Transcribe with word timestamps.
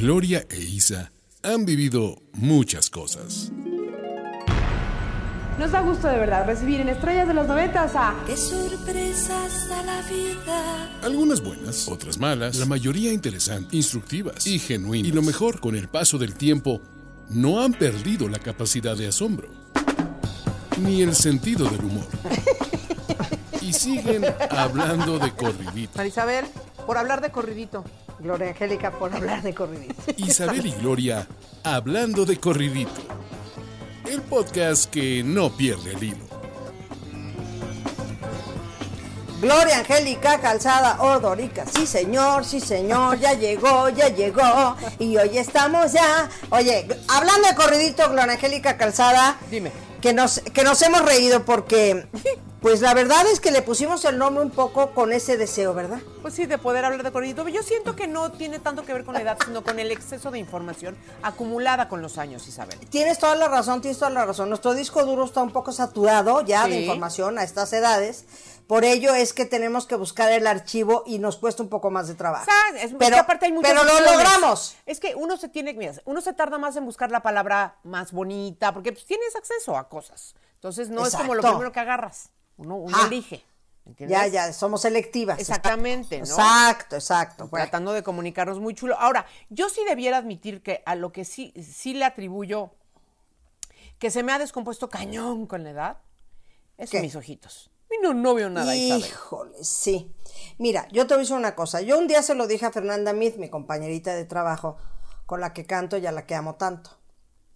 Gloria 0.00 0.46
e 0.48 0.56
Isa 0.58 1.12
han 1.42 1.66
vivido 1.66 2.22
muchas 2.32 2.88
cosas. 2.88 3.52
Nos 5.58 5.72
da 5.72 5.82
gusto 5.82 6.08
de 6.08 6.16
verdad 6.16 6.46
recibir 6.46 6.80
en 6.80 6.88
Estrellas 6.88 7.28
de 7.28 7.34
los 7.34 7.46
Noventas 7.46 7.92
a... 7.94 8.14
¡Qué 8.26 8.34
sorpresas 8.34 9.68
da 9.68 9.82
la 9.82 10.00
vida! 10.08 11.00
Algunas 11.02 11.42
buenas, 11.42 11.86
otras 11.86 12.16
malas, 12.16 12.56
la 12.56 12.64
mayoría 12.64 13.12
interesantes, 13.12 13.74
instructivas 13.74 14.46
y 14.46 14.58
genuinas. 14.58 15.06
Y 15.06 15.12
lo 15.12 15.20
mejor, 15.20 15.60
con 15.60 15.76
el 15.76 15.86
paso 15.88 16.16
del 16.16 16.34
tiempo, 16.34 16.80
no 17.28 17.62
han 17.62 17.74
perdido 17.74 18.26
la 18.26 18.38
capacidad 18.38 18.96
de 18.96 19.08
asombro, 19.08 19.50
ni 20.80 21.02
el 21.02 21.14
sentido 21.14 21.68
del 21.68 21.84
humor. 21.84 22.06
Y 23.60 23.74
siguen 23.74 24.24
hablando 24.50 25.18
de 25.18 25.30
corridito. 25.32 25.92
Marisabel, 25.98 26.46
por 26.86 26.96
hablar 26.96 27.20
de 27.20 27.30
corridito. 27.30 27.84
Gloria 28.20 28.48
Angélica 28.48 28.90
por 28.90 29.14
hablar 29.14 29.42
de 29.42 29.54
corridito. 29.54 29.94
Isabel 30.16 30.66
y 30.66 30.72
Gloria 30.72 31.26
hablando 31.64 32.24
de 32.26 32.38
corridito. 32.38 33.00
El 34.06 34.22
podcast 34.22 34.90
que 34.90 35.22
no 35.22 35.56
pierde 35.56 35.92
el 35.92 36.02
hilo. 36.02 36.30
Gloria 39.40 39.78
Angélica 39.78 40.38
Calzada 40.38 41.00
Ordorica. 41.00 41.64
Sí, 41.64 41.86
señor, 41.86 42.44
sí, 42.44 42.60
señor, 42.60 43.18
ya 43.18 43.32
llegó, 43.32 43.88
ya 43.88 44.08
llegó. 44.08 44.76
Y 44.98 45.16
hoy 45.16 45.38
estamos 45.38 45.92
ya. 45.92 46.28
Oye, 46.50 46.86
hablando 47.08 47.48
de 47.48 47.54
corridito, 47.54 48.06
Gloria 48.10 48.34
Angélica 48.34 48.76
Calzada. 48.76 49.38
Dime. 49.50 49.72
Que 50.02 50.12
nos, 50.12 50.40
que 50.40 50.62
nos 50.62 50.82
hemos 50.82 51.02
reído 51.02 51.44
porque, 51.46 52.06
pues 52.60 52.80
la 52.82 52.92
verdad 52.94 53.26
es 53.32 53.40
que 53.40 53.50
le 53.50 53.62
pusimos 53.62 54.04
el 54.04 54.18
nombre 54.18 54.44
un 54.44 54.50
poco 54.50 54.90
con 54.92 55.12
ese 55.12 55.36
deseo, 55.36 55.72
¿verdad? 55.72 55.98
Pues 56.22 56.34
sí, 56.34 56.44
de 56.46 56.58
poder 56.58 56.84
hablar 56.84 57.02
de 57.02 57.10
corridito. 57.10 57.48
Yo 57.48 57.62
siento 57.62 57.96
que 57.96 58.06
no 58.06 58.32
tiene 58.32 58.58
tanto 58.58 58.84
que 58.84 58.92
ver 58.92 59.04
con 59.04 59.14
la 59.14 59.22
edad, 59.22 59.38
sino 59.44 59.62
con 59.64 59.78
el 59.78 59.90
exceso 59.90 60.30
de 60.30 60.38
información 60.38 60.96
acumulada 61.22 61.88
con 61.88 62.02
los 62.02 62.18
años, 62.18 62.46
Isabel. 62.48 62.78
Tienes 62.90 63.18
toda 63.18 63.34
la 63.36 63.48
razón, 63.48 63.80
tienes 63.80 63.98
toda 63.98 64.10
la 64.10 64.26
razón. 64.26 64.48
Nuestro 64.50 64.74
disco 64.74 65.04
duro 65.04 65.24
está 65.24 65.42
un 65.42 65.52
poco 65.52 65.72
saturado 65.72 66.42
ya 66.42 66.66
de 66.66 66.80
información 66.80 67.38
a 67.38 67.44
estas 67.44 67.72
edades. 67.72 68.24
Por 68.66 68.84
ello 68.84 69.14
es 69.14 69.32
que 69.32 69.46
tenemos 69.46 69.86
que 69.86 69.96
buscar 69.96 70.30
el 70.30 70.46
archivo 70.46 71.02
y 71.06 71.18
nos 71.18 71.38
cuesta 71.38 71.62
un 71.62 71.68
poco 71.68 71.90
más 71.90 72.06
de 72.06 72.14
trabajo. 72.14 72.46
Es- 72.76 72.84
es 72.84 72.94
pero 72.98 73.14
que 73.16 73.20
aparte 73.20 73.46
hay 73.46 73.54
pero 73.60 73.82
lo 73.82 74.00
logramos. 74.00 74.76
Es 74.86 75.00
que 75.00 75.14
uno 75.16 75.36
se 75.38 75.48
tiene, 75.48 75.72
mira, 75.74 75.94
uno 76.04 76.20
se 76.20 76.32
tarda 76.34 76.56
más 76.58 76.76
en 76.76 76.84
buscar 76.84 77.10
la 77.10 77.20
palabra 77.20 77.78
más 77.82 78.12
bonita, 78.12 78.72
porque 78.72 78.92
pues, 78.92 79.06
tienes 79.06 79.34
acceso 79.34 79.76
a 79.76 79.88
cosas. 79.88 80.34
Entonces 80.54 80.88
no 80.90 81.06
es 81.06 81.16
como 81.16 81.34
lo 81.34 81.40
primero 81.52 81.72
que 81.72 81.80
agarras. 81.80 82.30
Uno, 82.60 82.76
uno 82.76 82.96
Ah. 83.00 83.06
elige. 83.06 83.44
¿entiendes? 83.86 84.16
Ya, 84.18 84.26
ya, 84.28 84.52
somos 84.52 84.82
selectivas. 84.82 85.38
Exactamente, 85.40 86.18
¿no? 86.18 86.24
Exacto, 86.24 86.94
exacto. 86.96 87.48
Bueno, 87.48 87.64
Tratando 87.64 87.92
de 87.92 88.02
comunicarnos 88.02 88.60
muy 88.60 88.74
chulo. 88.74 88.96
Ahora, 88.98 89.26
yo 89.48 89.68
sí 89.68 89.80
debiera 89.88 90.18
admitir 90.18 90.62
que 90.62 90.82
a 90.86 90.94
lo 90.94 91.10
que 91.12 91.24
sí, 91.24 91.52
sí 91.60 91.94
le 91.94 92.04
atribuyo 92.04 92.70
que 93.98 94.10
se 94.10 94.22
me 94.22 94.32
ha 94.32 94.38
descompuesto 94.38 94.88
cañón 94.88 95.46
con 95.46 95.64
la 95.64 95.70
edad 95.70 95.98
es 96.78 96.90
¿Qué? 96.90 97.00
mis 97.00 97.16
ojitos. 97.16 97.70
Y 97.90 98.00
no, 98.02 98.14
no 98.14 98.34
veo 98.34 98.48
nada, 98.48 98.76
Isabel. 98.76 99.04
Híjole, 99.04 99.64
sí. 99.64 100.14
Mira, 100.58 100.86
yo 100.92 101.06
te 101.06 101.14
voy 101.14 101.20
a 101.20 101.24
decir 101.24 101.36
una 101.36 101.56
cosa. 101.56 101.80
Yo 101.80 101.98
un 101.98 102.06
día 102.06 102.22
se 102.22 102.34
lo 102.34 102.46
dije 102.46 102.66
a 102.66 102.70
Fernanda 102.70 103.12
Mead, 103.12 103.34
mi 103.36 103.48
compañerita 103.50 104.14
de 104.14 104.24
trabajo, 104.24 104.76
con 105.26 105.40
la 105.40 105.52
que 105.52 105.66
canto 105.66 105.96
y 105.96 106.06
a 106.06 106.12
la 106.12 106.24
que 106.26 106.34
amo 106.36 106.54
tanto, 106.54 106.96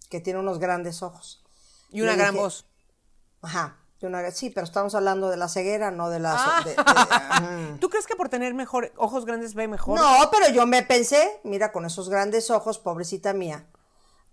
que 0.09 0.19
tiene 0.19 0.39
unos 0.39 0.59
grandes 0.59 1.01
ojos. 1.01 1.43
Y 1.91 2.01
una 2.01 2.11
Le 2.11 2.17
gran 2.17 2.33
dije- 2.33 2.43
voz. 2.43 2.65
Ajá. 3.41 3.77
Y 4.01 4.05
una- 4.05 4.29
sí, 4.31 4.49
pero 4.49 4.65
estamos 4.65 4.93
hablando 4.95 5.29
de 5.29 5.37
la 5.37 5.47
ceguera, 5.47 5.89
no 5.91 6.09
de 6.09 6.19
la... 6.19 6.35
Ah. 6.37 6.63
de- 6.63 6.75
de-. 6.75 7.77
¿Tú 7.79 7.89
crees 7.89 8.05
que 8.07 8.15
por 8.15 8.29
tener 8.29 8.53
mejor 8.53 8.91
ojos 8.97 9.25
grandes 9.25 9.53
ve 9.53 9.67
mejor? 9.67 9.99
No, 9.99 10.29
pero 10.31 10.49
yo 10.49 10.65
me 10.67 10.83
pensé, 10.83 11.39
mira, 11.43 11.71
con 11.71 11.85
esos 11.85 12.09
grandes 12.09 12.49
ojos, 12.51 12.77
pobrecita 12.79 13.33
mía, 13.33 13.65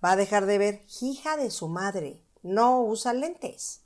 va 0.04 0.12
a 0.12 0.16
dejar 0.16 0.46
de 0.46 0.58
ver, 0.58 0.82
hija 1.00 1.36
de 1.36 1.50
su 1.50 1.69
madre, 1.69 2.22
no 2.42 2.80
usa 2.80 3.12
lentes. 3.12 3.80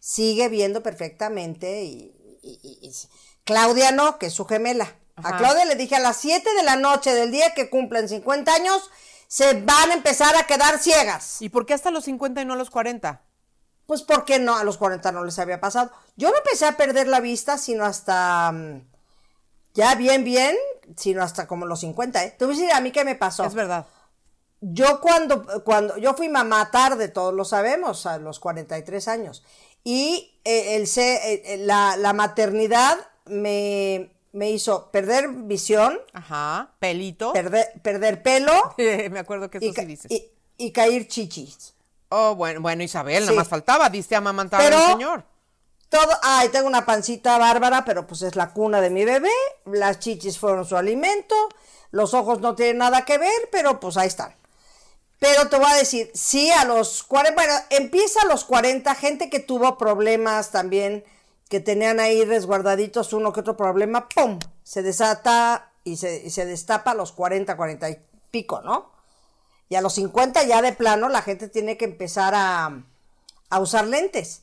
Sigue 0.00 0.48
viendo 0.48 0.82
perfectamente 0.82 1.82
y, 1.84 2.38
y- 2.42 2.58
y- 2.62 2.88
y- 2.88 2.92
Claudia 3.44 3.92
no, 3.92 4.18
que 4.18 4.26
es 4.26 4.32
su 4.32 4.46
gemela. 4.46 4.96
Ajá. 5.16 5.34
A 5.34 5.38
Claudia 5.38 5.64
le 5.66 5.74
dije 5.76 5.96
a 5.96 6.00
las 6.00 6.16
7 6.16 6.48
de 6.54 6.62
la 6.62 6.76
noche 6.76 7.12
del 7.14 7.30
día 7.30 7.52
que 7.54 7.68
cumplen 7.70 8.08
50 8.08 8.52
años, 8.54 8.90
se 9.28 9.52
van 9.60 9.90
a 9.90 9.94
empezar 9.94 10.34
a 10.36 10.46
quedar 10.46 10.78
ciegas. 10.78 11.40
¿Y 11.42 11.50
por 11.50 11.66
qué 11.66 11.74
hasta 11.74 11.90
los 11.90 12.04
50 12.04 12.40
y 12.42 12.44
no 12.46 12.54
a 12.54 12.56
los 12.56 12.70
40? 12.70 13.22
Pues 13.90 14.02
porque 14.02 14.38
no, 14.38 14.56
a 14.56 14.62
los 14.62 14.76
40 14.78 15.10
no 15.10 15.24
les 15.24 15.36
había 15.40 15.58
pasado. 15.60 15.90
Yo 16.14 16.30
no 16.30 16.36
empecé 16.36 16.64
a 16.64 16.76
perder 16.76 17.08
la 17.08 17.18
vista, 17.18 17.58
sino 17.58 17.84
hasta... 17.84 18.52
mm, 18.52 18.82
Ya 19.74 19.96
bien, 19.96 20.22
bien, 20.22 20.54
sino 20.96 21.24
hasta 21.24 21.48
como 21.48 21.66
los 21.66 21.80
50, 21.80 22.22
¿eh? 22.24 22.36
Te 22.38 22.44
voy 22.44 22.54
a 22.54 22.56
decir 22.56 22.72
a 22.72 22.80
mí 22.80 22.92
qué 22.92 23.04
me 23.04 23.16
pasó. 23.16 23.42
Es 23.44 23.54
verdad. 23.54 23.86
Yo 24.60 25.00
cuando, 25.00 25.64
cuando, 25.64 25.96
yo 25.96 26.14
fui 26.14 26.28
mamá 26.28 26.70
tarde, 26.70 27.08
todos 27.08 27.34
lo 27.34 27.44
sabemos, 27.44 28.06
a 28.06 28.18
los 28.18 28.38
43 28.38 29.08
años. 29.08 29.42
Y 29.82 30.38
eh, 30.44 30.76
el, 30.76 30.82
eh, 30.84 31.42
eh, 31.44 31.56
la, 31.58 31.96
la 31.96 32.12
maternidad 32.12 32.96
me, 33.24 34.12
me 34.32 34.52
hizo 34.52 34.88
perder 34.92 35.30
visión, 35.30 35.98
Ajá. 36.12 36.70
Pelito. 36.78 37.32
perder, 37.32 37.72
perder 37.82 38.22
pelo 38.22 38.52
me 38.78 39.18
acuerdo 39.18 39.50
que 39.50 39.58
eso 39.58 39.66
y, 39.66 39.72
ca- 39.72 39.82
sí 39.82 39.88
dices. 39.88 40.12
y- 40.12 40.30
y 40.58 40.70
caer 40.70 41.08
chichis. 41.08 41.74
Oh, 42.10 42.34
bueno, 42.34 42.60
bueno, 42.60 42.82
Isabel, 42.82 43.20
Sí. 43.22 43.26
nada 43.26 43.36
más 43.36 43.48
faltaba. 43.48 43.88
Diste 43.88 44.14
a 44.16 44.20
mamantar 44.20 44.60
Pero- 44.60 44.78
al 44.78 44.92
señor. 44.92 45.24
Todo, 45.88 46.12
ay, 46.22 46.48
tengo 46.50 46.68
una 46.68 46.86
pancita 46.86 47.36
bárbara, 47.38 47.84
pero 47.84 48.06
pues 48.06 48.22
es 48.22 48.36
la 48.36 48.52
cuna 48.52 48.80
de 48.80 48.90
mi 48.90 49.04
bebé. 49.04 49.30
Las 49.64 49.98
chichis 49.98 50.38
fueron 50.38 50.64
su 50.64 50.76
alimento. 50.76 51.34
Los 51.90 52.14
ojos 52.14 52.40
no 52.40 52.54
tienen 52.54 52.78
nada 52.78 53.04
que 53.04 53.18
ver, 53.18 53.48
pero 53.50 53.80
pues 53.80 53.96
ahí 53.96 54.06
están. 54.06 54.34
Pero 55.18 55.48
te 55.48 55.56
voy 55.56 55.70
a 55.70 55.74
decir, 55.74 56.10
sí, 56.14 56.50
a 56.50 56.64
los 56.64 57.02
40, 57.02 57.34
bueno, 57.34 57.52
empieza 57.70 58.22
a 58.22 58.26
los 58.26 58.44
40, 58.44 58.94
gente 58.94 59.28
que 59.28 59.40
tuvo 59.40 59.76
problemas 59.76 60.50
también, 60.50 61.04
que 61.48 61.58
tenían 61.60 61.98
ahí 62.00 62.24
resguardaditos 62.24 63.12
uno 63.12 63.32
que 63.32 63.40
otro 63.40 63.56
problema, 63.56 64.08
¡pum! 64.08 64.38
Se 64.62 64.82
desata 64.82 65.72
y 65.84 65.96
se, 65.96 66.22
y 66.24 66.30
se 66.30 66.46
destapa 66.46 66.92
a 66.92 66.94
los 66.94 67.10
40, 67.12 67.56
40 67.56 67.90
y 67.90 67.98
pico, 68.30 68.60
¿no? 68.62 68.92
Y 69.70 69.76
a 69.76 69.80
los 69.80 69.94
50 69.94 70.42
ya 70.42 70.60
de 70.60 70.72
plano 70.72 71.08
la 71.08 71.22
gente 71.22 71.48
tiene 71.48 71.78
que 71.78 71.84
empezar 71.86 72.34
a, 72.34 72.82
a 73.48 73.60
usar 73.60 73.86
lentes. 73.86 74.42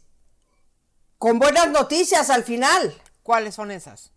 Con 1.17 1.37
buenas 1.37 1.69
noticias 1.69 2.29
al 2.29 2.43
final. 2.43 2.99
¿Cuáles 3.23 3.53
son 3.55 3.69
esas? 3.69 4.13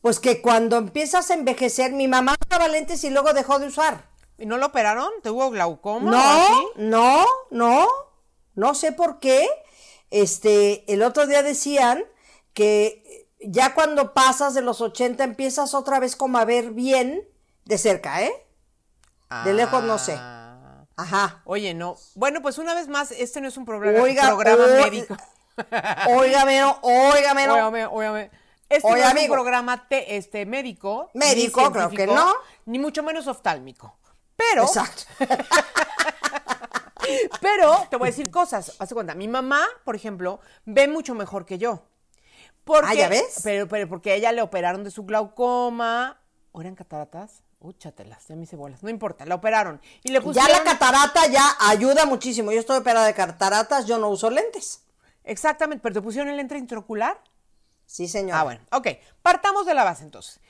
Pues 0.00 0.20
que 0.20 0.40
cuando 0.40 0.76
empiezas 0.76 1.30
a 1.30 1.34
envejecer, 1.34 1.92
mi 1.92 2.06
mamá 2.06 2.36
usaba 2.46 2.68
lentes 2.68 3.02
y 3.02 3.10
luego 3.10 3.32
dejó 3.32 3.58
de 3.58 3.66
usar. 3.66 4.08
¿Y 4.38 4.46
no 4.46 4.56
lo 4.56 4.66
operaron? 4.66 5.10
¿Tuvo 5.24 5.50
glaucoma? 5.50 6.12
No, 6.12 6.62
no, 6.76 7.26
no, 7.50 7.88
no 8.54 8.74
sé 8.76 8.92
por 8.92 9.18
qué. 9.18 9.48
Este, 10.10 10.84
el 10.92 11.02
otro 11.02 11.26
día 11.26 11.42
decían 11.42 12.04
que 12.54 13.28
ya 13.40 13.74
cuando 13.74 14.14
pasas 14.14 14.54
de 14.54 14.62
los 14.62 14.80
80 14.80 15.24
empiezas 15.24 15.74
otra 15.74 15.98
vez 15.98 16.14
como 16.14 16.38
a 16.38 16.44
ver 16.44 16.70
bien 16.70 17.28
de 17.64 17.78
cerca, 17.78 18.22
¿eh? 18.22 18.46
De 19.44 19.52
lejos 19.54 19.82
no 19.84 19.98
sé. 19.98 20.16
Ah. 20.18 20.84
Ajá. 20.96 21.40
Oye, 21.44 21.72
no. 21.72 21.96
Bueno, 22.14 22.42
pues 22.42 22.58
una 22.58 22.74
vez 22.74 22.88
más, 22.88 23.10
este 23.12 23.40
no 23.40 23.48
es 23.48 23.56
un 23.56 23.64
programa, 23.64 24.00
Oiga, 24.02 24.26
programa 24.26 24.66
médico. 24.66 25.16
Óigame, 26.08 26.62
óigame. 26.82 27.48
Óigame, 27.48 27.86
óigame. 27.86 28.30
Este 28.68 28.88
no 28.88 28.96
es 28.96 29.04
amigo. 29.04 29.26
un 29.34 29.40
programa 29.40 29.88
te- 29.88 30.16
este, 30.16 30.46
médico. 30.46 31.10
Médico, 31.14 31.72
creo 31.72 31.90
que 31.90 32.06
no. 32.06 32.32
Ni 32.66 32.78
mucho 32.78 33.02
menos 33.02 33.26
oftálmico. 33.26 33.96
Pero, 34.36 34.62
Exacto. 34.64 35.04
pero 37.40 37.86
te 37.90 37.96
voy 37.96 38.08
a 38.08 38.10
decir 38.10 38.30
cosas. 38.30 38.76
Haz 38.78 38.88
de 38.88 38.94
cuenta, 38.94 39.14
mi 39.14 39.28
mamá, 39.28 39.66
por 39.84 39.96
ejemplo, 39.96 40.40
ve 40.64 40.86
mucho 40.88 41.14
mejor 41.14 41.46
que 41.46 41.58
yo. 41.58 41.84
Porque, 42.64 42.88
Ah, 42.90 42.94
¿ya 42.94 43.08
ves? 43.08 43.40
Pero, 43.42 43.66
pero 43.68 43.88
porque 43.88 44.12
a 44.12 44.14
ella 44.14 44.32
le 44.32 44.42
operaron 44.42 44.84
de 44.84 44.90
su 44.90 45.04
glaucoma. 45.04 46.20
¿O 46.52 46.60
eran 46.60 46.74
cataratas? 46.74 47.42
Úchatelas, 47.60 48.26
ya 48.26 48.36
me 48.36 48.44
hice 48.44 48.56
bolas. 48.56 48.82
No 48.82 48.88
importa, 48.88 49.26
la 49.26 49.34
operaron. 49.34 49.80
Y 50.02 50.10
le 50.10 50.20
Ya 50.32 50.48
la 50.48 50.64
catarata 50.64 51.26
ya 51.26 51.44
ayuda 51.60 52.06
muchísimo. 52.06 52.52
Yo 52.52 52.60
estoy 52.60 52.78
operada 52.78 53.06
de 53.06 53.14
cataratas, 53.14 53.86
yo 53.86 53.98
no 53.98 54.08
uso 54.08 54.30
lentes. 54.30 54.82
Exactamente, 55.24 55.82
pero 55.82 55.94
te 55.94 56.00
pusieron 56.00 56.30
el 56.30 56.38
lente 56.38 56.56
intraocular. 56.56 57.22
Sí, 57.84 58.08
señora. 58.08 58.40
Ah, 58.40 58.44
bueno, 58.44 58.60
ok. 58.72 58.88
Partamos 59.20 59.66
de 59.66 59.74
la 59.74 59.84
base 59.84 60.04
entonces. 60.04 60.40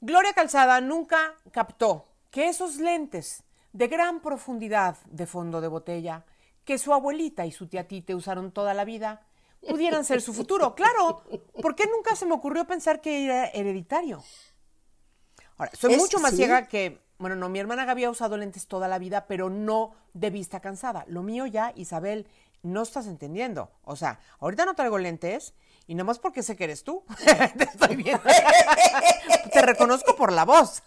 Gloria 0.00 0.32
Calzada 0.32 0.80
nunca 0.80 1.34
captó 1.50 2.08
que 2.30 2.48
esos 2.48 2.76
lentes 2.76 3.42
de 3.72 3.88
gran 3.88 4.20
profundidad 4.20 4.96
de 5.06 5.26
fondo 5.26 5.60
de 5.60 5.68
botella 5.68 6.24
que 6.64 6.78
su 6.78 6.94
abuelita 6.94 7.44
y 7.44 7.52
su 7.52 7.68
tía 7.68 7.86
Tite 7.86 8.14
usaron 8.14 8.52
toda 8.52 8.72
la 8.72 8.84
vida 8.84 9.26
pudieran 9.68 10.04
ser 10.04 10.22
su 10.22 10.32
futuro. 10.32 10.74
Claro, 10.76 11.24
¿por 11.60 11.74
qué 11.74 11.86
nunca 11.86 12.16
se 12.16 12.26
me 12.26 12.34
ocurrió 12.34 12.66
pensar 12.66 13.00
que 13.00 13.24
era 13.24 13.46
hereditario? 13.48 14.22
Ahora, 15.56 15.70
soy 15.74 15.92
Es- 15.94 15.98
mucho 15.98 16.18
más 16.20 16.30
sí. 16.32 16.38
ciega 16.38 16.66
que, 16.68 17.00
bueno, 17.18 17.36
no, 17.36 17.48
mi 17.48 17.58
hermana 17.58 17.84
Gaby 17.84 18.04
ha 18.04 18.10
usado 18.10 18.36
lentes 18.36 18.66
toda 18.66 18.88
la 18.88 18.98
vida, 18.98 19.26
pero 19.26 19.50
no 19.50 19.94
de 20.12 20.30
vista 20.30 20.60
cansada. 20.60 21.04
Lo 21.08 21.22
mío 21.22 21.46
ya, 21.46 21.72
Isabel, 21.76 22.26
no 22.62 22.82
estás 22.82 23.06
entendiendo. 23.06 23.70
O 23.82 23.94
sea, 23.96 24.18
ahorita 24.40 24.64
no 24.64 24.74
traigo 24.74 24.98
lentes 24.98 25.54
y 25.86 25.94
nada 25.94 26.04
más 26.04 26.18
porque 26.18 26.42
sé 26.42 26.56
que 26.56 26.64
eres 26.64 26.82
tú. 26.82 27.04
Te 27.58 27.64
estoy 27.64 27.96
viendo. 27.96 28.22
Te 29.52 29.62
reconozco 29.62 30.16
por 30.16 30.32
la 30.32 30.44
voz. 30.44 30.82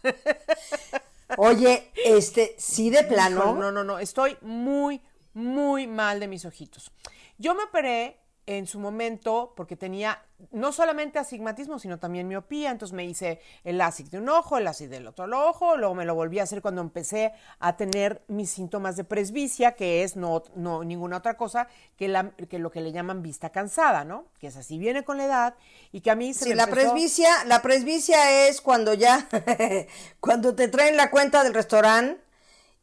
Oye, 1.38 1.92
este, 2.06 2.56
sí 2.58 2.90
de 2.90 3.04
plano. 3.04 3.54
No, 3.56 3.72
no, 3.72 3.84
no. 3.84 4.00
Estoy 4.00 4.38
muy, 4.42 5.02
muy 5.34 5.86
mal 5.88 6.20
de 6.20 6.28
mis 6.28 6.46
ojitos. 6.46 6.92
Yo 7.38 7.54
me 7.54 7.64
operé 7.64 8.20
en 8.48 8.66
su 8.66 8.80
momento 8.80 9.54
porque 9.56 9.76
tenía 9.76 10.24
no 10.52 10.72
solamente 10.72 11.20
astigmatismo, 11.20 11.80
sino 11.80 12.00
también 12.00 12.28
miopía. 12.28 12.72
Entonces 12.72 12.94
me 12.96 13.04
hice 13.06 13.42
el 13.64 13.78
LASIK 13.78 14.08
de 14.10 14.20
un 14.20 14.30
ojo, 14.30 14.58
el 14.58 14.64
LASIK 14.64 14.90
del 14.90 15.08
otro 15.08 15.26
ojo. 15.50 15.76
Luego 15.78 15.96
me 15.96 16.06
lo 16.06 16.16
volví 16.16 16.40
a 16.40 16.44
hacer 16.44 16.62
cuando 16.62 16.82
empecé 16.82 17.34
a 17.60 17.76
tener 17.76 18.24
mis 18.28 18.50
síntomas 18.50 18.96
de 18.96 19.04
presbicia, 19.04 19.74
que 19.74 20.04
es 20.04 20.16
no, 20.16 20.44
no 20.56 20.84
ninguna 20.84 21.18
otra 21.18 21.36
cosa 21.38 21.68
que, 21.98 22.08
la, 22.08 22.32
que 22.50 22.58
lo 22.60 22.72
que 22.72 22.82
le 22.82 22.92
llaman 22.92 23.22
vista 23.22 23.50
cansada, 23.52 24.04
¿no? 24.06 24.26
Que 24.40 24.48
es 24.48 24.56
así, 24.58 24.78
viene 24.78 25.04
con 25.04 25.18
la 25.18 25.26
edad 25.26 25.56
y 25.92 26.02
que 26.02 26.12
a 26.12 26.16
mí 26.16 26.34
se 26.34 26.46
Sí, 26.46 26.50
me 26.50 26.56
la 26.56 26.64
empezó- 26.64 26.92
presbicia, 26.94 27.44
la 27.46 27.62
presbicia 27.62 28.48
es 28.48 28.62
cuando 28.62 28.94
ya, 28.94 29.28
cuando 30.20 30.56
te 30.56 30.68
traen 30.68 30.98
la 30.98 31.12
cuenta 31.12 31.44
del 31.44 31.54
restaurante 31.54 32.22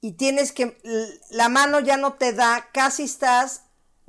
y 0.01 0.13
tienes 0.13 0.53
que, 0.53 0.77
la 1.31 1.49
mano 1.49 1.81
ya 1.81 1.97
no 1.97 2.15
te 2.15 2.33
da, 2.35 2.69
casi 2.73 3.05
estás, 3.05 3.64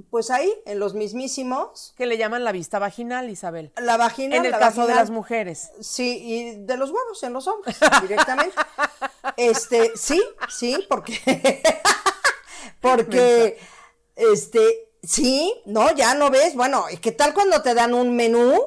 pues 0.09 0.31
ahí, 0.31 0.51
en 0.65 0.79
los 0.79 0.93
mismísimos, 0.93 1.93
que 1.97 2.05
le 2.05 2.17
llaman 2.17 2.43
la 2.43 2.51
vista 2.51 2.79
vaginal, 2.79 3.29
Isabel. 3.29 3.71
la 3.77 3.97
vagina. 3.97 4.35
En 4.35 4.45
el 4.45 4.51
caso 4.51 4.87
de 4.87 4.95
las 4.95 5.09
mujeres. 5.09 5.71
Sí, 5.81 6.21
y 6.23 6.55
de 6.65 6.77
los 6.77 6.89
huevos 6.91 7.21
en 7.23 7.33
los 7.33 7.47
hombres, 7.47 7.77
directamente. 8.01 8.55
Este, 9.37 9.91
sí, 9.95 10.23
sí, 10.49 10.85
porque, 10.87 11.61
porque, 12.81 13.59
este, 14.15 14.89
sí, 15.03 15.53
no, 15.65 15.93
ya 15.93 16.15
no 16.15 16.29
ves, 16.29 16.55
bueno, 16.55 16.85
¿y 16.89 16.97
qué 16.97 17.11
tal 17.11 17.33
cuando 17.33 17.61
te 17.61 17.73
dan 17.73 17.93
un 17.93 18.15
menú? 18.15 18.59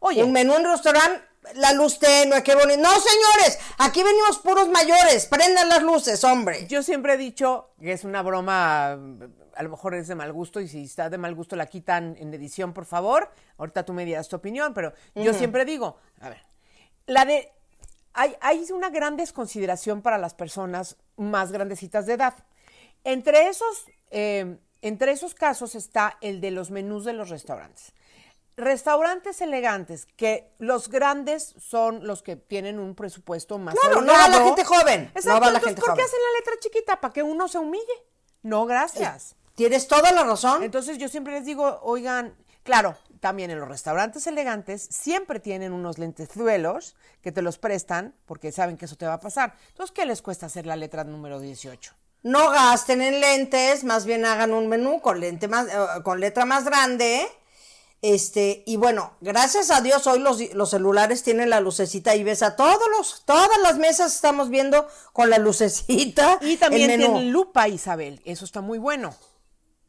Oye, 0.00 0.22
Un 0.22 0.32
menú 0.32 0.54
en 0.54 0.64
restaurante, 0.64 1.22
la 1.54 1.72
luz 1.72 1.98
tenue, 1.98 2.42
qué 2.42 2.54
bonito. 2.54 2.80
No, 2.80 2.90
señores, 2.90 3.58
aquí 3.78 4.02
venimos 4.02 4.38
puros 4.38 4.68
mayores, 4.68 5.26
prendan 5.26 5.68
las 5.68 5.82
luces, 5.82 6.22
hombre. 6.24 6.66
Yo 6.66 6.82
siempre 6.82 7.14
he 7.14 7.16
dicho 7.16 7.70
que 7.80 7.92
es 7.92 8.04
una 8.04 8.22
broma, 8.22 8.92
a 8.92 9.62
lo 9.62 9.68
mejor 9.68 9.94
es 9.94 10.08
de 10.08 10.14
mal 10.14 10.32
gusto 10.32 10.60
y 10.60 10.68
si 10.68 10.84
está 10.84 11.08
de 11.08 11.18
mal 11.18 11.34
gusto 11.34 11.56
la 11.56 11.66
quitan 11.66 12.16
en 12.18 12.32
edición, 12.34 12.72
por 12.72 12.84
favor. 12.84 13.30
Ahorita 13.58 13.84
tú 13.84 13.92
me 13.92 14.04
dirás 14.04 14.28
tu 14.28 14.36
opinión, 14.36 14.74
pero 14.74 14.92
yo 15.14 15.32
siempre 15.32 15.64
digo, 15.64 15.98
a 16.20 16.28
ver, 16.28 16.42
la 17.06 17.24
de 17.24 17.52
hay, 18.12 18.34
hay 18.40 18.64
una 18.72 18.88
gran 18.88 19.16
desconsideración 19.16 20.00
para 20.00 20.16
las 20.16 20.34
personas 20.34 20.96
más 21.16 21.52
grandecitas 21.52 22.06
de 22.06 22.14
edad. 22.14 22.34
Entre 23.04 23.48
esos, 23.48 23.86
eh, 24.10 24.58
entre 24.80 25.12
esos 25.12 25.34
casos 25.34 25.74
está 25.74 26.16
el 26.22 26.40
de 26.40 26.50
los 26.50 26.70
menús 26.70 27.04
de 27.04 27.12
los 27.12 27.28
restaurantes. 27.28 27.92
Restaurantes 28.56 29.40
elegantes, 29.42 30.06
que 30.16 30.50
los 30.58 30.88
grandes 30.88 31.54
son 31.58 32.06
los 32.06 32.22
que 32.22 32.36
tienen 32.36 32.78
un 32.78 32.94
presupuesto 32.94 33.58
más 33.58 33.74
Claro, 33.74 34.00
no 34.00 34.12
va 34.12 34.28
la 34.28 34.44
gente 34.44 34.64
joven, 34.64 35.10
no 35.14 35.20
Exacto, 35.20 35.40
va 35.40 35.50
la 35.50 35.60
gente 35.60 35.80
¿por 35.80 35.90
qué 35.90 35.90
joven. 35.90 36.04
hacen 36.04 36.18
la 36.32 36.38
letra 36.38 36.54
chiquita? 36.60 37.00
¿Para 37.00 37.12
que 37.12 37.22
uno 37.22 37.48
se 37.48 37.58
humille? 37.58 37.84
No, 38.42 38.64
gracias. 38.64 39.36
Tienes 39.54 39.88
toda 39.88 40.10
la 40.12 40.24
razón. 40.24 40.62
Entonces 40.62 40.96
yo 40.98 41.08
siempre 41.08 41.34
les 41.34 41.44
digo, 41.44 41.80
oigan, 41.82 42.34
claro, 42.62 42.96
también 43.20 43.50
en 43.50 43.58
los 43.60 43.68
restaurantes 43.68 44.26
elegantes 44.26 44.86
siempre 44.90 45.40
tienen 45.40 45.72
unos 45.72 45.98
lentezuelos 45.98 46.96
que 47.22 47.32
te 47.32 47.42
los 47.42 47.58
prestan 47.58 48.14
porque 48.24 48.52
saben 48.52 48.76
que 48.76 48.86
eso 48.86 48.96
te 48.96 49.06
va 49.06 49.14
a 49.14 49.20
pasar. 49.20 49.54
Entonces, 49.68 49.92
¿qué 49.94 50.06
les 50.06 50.22
cuesta 50.22 50.46
hacer 50.46 50.64
la 50.66 50.76
letra 50.76 51.04
número 51.04 51.40
18? 51.40 51.92
No 52.22 52.50
gasten 52.50 53.02
en 53.02 53.20
lentes, 53.20 53.84
más 53.84 54.04
bien 54.06 54.24
hagan 54.24 54.52
un 54.52 54.68
menú 54.68 55.00
con 55.00 55.20
lente 55.20 55.46
más, 55.48 55.68
eh, 55.68 56.02
con 56.02 56.20
letra 56.20 56.44
más 56.44 56.64
grande. 56.64 57.26
Este, 58.02 58.62
y 58.66 58.76
bueno, 58.76 59.16
gracias 59.20 59.70
a 59.70 59.80
Dios 59.80 60.06
hoy 60.06 60.18
los, 60.18 60.38
los 60.54 60.70
celulares 60.70 61.22
tienen 61.22 61.50
la 61.50 61.60
lucecita 61.60 62.14
y 62.14 62.22
ves 62.24 62.42
a 62.42 62.54
todos 62.54 62.82
los, 62.96 63.24
todas 63.24 63.58
las 63.62 63.78
mesas 63.78 64.14
estamos 64.14 64.50
viendo 64.50 64.86
con 65.12 65.30
la 65.30 65.38
lucecita. 65.38 66.38
Y 66.46 66.56
también 66.56 66.88
tienen 66.88 67.32
lupa, 67.32 67.68
Isabel. 67.68 68.20
Eso 68.24 68.44
está 68.44 68.60
muy 68.60 68.78
bueno. 68.78 69.14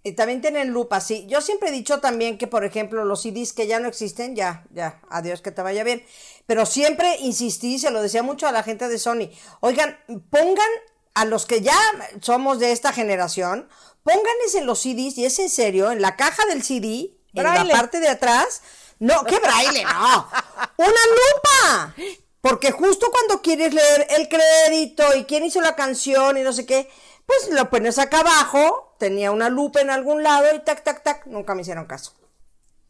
Y 0.03 0.13
también 0.13 0.41
tienen 0.41 0.69
lupa, 0.69 1.01
sí. 1.01 1.25
Yo 1.27 1.41
siempre 1.41 1.67
he 1.69 1.71
dicho 1.71 1.99
también 1.99 2.37
que, 2.37 2.47
por 2.47 2.63
ejemplo, 2.63 3.03
los 3.03 3.23
CDs 3.23 3.51
que 3.51 3.67
ya 3.67 3.79
no 3.79 3.89
existen, 3.89 4.35
ya, 4.35 4.65
ya, 4.71 5.01
adiós, 5.09 5.41
que 5.41 5.51
te 5.51 5.61
vaya 5.61 5.83
bien. 5.83 6.03
Pero 6.45 6.65
siempre 6.65 7.17
insistí, 7.17 7.77
se 7.77 7.91
lo 7.91 8.01
decía 8.01 8.23
mucho 8.23 8.47
a 8.47 8.53
la 8.53 8.63
gente 8.63 8.87
de 8.87 8.99
Sony, 8.99 9.29
oigan, 9.59 9.97
pongan 10.29 10.69
a 11.13 11.25
los 11.25 11.45
que 11.45 11.61
ya 11.61 11.77
somos 12.21 12.59
de 12.59 12.71
esta 12.71 12.93
generación, 12.93 13.67
pónganles 14.03 14.55
en 14.55 14.65
los 14.65 14.79
CDs, 14.79 15.17
y 15.17 15.25
es 15.25 15.39
en 15.39 15.49
serio, 15.49 15.91
en 15.91 16.01
la 16.01 16.15
caja 16.15 16.45
del 16.45 16.63
CD, 16.63 17.16
en 17.37 17.43
Braille. 17.43 17.71
la 17.73 17.79
parte 17.79 17.99
de 17.99 18.09
atrás, 18.09 18.61
no, 18.99 19.23
¿qué 19.25 19.39
braille? 19.39 19.83
No, 19.83 20.29
una 20.77 20.87
lupa. 20.87 21.93
Porque 22.41 22.71
justo 22.71 23.09
cuando 23.11 23.41
quieres 23.41 23.73
leer 23.73 24.07
el 24.11 24.29
crédito 24.29 25.03
y 25.15 25.25
quién 25.25 25.43
hizo 25.43 25.59
la 25.61 25.75
canción 25.75 26.37
y 26.37 26.41
no 26.43 26.53
sé 26.53 26.65
qué, 26.65 26.89
pues 27.25 27.49
lo 27.51 27.69
pones 27.69 27.99
acá 27.99 28.19
abajo, 28.21 28.95
tenía 28.99 29.31
una 29.31 29.49
lupa 29.49 29.81
en 29.81 29.89
algún 29.89 30.23
lado 30.23 30.45
y 30.55 30.59
tac, 30.59 30.83
tac, 30.83 31.03
tac, 31.03 31.25
nunca 31.25 31.55
me 31.55 31.61
hicieron 31.63 31.85
caso. 31.85 32.13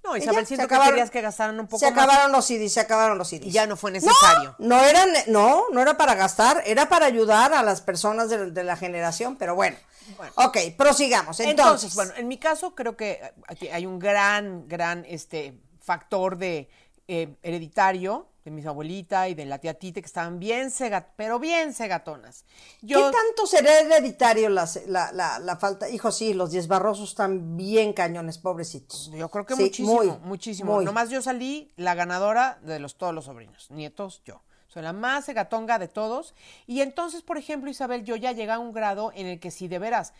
No, 0.03 0.15
Isabel, 0.15 0.45
siento 0.47 0.67
que 0.67 0.75
acabaron- 0.75 0.91
querías 0.93 1.09
que 1.11 1.21
gastaran 1.21 1.59
un 1.59 1.67
poco 1.67 1.79
Se 1.79 1.91
más. 1.91 2.03
acabaron 2.03 2.31
los 2.31 2.45
CDs, 2.45 2.71
se 2.73 2.79
acabaron 2.79 3.17
los 3.17 3.27
CDs. 3.27 3.47
Y 3.47 3.51
ya 3.51 3.65
no 3.67 3.75
fue 3.75 3.91
necesario. 3.91 4.55
No, 4.59 4.77
no 4.77 4.83
eran, 4.83 5.09
no, 5.27 5.65
no 5.71 5.81
era 5.81 5.97
para 5.97 6.15
gastar, 6.15 6.61
era 6.65 6.87
para 6.87 7.07
ayudar 7.07 7.53
a 7.53 7.61
las 7.63 7.81
personas 7.81 8.29
de, 8.29 8.51
de 8.51 8.63
la 8.63 8.77
generación, 8.77 9.35
pero 9.37 9.55
bueno. 9.55 9.75
Bueno. 10.15 10.31
Ok, 10.35 10.57
prosigamos. 10.77 11.39
Entonces, 11.39 11.49
Entonces, 11.49 11.95
bueno, 11.95 12.13
en 12.17 12.27
mi 12.27 12.37
caso 12.37 12.75
creo 12.75 12.95
que 12.95 13.19
aquí 13.47 13.67
hay 13.67 13.85
un 13.85 13.99
gran, 13.99 14.67
gran 14.67 15.05
este, 15.07 15.59
factor 15.81 16.37
de 16.37 16.69
eh, 17.07 17.35
hereditario 17.43 18.27
de 18.45 18.51
mi 18.51 18.65
abuelita 18.65 19.27
y 19.27 19.33
de 19.33 19.45
la 19.45 19.57
tía 19.59 19.73
Tite 19.73 20.01
que 20.01 20.05
estaban 20.05 20.39
bien 20.39 20.71
cegat, 20.71 21.09
pero 21.17 21.37
bien 21.37 21.73
cegatonas. 21.73 22.45
Yo, 22.81 22.97
¿qué 22.97 23.11
tanto 23.17 23.45
será 23.45 23.81
hereditario 23.81 24.47
la, 24.47 24.65
la, 24.87 25.39
la 25.39 25.55
falta? 25.57 25.89
Hijo, 25.89 26.13
sí, 26.13 26.33
los 26.33 26.51
diez 26.51 26.69
barrosos 26.69 27.09
están 27.09 27.57
bien 27.57 27.91
cañones, 27.91 28.37
pobrecitos. 28.37 29.11
yo 29.13 29.27
creo 29.29 29.45
que 29.45 29.55
Sí, 29.55 29.63
muchísimo, 29.63 29.93
muy, 29.95 30.07
muchísimo. 30.23 30.75
muy. 30.75 30.85
Nomás 30.85 31.09
yo 31.09 31.21
salí 31.21 31.73
la 31.75 31.93
ganadora 31.93 32.57
de 32.61 32.79
los 32.79 32.97
todos 32.97 33.13
los 33.13 33.25
sobrinos, 33.25 33.69
nietos, 33.69 34.21
yo. 34.23 34.41
La 34.81 34.93
más 34.93 35.25
cegatonga 35.25 35.79
de 35.79 35.87
todos. 35.87 36.33
Y 36.65 36.81
entonces, 36.81 37.21
por 37.21 37.37
ejemplo, 37.37 37.69
Isabel, 37.69 38.03
yo 38.03 38.15
ya 38.15 38.31
llegué 38.31 38.51
a 38.51 38.59
un 38.59 38.73
grado 38.73 39.11
en 39.15 39.27
el 39.27 39.39
que 39.39 39.51
si 39.51 39.67
de 39.67 39.79
veras 39.79 40.13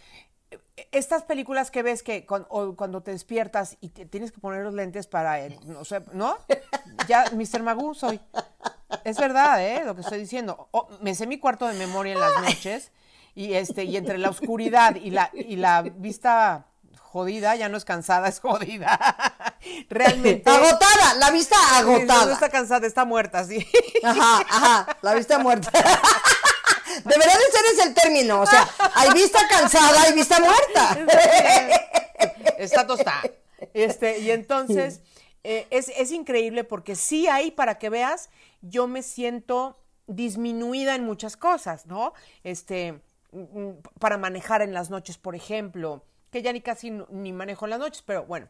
eh, 0.52 0.60
estas 0.92 1.24
películas 1.24 1.72
que 1.72 1.84
ves 1.84 2.04
que 2.04 2.26
cuan- 2.26 2.46
o 2.50 2.76
cuando 2.76 3.02
te 3.02 3.12
despiertas 3.12 3.78
y 3.82 3.90
tienes 3.90 4.32
que 4.32 4.40
poner 4.40 4.64
los 4.64 4.74
lentes 4.74 5.08
para, 5.08 5.38
no 5.66 5.84
sé, 5.86 6.02
¿no? 6.14 6.38
Ya, 7.08 7.26
Mr. 7.34 7.64
Magoo 7.64 7.94
soy. 7.94 8.20
Es 9.04 9.18
verdad, 9.18 9.62
¿eh? 9.66 9.84
Lo 9.86 9.96
que 9.96 10.02
estoy 10.02 10.20
diciendo. 10.20 10.70
Me 11.02 11.14
sé 11.16 11.28
mi 11.28 11.38
cuarto 11.40 11.68
de 11.68 11.74
memoria 11.78 12.14
en 12.14 12.20
las 12.20 12.42
noches 12.42 12.92
y 13.36 13.54
este 13.54 13.84
y 13.84 13.98
entre 13.98 14.18
la 14.18 14.30
oscuridad 14.30 14.96
y 14.96 15.10
la 15.12 15.30
y 15.34 15.58
la 15.58 15.82
vista 15.82 16.66
jodida, 17.18 17.56
ya 17.56 17.68
no 17.68 17.78
es 17.78 17.84
cansada, 17.86 18.28
es 18.28 18.40
jodida. 18.40 19.00
Realmente. 19.90 20.48
Agotada, 20.48 21.16
la 21.16 21.32
vista 21.32 21.56
Sí, 21.56 21.84
No, 21.84 21.88
no 21.88 21.96
agotada. 21.96 22.34
está 22.34 22.50
cansada, 22.50 22.86
está 22.86 23.06
muerta, 23.06 23.44
sí. 23.44 23.66
Ajá, 24.04 24.46
ajá, 24.48 24.98
la 25.02 25.16
vista 25.16 25.40
muerta. 25.40 25.72
Debería 27.04 27.36
de 27.38 27.52
ser 27.52 27.66
ese 27.74 27.84
el 27.88 27.94
término, 27.96 28.42
o 28.42 28.46
sea, 28.46 28.68
hay 28.94 29.10
vista 29.14 29.40
cansada 29.50 30.10
y 30.10 30.14
vista 30.14 30.40
muerta. 30.40 30.98
Está 32.60 32.86
tostada. 32.86 33.24
Este, 33.74 34.20
y 34.20 34.30
entonces, 34.32 35.02
eh, 35.44 35.66
es, 35.72 35.90
es 35.90 36.12
increíble 36.12 36.64
porque 36.64 36.96
sí 36.96 37.28
hay, 37.28 37.50
para 37.52 37.80
que 37.80 37.90
veas, 37.90 38.30
yo 38.62 38.88
me 38.88 39.02
siento 39.02 39.80
disminuida 40.06 40.96
en 40.96 41.04
muchas 41.04 41.36
cosas, 41.36 41.88
¿no? 41.88 42.14
Este, 42.44 43.02
mm, 43.32 43.72
para 44.00 44.18
manejar 44.18 44.62
en 44.62 44.74
las 44.74 44.90
noches, 44.90 45.18
por 45.18 45.36
ejemplo, 45.36 46.04
que 46.32 46.42
ya 46.42 46.52
ni 46.54 46.62
casi 46.62 46.92
no- 46.92 47.08
ni 47.10 47.34
manejo 47.34 47.66
en 47.66 47.72
las 47.72 47.80
noches, 47.80 48.04
pero 48.06 48.26
bueno. 48.26 48.48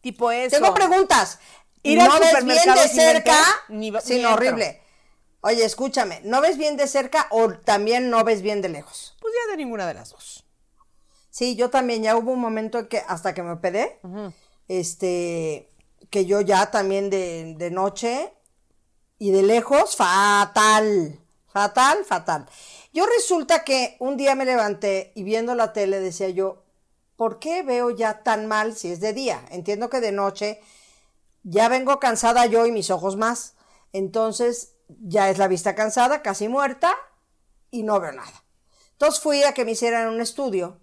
Tipo 0.00 0.30
eso. 0.30 0.56
Tengo 0.56 0.74
preguntas. 0.74 1.38
Ir 1.82 2.00
al 2.00 2.08
¿No 2.08 2.18
ves 2.20 2.44
bien 2.44 2.74
de 2.74 2.88
cerca? 2.88 3.36
Ni 3.68 3.90
ni 3.90 4.24
horrible. 4.24 4.80
Oye, 5.42 5.62
escúchame, 5.64 6.22
¿no 6.24 6.40
ves 6.40 6.56
bien 6.56 6.76
de 6.78 6.86
cerca 6.86 7.26
o 7.30 7.50
también 7.52 8.08
no 8.08 8.24
ves 8.24 8.40
bien 8.40 8.62
de 8.62 8.70
lejos? 8.70 9.14
Pues 9.20 9.34
ya 9.34 9.50
de 9.50 9.58
ninguna 9.58 9.86
de 9.86 9.92
las 9.92 10.08
dos. 10.10 10.44
Sí, 11.28 11.54
yo 11.56 11.68
también, 11.68 12.02
ya 12.02 12.16
hubo 12.16 12.32
un 12.32 12.40
momento 12.40 12.78
en 12.78 12.86
que 12.88 13.02
hasta 13.06 13.34
que 13.34 13.42
me 13.42 13.50
operé, 13.52 14.00
este, 14.68 15.70
que 16.10 16.24
yo 16.24 16.40
ya 16.40 16.70
también 16.70 17.10
de, 17.10 17.54
de 17.58 17.70
noche 17.70 18.32
y 19.18 19.32
de 19.32 19.42
lejos, 19.42 19.96
fatal, 19.96 21.20
fatal, 21.48 22.04
fatal. 22.06 22.46
Yo 22.94 23.06
resulta 23.06 23.64
que 23.64 23.96
un 23.98 24.16
día 24.16 24.36
me 24.36 24.44
levanté 24.44 25.10
y 25.16 25.24
viendo 25.24 25.56
la 25.56 25.72
tele 25.72 25.98
decía 25.98 26.28
yo, 26.28 26.62
¿por 27.16 27.40
qué 27.40 27.64
veo 27.64 27.90
ya 27.90 28.22
tan 28.22 28.46
mal 28.46 28.76
si 28.76 28.92
es 28.92 29.00
de 29.00 29.12
día? 29.12 29.44
Entiendo 29.50 29.90
que 29.90 30.00
de 30.00 30.12
noche 30.12 30.60
ya 31.42 31.68
vengo 31.68 31.98
cansada 31.98 32.46
yo 32.46 32.66
y 32.66 32.70
mis 32.70 32.90
ojos 32.90 33.16
más. 33.16 33.56
Entonces 33.92 34.76
ya 34.88 35.28
es 35.28 35.38
la 35.38 35.48
vista 35.48 35.74
cansada, 35.74 36.22
casi 36.22 36.46
muerta 36.46 36.94
y 37.72 37.82
no 37.82 37.98
veo 37.98 38.12
nada. 38.12 38.44
Entonces 38.92 39.20
fui 39.20 39.42
a 39.42 39.54
que 39.54 39.64
me 39.64 39.72
hicieran 39.72 40.08
un 40.08 40.20
estudio, 40.20 40.78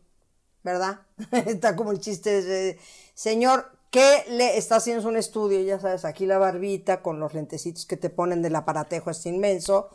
¿verdad? 0.64 1.04
Está 1.46 1.78
como 1.78 1.94
el 1.94 2.02
chiste 2.02 2.42
de, 2.42 2.78
señor, 3.14 3.72
¿qué 3.90 4.26
le 4.28 4.58
está 4.58 4.76
haciendo 4.76 5.08
un 5.08 5.16
estudio? 5.16 5.62
Ya 5.62 5.80
sabes, 5.80 6.04
aquí 6.04 6.26
la 6.26 6.38
barbita 6.38 7.02
con 7.02 7.22
los 7.22 7.34
lentecitos 7.34 7.86
que 7.86 7.96
te 7.96 8.10
ponen 8.10 8.42
del 8.42 8.58
aparatejo, 8.58 9.12
es 9.12 9.26
inmenso. 9.26 9.90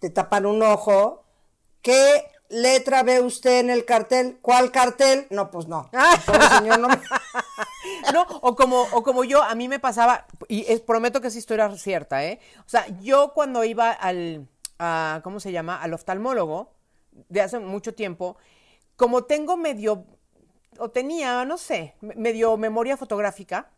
te 0.00 0.10
tapan 0.10 0.46
un 0.46 0.64
ojo. 0.64 1.21
¿Qué 1.82 2.24
letra 2.48 3.02
ve 3.02 3.20
usted 3.20 3.60
en 3.60 3.70
el 3.70 3.84
cartel? 3.84 4.38
¿Cuál 4.40 4.70
cartel? 4.70 5.26
No, 5.30 5.50
pues 5.50 5.66
no. 5.68 5.88
No 6.78 6.88
No, 8.12 8.22
o 8.42 8.54
como, 8.54 8.82
o 8.92 9.02
como 9.02 9.24
yo, 9.24 9.42
a 9.42 9.54
mí 9.54 9.68
me 9.68 9.78
pasaba, 9.80 10.26
y 10.48 10.64
es- 10.70 10.80
prometo 10.80 11.20
que 11.20 11.28
esa 11.28 11.38
historia 11.38 11.66
es 11.66 11.82
cierta, 11.82 12.24
¿eh? 12.24 12.40
O 12.60 12.68
sea, 12.68 12.86
yo 13.00 13.32
cuando 13.34 13.64
iba 13.64 13.90
al, 13.90 14.46
¿cómo 15.22 15.40
se 15.40 15.50
llama? 15.52 15.80
Al 15.82 15.92
oftalmólogo, 15.94 16.72
de 17.28 17.40
hace 17.40 17.58
mucho 17.58 17.94
tiempo, 17.94 18.36
como 18.96 19.24
tengo 19.24 19.56
medio, 19.56 20.04
o 20.78 20.90
tenía, 20.90 21.44
no 21.44 21.58
sé, 21.58 21.96
me- 22.00 22.14
medio 22.14 22.56
memoria 22.56 22.96
fotográfica, 22.96 23.70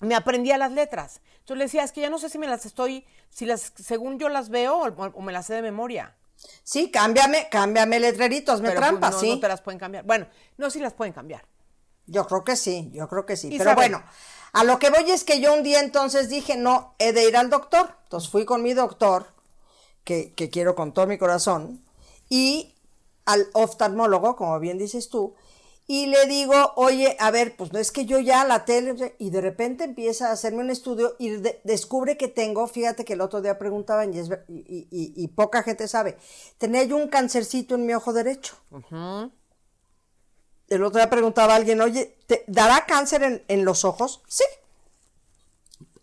me 0.00 0.14
aprendía 0.14 0.56
las 0.56 0.72
letras. 0.72 1.20
Entonces 1.40 1.58
le 1.58 1.64
decía, 1.64 1.84
es 1.84 1.92
que 1.92 2.00
ya 2.00 2.10
no 2.10 2.18
sé 2.18 2.30
si 2.30 2.38
me 2.38 2.46
las 2.46 2.64
estoy, 2.64 3.04
si 3.28 3.44
las, 3.46 3.72
según 3.76 4.18
yo 4.18 4.28
las 4.28 4.48
veo 4.48 4.78
o, 4.78 4.86
o 4.86 5.20
me 5.22 5.32
las 5.32 5.46
sé 5.46 5.54
de 5.54 5.62
memoria. 5.62 6.16
Sí, 6.62 6.90
cámbiame, 6.90 7.48
cámbiame 7.50 8.00
letreritos, 8.00 8.60
me 8.60 8.68
Pero, 8.68 8.80
pues, 8.80 8.88
trampa, 8.88 9.10
no, 9.10 9.18
sí. 9.18 9.30
no 9.30 9.40
te 9.40 9.48
las 9.48 9.60
pueden 9.60 9.78
cambiar. 9.78 10.04
Bueno, 10.04 10.26
no, 10.56 10.70
sí 10.70 10.80
las 10.80 10.94
pueden 10.94 11.12
cambiar. 11.12 11.44
Yo 12.06 12.26
creo 12.26 12.44
que 12.44 12.56
sí, 12.56 12.90
yo 12.92 13.08
creo 13.08 13.26
que 13.26 13.36
sí. 13.36 13.54
Pero 13.56 13.74
bueno, 13.74 14.02
a 14.52 14.64
lo 14.64 14.78
que 14.78 14.90
voy 14.90 15.10
es 15.10 15.24
que 15.24 15.40
yo 15.40 15.54
un 15.54 15.62
día 15.62 15.80
entonces 15.80 16.28
dije, 16.28 16.56
no, 16.56 16.94
he 16.98 17.12
de 17.12 17.28
ir 17.28 17.36
al 17.36 17.50
doctor. 17.50 17.96
Entonces 18.04 18.30
fui 18.30 18.44
con 18.44 18.62
mi 18.62 18.74
doctor, 18.74 19.26
que, 20.04 20.32
que 20.32 20.50
quiero 20.50 20.74
con 20.74 20.92
todo 20.92 21.06
mi 21.06 21.18
corazón, 21.18 21.84
y 22.28 22.74
al 23.26 23.48
oftalmólogo, 23.52 24.34
como 24.36 24.58
bien 24.58 24.78
dices 24.78 25.08
tú, 25.08 25.34
y 25.92 26.06
le 26.06 26.24
digo, 26.26 26.72
oye, 26.76 27.16
a 27.18 27.32
ver, 27.32 27.56
pues 27.56 27.72
no 27.72 27.80
es 27.80 27.90
que 27.90 28.06
yo 28.06 28.20
ya 28.20 28.44
la 28.44 28.64
tele, 28.64 29.16
y 29.18 29.30
de 29.30 29.40
repente 29.40 29.82
empieza 29.82 30.28
a 30.28 30.32
hacerme 30.32 30.60
un 30.60 30.70
estudio 30.70 31.16
y 31.18 31.30
de- 31.30 31.60
descubre 31.64 32.16
que 32.16 32.28
tengo, 32.28 32.68
fíjate 32.68 33.04
que 33.04 33.14
el 33.14 33.20
otro 33.20 33.40
día 33.42 33.58
preguntaban, 33.58 34.14
y, 34.14 34.20
es 34.20 34.30
y- 34.46 34.86
y- 34.88 35.12
y 35.16 35.28
poca 35.28 35.64
gente 35.64 35.88
sabe, 35.88 36.16
tenía 36.58 36.84
yo 36.84 36.96
un 36.96 37.08
cancercito 37.08 37.74
en 37.74 37.86
mi 37.86 37.94
ojo 37.94 38.12
derecho. 38.12 38.54
El 40.68 40.84
otro 40.84 41.00
día 41.00 41.10
preguntaba 41.10 41.54
a 41.54 41.56
alguien, 41.56 41.80
oye, 41.80 42.16
¿te 42.28 42.44
dará 42.46 42.86
cáncer 42.86 43.24
en, 43.24 43.42
en 43.48 43.64
los 43.64 43.84
ojos? 43.84 44.22
Sí. 44.28 44.44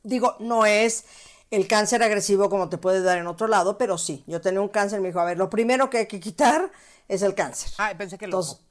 Digo, 0.03 0.35
no 0.39 0.65
es 0.65 1.05
el 1.49 1.65
cáncer 1.65 2.03
agresivo 2.03 2.49
como 2.49 2.67
te 2.67 2.77
puede 2.77 3.01
dar 3.01 3.19
en 3.19 3.27
otro 3.27 3.47
lado, 3.47 3.77
pero 3.77 3.97
sí. 3.97 4.25
Yo 4.27 4.41
tenía 4.41 4.59
un 4.59 4.67
cáncer, 4.67 4.99
me 4.99 5.07
dijo, 5.07 5.21
a 5.21 5.23
ver, 5.23 5.37
lo 5.37 5.49
primero 5.49 5.89
que 5.89 5.99
hay 5.99 6.07
que 6.07 6.19
quitar 6.19 6.73
es 7.07 7.21
el 7.21 7.35
cáncer. 7.35 7.71
Ah, 7.77 7.93
pensé 7.97 8.17
que 8.17 8.25
el 8.25 8.31
Entonces, 8.31 8.55
ojo. 8.55 8.66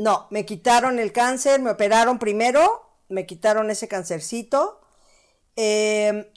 No, 0.00 0.26
me 0.30 0.44
quitaron 0.44 0.98
el 0.98 1.12
cáncer, 1.12 1.60
me 1.60 1.70
operaron 1.70 2.18
primero, 2.18 2.88
me 3.08 3.26
quitaron 3.26 3.70
ese 3.70 3.88
cancercito, 3.88 4.80
eh, 5.56 6.32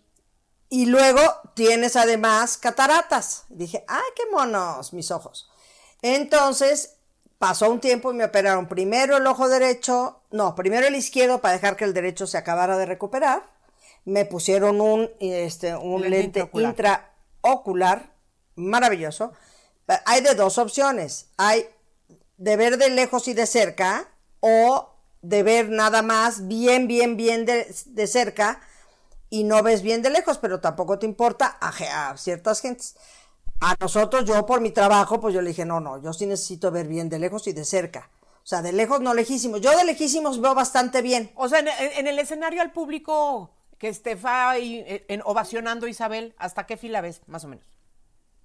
y 0.70 0.86
luego 0.88 1.22
tienes 1.54 1.96
además 1.96 2.58
cataratas. 2.58 3.46
Dije, 3.50 3.86
ay, 3.88 4.04
qué 4.16 4.24
monos 4.32 4.92
mis 4.94 5.12
ojos. 5.12 5.50
Entonces, 6.02 6.96
pasó 7.38 7.70
un 7.70 7.80
tiempo 7.80 8.12
y 8.12 8.16
me 8.16 8.26
operaron 8.26 8.68
primero 8.68 9.18
el 9.18 9.28
ojo 9.28 9.50
derecho, 9.50 10.22
no, 10.32 10.56
primero 10.56 10.88
el 10.88 10.96
izquierdo 10.96 11.42
para 11.42 11.54
dejar 11.54 11.76
que 11.76 11.86
el 11.86 11.94
derecho 11.94 12.26
se 12.26 12.38
acabara 12.38 12.78
de 12.78 12.86
recuperar. 12.86 13.52
Me 14.06 14.26
pusieron 14.26 14.82
un, 14.82 15.10
este, 15.20 15.76
un 15.76 16.02
Lente 16.02 16.10
lente 16.10 16.40
intraocular. 16.40 16.70
intraocular, 17.42 18.14
maravilloso. 18.56 19.32
Hay 20.06 20.22
de 20.22 20.36
dos 20.36 20.58
opciones. 20.58 21.28
Hay 21.38 21.68
de 22.38 22.58
ver 22.58 22.78
de 22.78 22.90
lejos 22.90 23.28
y 23.28 23.34
de 23.34 23.46
cerca 23.48 24.10
o 24.40 24.90
de 25.22 25.44
ver 25.44 25.70
nada 25.70 26.02
más 26.02 26.48
bien, 26.48 26.88
bien, 26.88 27.18
bien 27.18 27.46
de, 27.46 27.74
de 27.86 28.08
cerca 28.08 28.62
y 29.30 29.44
no 29.44 29.64
ves 29.64 29.82
bien 29.82 30.02
de 30.02 30.10
lejos, 30.10 30.38
pero 30.38 30.60
tampoco 30.60 31.00
te 31.00 31.06
importa 31.06 31.58
a, 31.60 32.10
a 32.12 32.18
ciertas 32.18 32.62
gentes. 32.62 32.96
A 33.62 33.76
nosotros, 33.80 34.26
yo 34.26 34.46
por 34.46 34.62
mi 34.62 34.72
trabajo, 34.72 35.20
pues 35.22 35.34
yo 35.34 35.42
le 35.42 35.50
dije, 35.50 35.66
no, 35.66 35.80
no, 35.80 36.02
yo 36.02 36.14
sí 36.14 36.26
necesito 36.26 36.72
ver 36.72 36.88
bien 36.88 37.10
de 37.10 37.20
lejos 37.20 37.48
y 37.48 37.54
de 37.54 37.66
cerca. 37.66 38.10
O 38.44 38.46
sea, 38.46 38.62
de 38.62 38.74
lejos 38.74 39.00
no 39.02 39.14
lejísimos. 39.14 39.62
Yo 39.62 39.76
de 39.78 39.86
lejísimos 39.86 40.42
veo 40.42 40.54
bastante 40.54 41.02
bien. 41.02 41.32
O 41.36 41.48
sea, 41.48 41.60
en, 41.60 41.70
en- 41.70 42.08
el 42.08 42.20
escenario 42.20 42.62
al 42.62 42.74
público 42.74 43.52
que 43.78 43.88
esté 43.88 44.18
eh, 44.26 45.06
en, 45.08 45.22
ovacionando 45.26 45.88
Isabel, 45.88 46.36
¿hasta 46.38 46.66
qué 46.66 46.76
fila 46.78 47.02
ves, 47.02 47.22
más 47.28 47.46
o 47.46 47.48
menos? 47.48 47.66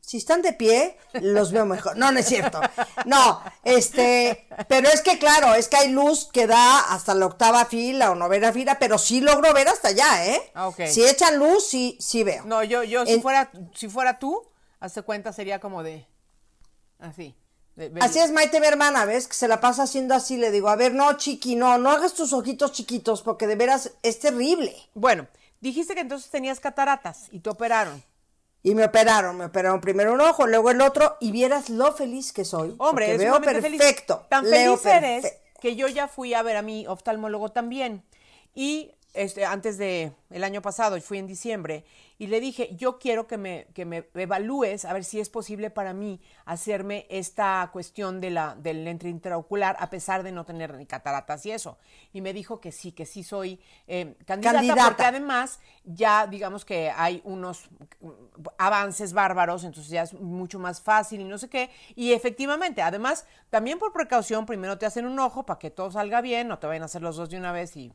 Si 0.00 0.17
están 0.17 0.40
de 0.40 0.55
pie, 0.55 0.97
los 1.21 1.52
veo 1.52 1.67
mejor. 1.67 1.97
No, 1.99 2.11
no 2.11 2.19
es 2.19 2.26
cierto. 2.26 2.61
No, 3.05 3.43
este, 3.62 4.49
pero 4.69 4.88
es 4.88 5.02
que 5.02 5.19
claro, 5.19 5.55
es 5.55 5.69
que 5.69 5.76
hay 5.76 5.90
luz 5.90 6.28
que 6.33 6.47
da 6.47 6.81
hasta 6.95 7.14
la 7.14 7.26
octava 7.26 7.67
fila 7.67 8.11
o 8.11 8.14
novena 8.14 8.52
fila, 8.52 8.78
pero 8.78 8.97
sí 8.97 9.21
logro 9.21 9.52
ver 9.52 9.69
hasta 9.69 9.88
allá, 9.88 10.26
¿eh? 10.26 10.50
Ah, 10.55 10.69
ok. 10.69 10.81
Si 10.87 11.05
echan 11.05 11.38
luz, 11.38 11.67
sí, 11.69 11.99
sí 12.00 12.25
veo. 12.25 12.45
No, 12.47 12.62
yo, 12.64 12.83
yo 12.85 13.05
si 13.05 13.21
fuera, 13.21 13.50
si 13.75 13.88
fuera 13.88 14.19
tú, 14.19 14.49
hazte 14.81 15.02
cuenta, 15.02 15.33
sería 15.35 15.61
como 15.61 15.83
de, 15.83 16.07
así. 16.99 17.35
de- 17.76 17.90
de- 17.90 18.00
Así 18.00 18.19
es 18.19 18.33
Maite, 18.33 18.61
mi 18.61 18.67
hermana, 18.67 19.05
¿ves? 19.05 19.28
Que 19.28 19.35
se 19.35 19.47
la 19.47 19.61
pasa 19.61 19.83
haciendo 19.83 20.14
así. 20.14 20.37
Le 20.38 20.50
digo, 20.50 20.69
a 20.71 20.76
ver, 20.76 20.95
no, 20.95 21.12
chiqui, 21.19 21.55
no, 21.55 21.76
no 21.78 21.90
hagas 21.90 22.14
tus 22.14 22.33
ojitos 22.33 22.73
chiquitos, 22.73 23.23
porque 23.23 23.47
de 23.47 23.57
veras 23.57 23.93
es 24.02 24.19
terrible. 24.21 24.75
Bueno, 24.95 25.26
dijiste 25.61 25.95
que 25.95 26.00
entonces 26.00 26.31
tenías 26.31 26.61
cataratas 26.61 27.26
y 27.31 27.40
te 27.40 27.50
operaron. 27.50 28.02
Y 28.62 28.75
me 28.75 28.85
operaron, 28.85 29.37
me 29.37 29.45
operaron 29.47 29.81
primero 29.81 30.12
un 30.12 30.21
ojo, 30.21 30.47
luego 30.47 30.71
el 30.71 30.81
otro, 30.81 31.17
y 31.21 31.31
vieras 31.31 31.71
lo 31.71 31.93
feliz 31.93 32.33
que 32.33 32.45
soy. 32.45 32.75
Hombre, 32.79 33.12
es 33.12 33.19
veo 33.19 33.35
sumamente 33.35 33.62
feliz. 33.62 33.81
perfecto. 33.81 34.27
Tan 34.29 34.45
feliz 34.45 34.85
eres 34.85 35.38
que 35.61 35.77
yo 35.77 35.88
ya 35.88 36.09
fui 36.09 36.35
a 36.35 36.43
ver 36.43 36.57
a 36.57 36.62
mi 36.62 36.87
oftalmólogo 36.87 37.50
también. 37.50 38.05
Y 38.55 38.93
este, 39.19 39.45
antes 39.45 39.79
de 39.79 40.13
el 40.31 40.45
año 40.45 40.63
pasado, 40.63 41.01
fui 41.01 41.19
en 41.19 41.27
diciembre, 41.27 41.85
y 42.19 42.27
le 42.27 42.41
dije, 42.41 42.75
yo 42.75 42.99
quiero 42.99 43.27
que 43.27 43.37
me, 43.39 43.67
que 43.75 43.85
me 43.85 44.09
evalúes 44.15 44.85
a 44.85 44.93
ver 44.93 45.05
si 45.05 45.21
es 45.21 45.29
posible 45.29 45.71
para 45.71 45.93
mí 45.93 46.21
hacerme 46.45 47.07
esta 47.11 47.69
cuestión 47.73 48.21
de 48.21 48.31
la, 48.31 48.55
del 48.57 48.85
lente 48.85 49.09
intraocular, 49.09 49.77
a 49.79 49.89
pesar 49.89 50.23
de 50.23 50.33
no 50.33 50.45
tener 50.45 50.75
ni 50.75 50.85
cataratas 50.87 51.47
y 51.47 51.53
eso. 51.53 51.79
Y 52.13 52.21
me 52.21 52.33
dijo 52.33 52.61
que 52.61 52.73
sí, 52.73 52.93
que 52.93 53.07
sí 53.07 53.23
soy 53.23 53.61
eh, 53.87 54.17
candidata, 54.27 54.59
Candidata. 54.59 54.85
porque 54.87 55.05
además 55.05 55.61
ya 55.85 56.27
digamos 56.27 56.65
que 56.65 56.91
hay 56.91 57.21
unos 57.25 57.69
avances 58.57 59.13
bárbaros, 59.13 59.65
entonces 59.65 59.91
ya 59.91 60.03
es 60.03 60.13
mucho 60.15 60.59
más 60.59 60.81
fácil 60.81 61.21
y 61.21 61.25
no 61.25 61.39
sé 61.39 61.49
qué. 61.49 61.71
Y 61.95 62.13
efectivamente, 62.13 62.83
además, 62.83 63.27
también 63.51 63.79
por 63.79 63.93
precaución, 63.93 64.45
primero 64.45 64.77
te 64.77 64.87
hacen 64.87 65.07
un 65.07 65.19
ojo 65.19 65.47
para 65.47 65.59
que 65.59 65.71
todo 65.71 65.91
salga 65.91 66.21
bien, 66.21 66.49
no 66.49 66.59
te 66.59 66.67
vayan 66.67 66.83
a 66.83 66.87
hacer 66.87 67.03
los 67.03 67.17
dos 67.17 67.31
de 67.31 67.37
una 67.37 67.53
vez 67.53 67.77
y 67.77 67.93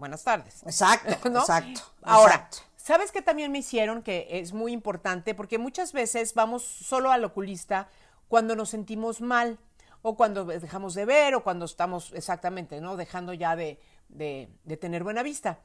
buenas 0.00 0.24
tardes. 0.24 0.62
Exacto, 0.64 1.28
¿no? 1.30 1.40
exacto. 1.40 1.80
Ahora, 2.02 2.34
exacto. 2.34 2.58
¿sabes 2.76 3.12
qué 3.12 3.22
también 3.22 3.52
me 3.52 3.58
hicieron 3.58 4.02
que 4.02 4.26
es 4.30 4.52
muy 4.52 4.72
importante? 4.72 5.34
Porque 5.34 5.58
muchas 5.58 5.92
veces 5.92 6.34
vamos 6.34 6.64
solo 6.64 7.12
al 7.12 7.24
oculista 7.24 7.88
cuando 8.28 8.56
nos 8.56 8.70
sentimos 8.70 9.20
mal 9.20 9.58
o 10.02 10.16
cuando 10.16 10.44
dejamos 10.44 10.94
de 10.94 11.04
ver 11.04 11.34
o 11.34 11.42
cuando 11.44 11.66
estamos 11.66 12.12
exactamente, 12.14 12.80
¿no? 12.80 12.96
Dejando 12.96 13.32
ya 13.34 13.54
de, 13.54 13.78
de- 14.08 14.48
de 14.64 14.76
tener 14.76 15.04
buena 15.04 15.22
vista. 15.22 15.60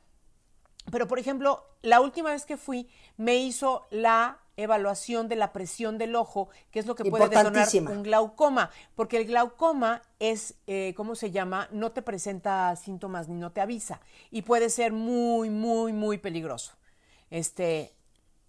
Pero, 0.91 1.07
por 1.07 1.17
ejemplo, 1.17 1.63
la 1.81 1.99
última 1.99 2.29
vez 2.31 2.45
que 2.45 2.57
fui, 2.57 2.87
me 3.17 3.37
hizo 3.37 3.87
la 3.89 4.37
evaluación 4.57 5.27
de 5.27 5.35
la 5.35 5.51
presión 5.51 5.97
del 5.97 6.15
ojo, 6.15 6.49
que 6.71 6.79
es 6.79 6.85
lo 6.85 6.95
que 6.95 7.05
puede 7.05 7.27
detonar 7.29 7.67
un 7.89 8.03
glaucoma, 8.03 8.71
porque 8.95 9.17
el 9.17 9.25
glaucoma 9.25 10.01
es, 10.19 10.55
eh, 10.67 10.93
¿cómo 10.95 11.15
se 11.15 11.31
llama? 11.31 11.67
No 11.71 11.91
te 11.91 12.01
presenta 12.01 12.75
síntomas 12.75 13.27
ni 13.27 13.35
no 13.35 13.51
te 13.51 13.61
avisa 13.61 13.99
y 14.31 14.43
puede 14.43 14.69
ser 14.69 14.93
muy, 14.93 15.49
muy, 15.49 15.93
muy 15.93 16.17
peligroso. 16.17 16.73
Este, 17.29 17.91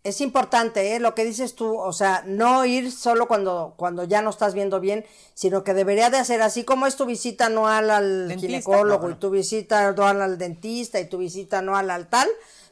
Es 0.04 0.20
importante, 0.20 0.94
¿eh? 0.94 1.00
Lo 1.00 1.16
que 1.16 1.24
dices 1.24 1.56
tú, 1.56 1.76
o 1.76 1.92
sea, 1.92 2.22
no 2.26 2.64
ir 2.64 2.92
solo 2.92 3.26
cuando, 3.26 3.74
cuando 3.76 4.04
ya 4.04 4.22
no 4.22 4.30
estás 4.30 4.54
viendo 4.54 4.78
bien, 4.78 5.04
sino 5.34 5.64
que 5.64 5.74
debería 5.74 6.10
de 6.10 6.18
hacer 6.18 6.42
así 6.42 6.62
como 6.62 6.86
es 6.86 6.94
tu 6.94 7.06
visita 7.06 7.46
anual 7.46 7.90
al 7.90 8.28
Dentista, 8.28 8.46
ginecólogo 8.46 9.02
no, 9.02 9.08
no. 9.08 9.14
y 9.16 9.18
tu 9.18 9.30
visita 9.30 9.88
anual 9.88 10.22
al 10.22 10.38
dentista 10.38 11.00
y 11.00 11.08
tu 11.08 11.18
visita 11.18 11.58
anual 11.58 11.90
al 11.90 12.06
tal, 12.06 12.28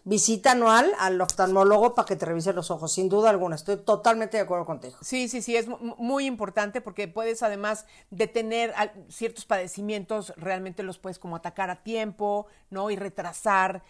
visita 0.07 0.53
anual 0.53 0.93
al 0.99 1.19
oftalmólogo 1.21 1.95
para 1.95 2.05
que 2.07 2.17
te 2.17 2.27
revise 2.27 2.53
los 2.53 2.71
ojos, 2.71 2.93
sin 2.93 3.09
duda 3.09 3.31
alguna, 3.31 3.57
estoy 3.57 3.79
totalmente 3.79 4.37
de 4.37 4.43
acuerdo 4.43 4.67
contigo. 4.67 4.97
Sí, 5.01 5.29
sí, 5.29 5.41
sí, 5.41 5.57
es 5.57 5.67
mu- 5.67 5.79
muy 5.97 6.27
importante 6.27 6.83
porque 6.83 7.09
puedes 7.09 7.43
además 7.43 7.87
detener 8.11 8.75
ciertos 9.09 9.47
padecimientos, 9.47 10.35
realmente 10.37 10.83
los 10.83 10.99
puedes 10.99 11.19
como 11.19 11.37
atacar 11.37 11.71
a 11.71 11.83
tiempo, 11.83 12.47
¿no? 12.69 12.91
Y 12.91 12.97
retrasar. 12.97 13.83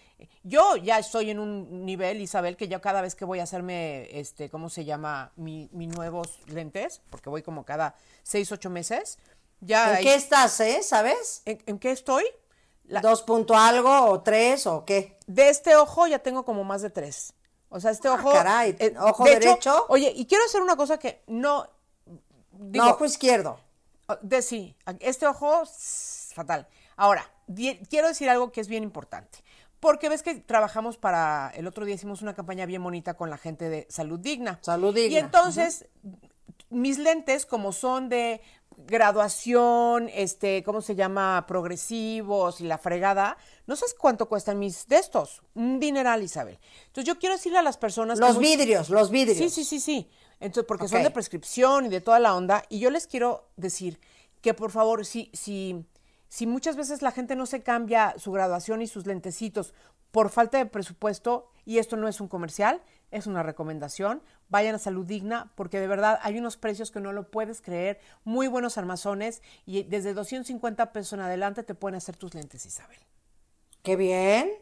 Yo 0.45 0.77
ya 0.77 0.99
estoy 1.01 1.31
en 1.31 1.41
un 1.41 1.85
nivel, 1.85 2.21
Isabel, 2.21 2.57
que 2.57 2.69
yo 2.69 2.81
cada 2.81 3.03
vez 3.03 3.17
que 3.17 3.25
voy 3.25 3.41
a 3.41 3.43
hacerme, 3.43 4.09
este, 4.19 4.49
¿cómo 4.49 4.71
se 4.71 4.85
llama? 4.85 5.33
Mi, 5.35 5.69
mis 5.73 5.89
nuevos 5.89 6.39
lentes, 6.47 7.03
porque 7.11 7.29
voy 7.29 7.43
como 7.43 7.65
cada 7.65 7.97
seis, 8.23 8.53
ocho 8.53 8.71
meses. 8.71 9.19
Ya 9.61 9.99
¿En 9.99 10.05
qué 10.05 10.15
estás, 10.15 10.61
eh? 10.61 10.81
¿Sabes? 10.83 11.43
¿En, 11.45 11.61
en 11.67 11.79
qué 11.79 11.91
estoy? 11.91 12.25
La- 12.87 13.01
¿Dos 13.01 13.23
punto 13.23 13.57
algo 13.57 14.07
o 14.11 14.21
tres 14.23 14.67
o 14.67 14.85
qué? 14.85 15.19
de 15.27 15.49
este 15.49 15.75
ojo 15.77 16.07
ya 16.07 16.19
tengo 16.19 16.45
como 16.45 16.65
más 16.65 16.83
de 16.83 16.91
tres. 16.91 17.33
O 17.71 17.81
sea, 17.81 17.91
este 17.91 18.09
Ah, 18.09 18.15
ojo. 18.15 18.31
caray, 18.33 18.77
eh, 18.79 18.95
¿ojo 19.01 19.25
de 19.25 19.33
hecho, 19.33 19.49
derecho? 19.49 19.87
oye, 19.89 20.13
y 20.15 20.27
quiero 20.27 20.45
hacer 20.45 20.61
una 20.63 20.77
cosa 20.77 20.99
que 20.99 21.23
no. 21.27 21.67
digo, 22.53 22.85
no, 22.85 22.91
ojo 22.93 23.05
izquierdo. 23.05 23.59
De 24.21 24.43
sí, 24.43 24.77
este 25.01 25.27
ojo, 25.27 25.63
s- 25.63 26.35
fatal. 26.35 26.69
Ahora, 26.97 27.29
quiero 27.89 28.07
decir 28.09 28.29
algo 28.29 28.53
que 28.53 28.61
es 28.61 28.69
bien 28.69 28.85
importante. 28.85 29.39
Porque 29.81 30.09
ves 30.09 30.23
que 30.23 30.35
trabajamos 30.37 30.97
para, 30.97 31.51
el 31.55 31.67
otro 31.67 31.85
día 31.85 31.95
hicimos 31.95 32.23
una 32.23 32.35
campaña 32.35 32.65
bien 32.65 32.83
bonita 32.83 33.15
con 33.15 33.29
la 33.29 33.37
gente 33.39 33.69
de 33.69 33.87
Salud 33.91 34.19
Digna. 34.21 34.59
Salud 34.63 34.95
Digna, 34.95 35.13
Y 35.15 35.19
entonces, 35.19 35.87
mis 36.75 36.99
lentes, 36.99 37.47
como 37.47 37.73
son 37.73 38.09
de 38.09 38.41
graduación, 38.77 40.11
este, 40.13 40.63
¿cómo 40.65 40.81
se 40.81 40.95
llama? 40.95 41.45
Progresivos 41.47 42.61
y 42.61 42.65
la 42.65 42.79
fregada, 42.79 43.37
no 43.67 43.77
sabes 43.77 43.95
cuánto 43.95 44.29
cuestan 44.29 44.59
mis 44.59 44.87
de 44.89 44.97
estos. 44.97 45.43
Un 45.55 45.79
dineral, 45.79 46.23
Isabel. 46.23 46.59
Entonces 46.87 47.05
yo 47.07 47.19
quiero 47.19 47.37
decirle 47.37 47.59
a 47.59 47.63
las 47.63 47.77
personas 47.77 48.19
Los 48.19 48.37
muy- 48.37 48.45
vidrios, 48.45 48.91
los 48.91 49.11
vidrios. 49.11 49.39
Sí, 49.39 49.51
sí, 49.51 49.65
sí, 49.65 49.81
sí. 49.81 50.09
Entonces, 50.41 50.67
porque 50.67 50.89
son 50.89 51.03
de 51.03 51.11
prescripción 51.11 51.87
y 51.87 51.89
de 51.89 52.01
toda 52.01 52.19
la 52.19 52.35
onda. 52.35 52.65
Y 52.69 52.81
yo 52.81 52.91
les 52.91 53.07
quiero 53.07 53.49
decir 53.57 54.01
que 54.41 54.53
por 54.53 54.71
favor, 54.71 55.07
si, 55.07 55.31
si, 55.33 55.87
si 56.29 56.47
muchas 56.47 56.77
veces 56.77 57.01
la 57.03 57.13
gente 57.13 57.37
no 57.37 57.47
se 57.47 57.63
cambia 57.63 58.15
su 58.19 58.33
graduación 58.33 58.83
y 58.83 58.87
sus 58.87 59.07
lentecitos 59.07 59.73
por 60.15 60.31
falta 60.31 60.59
de 60.59 60.67
presupuesto, 60.67 61.51
y 61.65 61.79
esto 61.79 61.97
no 61.97 62.07
es 62.07 62.21
un 62.21 62.29
comercial, 62.29 62.81
es 63.11 63.27
una 63.27 63.43
recomendación, 63.43 64.23
vayan 64.49 64.77
a 64.77 64.79
Salud 64.79 65.05
Digna, 65.05 65.51
porque 65.57 65.81
de 65.81 65.89
verdad 65.89 66.21
hay 66.23 66.39
unos 66.39 66.57
precios 66.57 66.93
que 66.93 67.01
no 67.01 67.11
lo 67.11 67.33
puedes 67.33 67.61
creer, 67.61 67.99
muy 68.23 68.47
buenos 68.47 68.79
armazones, 68.79 69.43
y 69.67 69.83
desde 69.83 70.15
250 70.15 70.93
pesos 70.93 71.15
en 71.15 71.21
adelante 71.21 71.65
te 71.65 71.75
pueden 71.75 71.97
hacer 71.97 72.17
tus 72.17 72.33
lentes, 72.33 72.65
Isabel. 72.65 72.97
Qué 73.83 73.97
bien. 73.97 74.53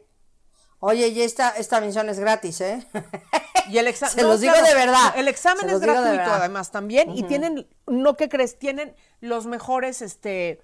Oye, 0.79 1.09
y 1.09 1.21
esta, 1.21 1.51
esta 1.51 1.79
misión 1.81 2.09
es 2.09 2.17
gratis, 2.17 2.59
¿eh? 2.59 2.87
Y 3.69 3.77
el 3.77 3.85
examen. 3.85 4.15
Se 4.15 4.23
los 4.23 4.41
digo 4.41 4.55
de 4.55 4.73
verdad. 4.73 5.13
El 5.15 5.27
examen 5.27 5.69
Se 5.69 5.75
es 5.75 5.79
gratuito, 5.79 6.33
además, 6.33 6.71
también. 6.71 7.15
Y 7.15 7.21
tienen, 7.23 7.69
no 7.85 8.17
que 8.17 8.27
crees, 8.27 8.57
tienen 8.57 8.95
los 9.21 9.45
mejores, 9.45 10.01
este, 10.01 10.63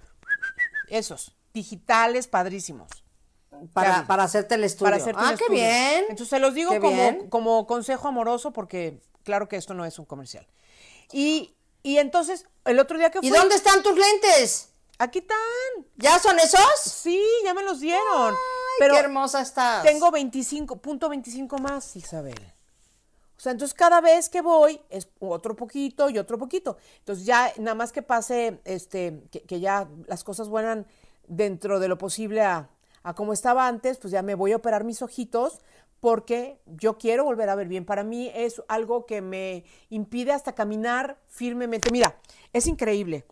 esos, 0.90 1.38
digitales, 1.54 2.28
padrísimos. 2.28 2.90
Para, 3.74 4.06
para 4.08 4.24
hacerte 4.24 4.56
el 4.56 4.64
estudio. 4.64 4.92
Para 4.92 4.98
hacerte 4.98 5.22
ah, 5.24 5.36
qué 5.38 5.44
estudio. 5.44 5.62
bien. 5.62 6.06
Entonces 6.10 6.30
se 6.30 6.40
los 6.40 6.54
digo 6.54 6.80
como, 6.80 7.30
como 7.30 7.68
consejo 7.68 8.08
amoroso, 8.08 8.52
porque 8.52 9.00
claro 9.24 9.48
que 9.48 9.58
esto 9.58 9.74
no 9.74 9.86
es 9.86 10.00
un 10.00 10.06
comercial. 10.06 10.48
Y, 11.12 11.56
y 11.84 11.98
entonces, 11.98 12.46
el 12.66 12.80
otro 12.80 12.98
día 12.98 13.10
que 13.12 13.20
fui. 13.20 13.28
¿Y 13.28 13.32
dónde 13.32 13.56
están 13.56 13.82
tus 13.84 13.98
lentes? 13.98 14.70
Aquí 14.98 15.20
están. 15.20 15.38
¿Ya 15.96 16.20
son 16.20 16.38
esos? 16.40 16.62
Sí, 16.84 17.24
ya 17.44 17.54
me 17.54 17.64
los 17.64 17.80
dieron. 17.80 18.34
Ay, 18.34 18.36
pero 18.80 18.94
qué 18.96 19.00
hermosa 19.00 19.42
estás. 19.42 19.84
Tengo 19.84 20.12
25, 20.12 20.78
punto 20.78 21.08
25 21.10 21.58
más, 21.58 21.96
Isabel. 21.96 22.54
O 23.38 23.42
sea, 23.42 23.54
entonces 23.54 23.74
cada 23.74 24.02
vez 24.02 24.28
que 24.28 24.42
voy 24.42 24.82
es 24.90 25.08
otro 25.20 25.56
poquito 25.56 26.10
y 26.10 26.18
otro 26.18 26.38
poquito. 26.38 26.78
Entonces 26.98 27.26
ya 27.26 27.54
nada 27.58 27.76
más 27.76 27.94
que 27.94 28.02
pase, 28.02 28.60
este, 28.66 29.24
que, 29.32 29.44
que 29.44 29.62
ya 29.62 29.88
las 30.08 30.26
cosas 30.26 30.50
vuelan 30.50 30.86
dentro 31.26 31.80
de 31.80 31.88
lo 31.88 31.98
posible 31.98 32.42
a, 32.42 32.70
a 33.04 33.14
como 33.14 33.34
estaba 33.34 33.68
antes, 33.68 33.98
pues 33.98 34.12
ya 34.12 34.22
me 34.22 34.36
voy 34.36 34.52
a 34.52 34.58
operar 34.58 34.84
mis 34.84 35.02
ojitos 35.02 35.60
porque 36.00 36.60
yo 36.66 36.98
quiero 36.98 37.24
volver 37.26 37.50
a 37.50 37.56
ver 37.56 37.68
bien. 37.68 37.86
Para 37.86 38.04
mí 38.04 38.32
es 38.34 38.62
algo 38.68 39.06
que 39.06 39.22
me 39.22 39.66
impide 39.90 40.32
hasta 40.32 40.54
caminar 40.56 41.18
firmemente. 41.28 41.92
Mira, 41.92 42.16
es 42.54 42.68
increíble. 42.68 43.26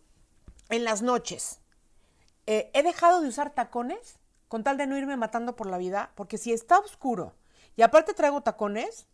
En 0.69 0.83
las 0.83 1.01
noches, 1.01 1.59
eh, 2.45 2.69
he 2.73 2.83
dejado 2.83 3.21
de 3.21 3.27
usar 3.29 3.51
tacones 3.51 4.17
con 4.49 4.63
tal 4.63 4.77
de 4.77 4.87
no 4.87 4.97
irme 4.97 5.15
matando 5.17 5.55
por 5.55 5.67
la 5.67 5.77
vida, 5.77 6.11
porque 6.15 6.37
si 6.37 6.51
está 6.53 6.79
oscuro 6.79 7.33
y 7.75 7.81
aparte 7.83 8.13
traigo 8.13 8.41
tacones, 8.41 9.05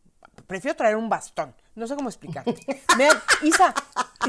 prefiero 0.47 0.75
traer 0.75 0.95
un 0.95 1.09
bastón. 1.09 1.53
No 1.75 1.85
sé 1.87 1.95
cómo 1.95 2.09
explicarte. 2.09 2.55
Me- 2.97 3.09
Isa, 3.47 3.73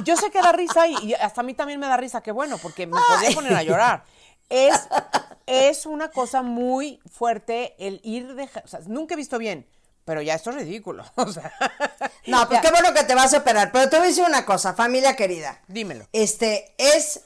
yo 0.02 0.16
sé 0.16 0.30
que 0.30 0.40
da 0.40 0.52
risa 0.52 0.86
y, 0.86 0.96
y 1.02 1.14
hasta 1.14 1.40
a 1.42 1.44
mí 1.44 1.54
también 1.54 1.80
me 1.80 1.86
da 1.86 1.96
risa, 1.96 2.22
que 2.22 2.32
bueno, 2.32 2.56
porque 2.58 2.86
me 2.86 2.96
podría 3.08 3.34
poner 3.34 3.54
a 3.54 3.62
llorar. 3.62 4.04
Es, 4.50 4.88
es 5.46 5.86
una 5.86 6.10
cosa 6.10 6.42
muy 6.42 7.00
fuerte 7.10 7.74
el 7.78 8.00
ir 8.02 8.34
de... 8.34 8.48
O 8.64 8.68
sea, 8.68 8.80
nunca 8.86 9.14
he 9.14 9.16
visto 9.16 9.38
bien, 9.38 9.66
pero 10.04 10.22
ya 10.22 10.34
esto 10.34 10.50
es 10.50 10.56
ridículo. 10.56 11.04
O 11.16 11.32
sea, 11.32 11.52
No, 12.26 12.46
pues 12.48 12.62
ya, 12.62 12.62
qué 12.62 12.70
bueno 12.70 12.94
que 12.94 13.04
te 13.04 13.14
vas 13.14 13.34
a 13.34 13.38
operar. 13.38 13.72
Pero 13.72 13.88
te 13.88 13.96
voy 13.96 14.06
a 14.06 14.08
decir 14.08 14.24
una 14.24 14.44
cosa, 14.46 14.74
familia 14.74 15.16
querida. 15.16 15.60
Dímelo. 15.68 16.06
Este, 16.12 16.74
es. 16.78 17.20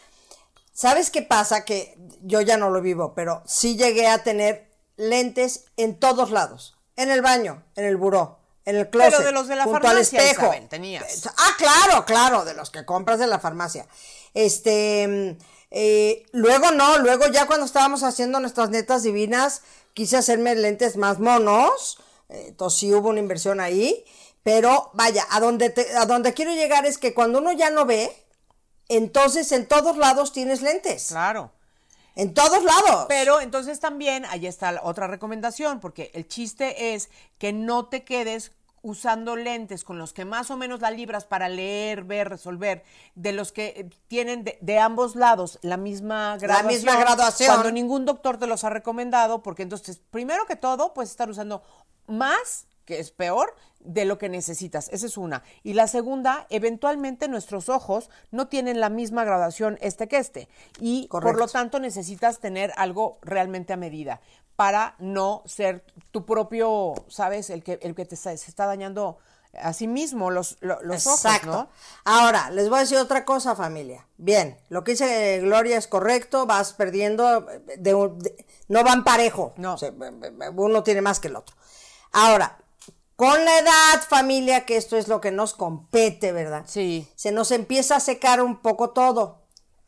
¿Sabes 0.72 1.10
qué 1.10 1.22
pasa? 1.22 1.64
Que 1.64 1.96
yo 2.22 2.40
ya 2.40 2.56
no 2.56 2.70
lo 2.70 2.80
vivo, 2.80 3.14
pero 3.14 3.42
sí 3.46 3.76
llegué 3.76 4.06
a 4.06 4.22
tener 4.22 4.68
lentes 4.96 5.64
en 5.76 5.98
todos 5.98 6.30
lados. 6.30 6.76
En 6.96 7.10
el 7.10 7.22
baño, 7.22 7.62
en 7.76 7.84
el 7.84 7.96
buró, 7.96 8.38
en 8.64 8.76
el 8.76 8.90
closet. 8.90 9.12
Pero 9.12 9.24
de 9.24 9.32
los 9.32 9.48
de 9.48 9.56
la 9.56 9.64
junto 9.64 9.80
farmacia, 9.80 10.18
al 10.18 10.26
espejo. 10.26 10.46
Isabel, 10.46 10.68
tenías. 10.68 11.28
Ah, 11.36 11.52
claro, 11.56 12.04
claro, 12.04 12.44
de 12.44 12.54
los 12.54 12.70
que 12.70 12.84
compras 12.84 13.18
de 13.18 13.26
la 13.26 13.38
farmacia. 13.38 13.86
Este. 14.34 15.36
Eh, 15.70 16.24
luego 16.32 16.70
no, 16.70 16.98
luego 16.98 17.26
ya 17.28 17.46
cuando 17.46 17.66
estábamos 17.66 18.02
haciendo 18.02 18.40
nuestras 18.40 18.70
netas 18.70 19.02
divinas, 19.02 19.62
quise 19.94 20.16
hacerme 20.16 20.54
lentes 20.54 20.96
más 20.96 21.18
monos. 21.18 21.98
eh, 22.28 22.46
Entonces 22.48 22.78
sí 22.80 22.92
hubo 22.92 23.08
una 23.10 23.20
inversión 23.20 23.60
ahí. 23.60 24.04
Pero 24.42 24.90
vaya, 24.94 25.26
a 25.30 25.40
donde, 25.40 25.68
te- 25.70 25.94
a 25.96 26.06
donde 26.06 26.32
quiero 26.32 26.52
llegar 26.52 26.86
es 26.86 26.96
que 26.96 27.12
cuando 27.12 27.38
uno 27.40 27.52
ya 27.52 27.70
no 27.70 27.84
ve, 27.84 28.10
entonces 28.88 29.52
en 29.52 29.66
todos 29.66 29.96
lados 29.96 30.32
tienes 30.32 30.62
lentes. 30.62 31.08
Claro. 31.08 31.52
En 32.14 32.34
todos 32.34 32.64
lados. 32.64 33.06
Pero 33.08 33.40
entonces 33.40 33.78
también, 33.78 34.24
ahí 34.24 34.46
está 34.46 34.72
la 34.72 34.82
otra 34.82 35.06
recomendación, 35.06 35.80
porque 35.80 36.10
el 36.14 36.26
chiste 36.26 36.94
es 36.94 37.10
que 37.38 37.52
no 37.52 37.86
te 37.86 38.04
quedes 38.04 38.52
usando 38.82 39.36
lentes 39.36 39.84
con 39.84 39.98
los 39.98 40.12
que 40.12 40.24
más 40.24 40.50
o 40.50 40.56
menos 40.56 40.80
la 40.80 40.90
libras 40.90 41.24
para 41.24 41.48
leer, 41.48 42.04
ver, 42.04 42.28
resolver, 42.28 42.84
de 43.14 43.32
los 43.32 43.52
que 43.52 43.66
eh, 43.68 43.90
tienen 44.08 44.44
de, 44.44 44.58
de 44.60 44.78
ambos 44.78 45.16
lados 45.16 45.58
la 45.62 45.76
misma 45.76 46.36
graduación. 46.38 46.68
misma 46.68 46.96
graduación. 46.96 47.48
Cuando 47.48 47.72
ningún 47.72 48.04
doctor 48.04 48.38
te 48.38 48.46
los 48.46 48.64
ha 48.64 48.70
recomendado, 48.70 49.42
porque 49.42 49.62
entonces, 49.62 50.00
primero 50.10 50.46
que 50.46 50.56
todo, 50.56 50.94
puedes 50.94 51.10
estar 51.10 51.28
usando 51.28 51.62
más, 52.06 52.66
que 52.84 52.98
es 52.98 53.10
peor, 53.10 53.54
de 53.80 54.04
lo 54.04 54.18
que 54.18 54.28
necesitas. 54.28 54.88
Esa 54.90 55.06
es 55.06 55.16
una. 55.16 55.42
Y 55.62 55.74
la 55.74 55.86
segunda, 55.86 56.46
eventualmente 56.50 57.28
nuestros 57.28 57.68
ojos 57.68 58.10
no 58.30 58.48
tienen 58.48 58.80
la 58.80 58.88
misma 58.88 59.24
graduación 59.24 59.78
este 59.80 60.08
que 60.08 60.18
este. 60.18 60.48
Y 60.80 61.08
por 61.08 61.38
lo 61.38 61.46
tanto 61.46 61.78
necesitas 61.78 62.40
tener 62.40 62.72
algo 62.76 63.18
realmente 63.22 63.72
a 63.72 63.76
medida 63.76 64.20
para 64.58 64.96
no 64.98 65.44
ser 65.46 65.84
tu 66.10 66.26
propio, 66.26 66.94
¿sabes? 67.06 67.48
El 67.48 67.62
que, 67.62 67.78
el 67.80 67.94
que 67.94 68.04
te 68.04 68.16
está- 68.16 68.36
se 68.36 68.50
está 68.50 68.66
dañando 68.66 69.18
a 69.62 69.72
sí 69.72 69.86
mismo 69.86 70.32
los, 70.32 70.56
lo- 70.58 70.82
los 70.82 71.06
Exacto. 71.06 71.50
ojos, 71.50 71.62
¿no? 71.66 71.68
Ahora, 72.04 72.50
les 72.50 72.68
voy 72.68 72.78
a 72.78 72.80
decir 72.80 72.98
otra 72.98 73.24
cosa, 73.24 73.54
familia. 73.54 74.04
Bien, 74.16 74.58
lo 74.68 74.82
que 74.82 74.90
dice 74.92 75.38
Gloria 75.42 75.78
es 75.78 75.86
correcto, 75.86 76.44
vas 76.46 76.72
perdiendo, 76.72 77.46
de 77.76 77.94
un- 77.94 78.18
de- 78.18 78.44
no 78.66 78.82
van 78.82 79.04
parejo. 79.04 79.52
No. 79.58 79.74
O 79.74 79.78
sea, 79.78 79.92
uno 80.56 80.82
tiene 80.82 81.02
más 81.02 81.20
que 81.20 81.28
el 81.28 81.36
otro. 81.36 81.54
Ahora, 82.10 82.58
con 83.14 83.44
la 83.44 83.58
edad, 83.60 84.02
familia, 84.08 84.66
que 84.66 84.76
esto 84.76 84.96
es 84.96 85.06
lo 85.06 85.20
que 85.20 85.30
nos 85.30 85.54
compete, 85.54 86.32
¿verdad? 86.32 86.64
Sí. 86.66 87.06
Se 87.14 87.30
nos 87.30 87.52
empieza 87.52 87.94
a 87.94 88.00
secar 88.00 88.42
un 88.42 88.56
poco 88.60 88.90
todo, 88.90 89.38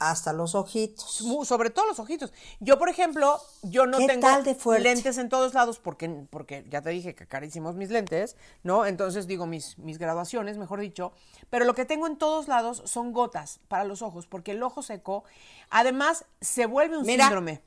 hasta 0.01 0.33
los 0.33 0.55
ojitos. 0.57 1.23
Sobre 1.45 1.71
todo 1.71 1.87
los 1.87 2.01
ojitos. 2.01 2.33
Yo, 2.59 2.79
por 2.79 2.89
ejemplo, 2.89 3.41
yo 3.63 3.87
no 3.87 3.99
¿Qué 3.99 4.07
tengo 4.07 4.43
de 4.43 4.81
lentes 4.81 5.19
en 5.19 5.29
todos 5.29 5.55
lados 5.55 5.79
porque, 5.79 6.09
porque 6.31 6.65
ya 6.69 6.83
te 6.83 6.91
dije 6.91 7.15
que 7.15 7.27
carísimos 7.27 7.77
mis 7.77 7.91
lentes, 7.91 8.37
¿no? 8.65 8.87
Entonces 8.87 9.27
digo 9.27 9.47
mis, 9.47 9.79
mis 9.79 9.99
graduaciones, 9.99 10.57
mejor 10.57 10.81
dicho. 10.81 11.13
Pero 11.51 11.67
lo 11.67 11.75
que 11.75 11.85
tengo 11.85 12.07
en 12.07 12.17
todos 12.17 12.49
lados 12.49 12.83
son 12.87 13.13
gotas 13.13 13.61
para 13.69 13.85
los 13.85 14.01
ojos, 14.01 14.27
porque 14.27 14.53
el 14.53 14.63
ojo 14.63 14.83
seco, 14.83 15.23
además, 15.69 16.25
se 16.41 16.65
vuelve 16.65 16.97
un 16.97 17.05
Mira, 17.05 17.25
síndrome. 17.25 17.61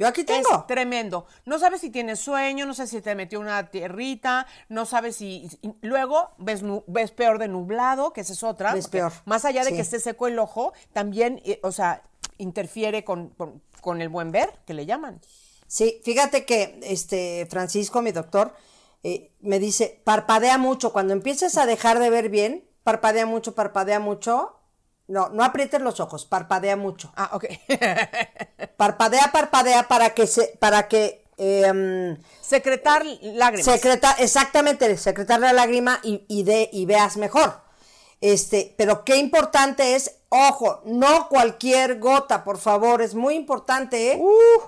Yo 0.00 0.08
aquí 0.08 0.22
Es 0.22 0.26
tengo. 0.26 0.64
tremendo. 0.66 1.26
No 1.44 1.58
sabes 1.58 1.82
si 1.82 1.90
tienes 1.90 2.18
sueño, 2.20 2.64
no 2.64 2.72
sé 2.72 2.86
si 2.86 3.02
te 3.02 3.14
metió 3.14 3.38
una 3.38 3.70
tierrita, 3.70 4.46
no 4.70 4.86
sabes 4.86 5.16
si... 5.16 5.50
y 5.60 5.74
luego 5.82 6.30
ves, 6.38 6.62
ves 6.86 7.10
peor 7.10 7.38
de 7.38 7.48
nublado, 7.48 8.12
que 8.14 8.22
esa 8.22 8.32
es 8.32 8.42
otra. 8.42 8.72
Ves 8.72 8.88
peor, 8.88 9.12
Más 9.26 9.44
allá 9.44 9.62
de 9.62 9.70
sí. 9.70 9.76
que 9.76 9.82
esté 9.82 10.00
seco 10.00 10.26
el 10.26 10.38
ojo, 10.38 10.72
también, 10.94 11.42
eh, 11.44 11.60
o 11.62 11.70
sea, 11.70 12.02
interfiere 12.38 13.04
con, 13.04 13.28
con- 13.28 13.62
con 13.82 14.00
el 14.00 14.08
buen 14.08 14.32
ver, 14.32 14.50
que 14.66 14.72
le 14.72 14.86
llaman. 14.86 15.20
Sí, 15.66 16.00
fíjate 16.02 16.46
que 16.46 16.80
este 16.82 17.46
Francisco, 17.50 18.00
mi 18.02 18.10
doctor, 18.12 18.54
eh, 19.02 19.32
me 19.40 19.58
dice, 19.58 20.00
parpadea 20.04 20.56
mucho. 20.58 20.92
Cuando 20.92 21.12
empieces 21.12 21.58
a 21.58 21.66
dejar 21.66 21.98
de 21.98 22.08
ver 22.10 22.30
bien, 22.30 22.66
parpadea 22.84 23.26
mucho, 23.26 23.54
parpadea 23.54 24.00
mucho. 24.00 24.59
No, 25.10 25.28
no 25.28 25.42
aprietes 25.42 25.80
los 25.80 25.98
ojos, 25.98 26.24
parpadea 26.24 26.76
mucho. 26.76 27.12
Ah, 27.16 27.30
ok. 27.32 27.46
Parpadea, 28.76 29.32
parpadea 29.32 29.88
para 29.88 30.14
que 30.14 30.28
se, 30.28 30.56
para 30.60 30.86
que 30.86 31.26
em, 31.36 32.16
Secretar 32.40 33.04
lágrimas. 33.20 33.66
secreta, 33.66 34.12
exactamente, 34.20 34.96
secretar 34.96 35.40
la 35.40 35.52
lágrima 35.52 35.98
y, 36.04 36.24
y 36.28 36.44
de, 36.44 36.70
y 36.72 36.86
veas 36.86 37.16
mejor. 37.16 37.60
Este, 38.20 38.72
pero 38.78 39.04
qué 39.04 39.16
importante 39.16 39.96
es, 39.96 40.14
ojo, 40.28 40.80
no 40.84 41.28
cualquier 41.28 41.98
gota, 41.98 42.44
por 42.44 42.58
favor, 42.58 43.02
es 43.02 43.14
muy 43.16 43.34
importante, 43.34 44.12
¿eh? 44.12 44.22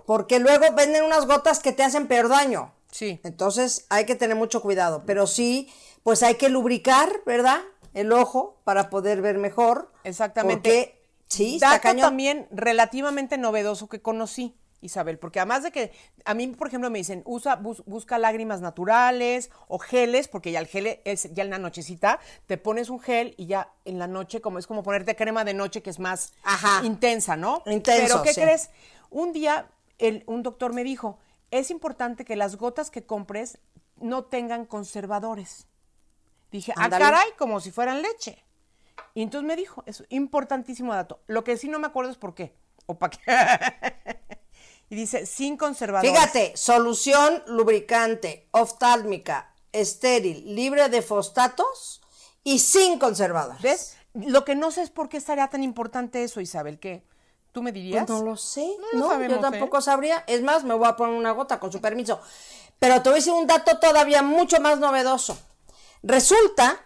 porque 0.06 0.40
luego 0.40 0.64
venden 0.74 1.04
unas 1.04 1.26
gotas 1.26 1.60
que 1.60 1.72
te 1.72 1.84
hacen 1.84 2.08
peor 2.08 2.28
daño. 2.28 2.72
Sí. 2.90 3.20
Entonces 3.22 3.86
hay 3.90 4.06
que 4.06 4.16
tener 4.16 4.36
mucho 4.36 4.60
cuidado, 4.60 5.04
pero 5.06 5.26
sí, 5.28 5.72
pues 6.02 6.22
hay 6.24 6.34
que 6.34 6.48
lubricar, 6.48 7.20
¿verdad? 7.24 7.60
El 7.94 8.12
ojo 8.12 8.60
para 8.64 8.90
poder 8.90 9.20
ver 9.22 9.38
mejor. 9.38 9.92
Exactamente. 10.04 10.70
Porque, 10.70 11.06
sí, 11.28 11.54
está 11.56 11.70
Dato 11.70 11.82
cañón. 11.82 12.00
también 12.08 12.48
relativamente 12.50 13.38
novedoso 13.38 13.88
que 13.88 14.00
conocí. 14.00 14.56
Isabel, 14.84 15.16
porque 15.16 15.38
además 15.38 15.62
de 15.62 15.70
que 15.70 15.92
a 16.24 16.34
mí, 16.34 16.48
por 16.48 16.66
ejemplo, 16.66 16.90
me 16.90 16.98
dicen, 16.98 17.22
usa, 17.24 17.54
bus- 17.54 17.84
busca 17.86 18.18
lágrimas 18.18 18.60
naturales 18.60 19.48
o 19.68 19.78
geles, 19.78 20.26
porque 20.26 20.50
ya 20.50 20.58
el 20.58 20.66
gel 20.66 20.98
es 21.04 21.32
ya 21.32 21.44
en 21.44 21.50
la 21.50 21.58
nochecita, 21.58 22.18
te 22.48 22.58
pones 22.58 22.90
un 22.90 22.98
gel 22.98 23.36
y 23.38 23.46
ya 23.46 23.72
en 23.84 24.00
la 24.00 24.08
noche, 24.08 24.40
como 24.40 24.58
es 24.58 24.66
como 24.66 24.82
ponerte 24.82 25.14
crema 25.14 25.44
de 25.44 25.54
noche 25.54 25.82
que 25.84 25.90
es 25.90 26.00
más 26.00 26.32
Ajá. 26.42 26.84
intensa, 26.84 27.36
¿no? 27.36 27.62
Intenso, 27.66 28.06
Pero 28.08 28.22
¿qué 28.24 28.34
sí. 28.34 28.40
crees? 28.40 28.70
Un 29.08 29.32
día 29.32 29.68
el- 29.98 30.24
un 30.26 30.42
doctor 30.42 30.72
me 30.72 30.82
dijo, 30.82 31.16
es 31.52 31.70
importante 31.70 32.24
que 32.24 32.34
las 32.34 32.56
gotas 32.56 32.90
que 32.90 33.06
compres 33.06 33.58
no 34.00 34.24
tengan 34.24 34.64
conservadores. 34.66 35.68
Dije, 36.52 36.72
Ándale. 36.76 37.04
ah, 37.04 37.10
caray, 37.10 37.28
como 37.38 37.60
si 37.60 37.70
fueran 37.72 38.02
leche. 38.02 38.44
Y 39.14 39.22
entonces 39.22 39.46
me 39.46 39.56
dijo, 39.56 39.82
es 39.86 40.04
importantísimo 40.10 40.94
dato. 40.94 41.20
Lo 41.26 41.42
que 41.44 41.56
sí 41.56 41.68
no 41.68 41.78
me 41.78 41.86
acuerdo 41.86 42.12
es 42.12 42.18
por 42.18 42.34
qué. 42.34 42.54
O 42.86 42.98
para 42.98 43.10
qué. 43.10 44.18
y 44.90 44.94
dice, 44.94 45.26
sin 45.26 45.56
conservadores. 45.56 46.12
Fíjate, 46.12 46.56
solución 46.56 47.42
lubricante, 47.46 48.48
oftálmica, 48.52 49.54
estéril, 49.72 50.54
libre 50.54 50.88
de 50.88 51.02
fosfatos 51.02 52.02
y 52.44 52.58
sin 52.58 52.98
conservadores. 52.98 53.62
¿Ves? 53.62 53.96
Lo 54.14 54.44
que 54.44 54.54
no 54.54 54.70
sé 54.70 54.82
es 54.82 54.90
por 54.90 55.08
qué 55.08 55.16
estaría 55.16 55.48
tan 55.48 55.62
importante 55.62 56.22
eso, 56.22 56.40
Isabel, 56.40 56.78
que 56.78 57.02
tú 57.52 57.62
me 57.62 57.72
dirías. 57.72 58.04
Pues 58.06 58.18
no 58.18 58.24
lo 58.24 58.36
sé, 58.36 58.76
No 58.78 58.98
no, 58.98 59.04
lo 59.06 59.10
sabemos, 59.12 59.36
yo 59.36 59.40
tampoco 59.40 59.78
¿eh? 59.78 59.82
sabría. 59.82 60.24
Es 60.26 60.42
más, 60.42 60.64
me 60.64 60.74
voy 60.74 60.86
a 60.86 60.96
poner 60.96 61.14
una 61.14 61.32
gota 61.32 61.58
con 61.58 61.72
su 61.72 61.80
permiso. 61.80 62.20
Pero 62.78 63.00
te 63.00 63.08
voy 63.08 63.16
a 63.16 63.20
decir 63.20 63.32
un 63.32 63.46
dato 63.46 63.78
todavía 63.78 64.22
mucho 64.22 64.60
más 64.60 64.78
novedoso. 64.78 65.38
Resulta 66.02 66.84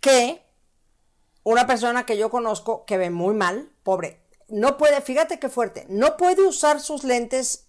que 0.00 0.42
una 1.44 1.66
persona 1.66 2.06
que 2.06 2.16
yo 2.16 2.30
conozco 2.30 2.84
que 2.84 2.96
ve 2.96 3.10
muy 3.10 3.34
mal, 3.34 3.70
pobre, 3.82 4.22
no 4.48 4.76
puede, 4.76 5.00
fíjate 5.00 5.38
qué 5.38 5.48
fuerte, 5.48 5.86
no 5.88 6.16
puede 6.16 6.46
usar 6.46 6.80
sus 6.80 7.04
lentes, 7.04 7.66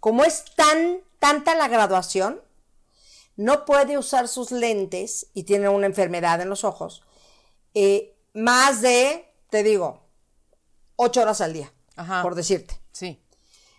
como 0.00 0.24
es 0.24 0.44
tan, 0.56 1.00
tanta 1.18 1.54
la 1.54 1.68
graduación, 1.68 2.42
no 3.36 3.64
puede 3.64 3.98
usar 3.98 4.28
sus 4.28 4.50
lentes 4.50 5.28
y 5.34 5.44
tiene 5.44 5.68
una 5.68 5.86
enfermedad 5.86 6.40
en 6.40 6.48
los 6.48 6.64
ojos, 6.64 7.02
eh, 7.74 8.16
más 8.34 8.80
de, 8.82 9.32
te 9.50 9.62
digo, 9.62 10.02
ocho 10.96 11.22
horas 11.22 11.40
al 11.40 11.52
día, 11.52 11.72
Ajá. 11.96 12.22
por 12.22 12.34
decirte. 12.34 12.80
Sí. 12.92 13.22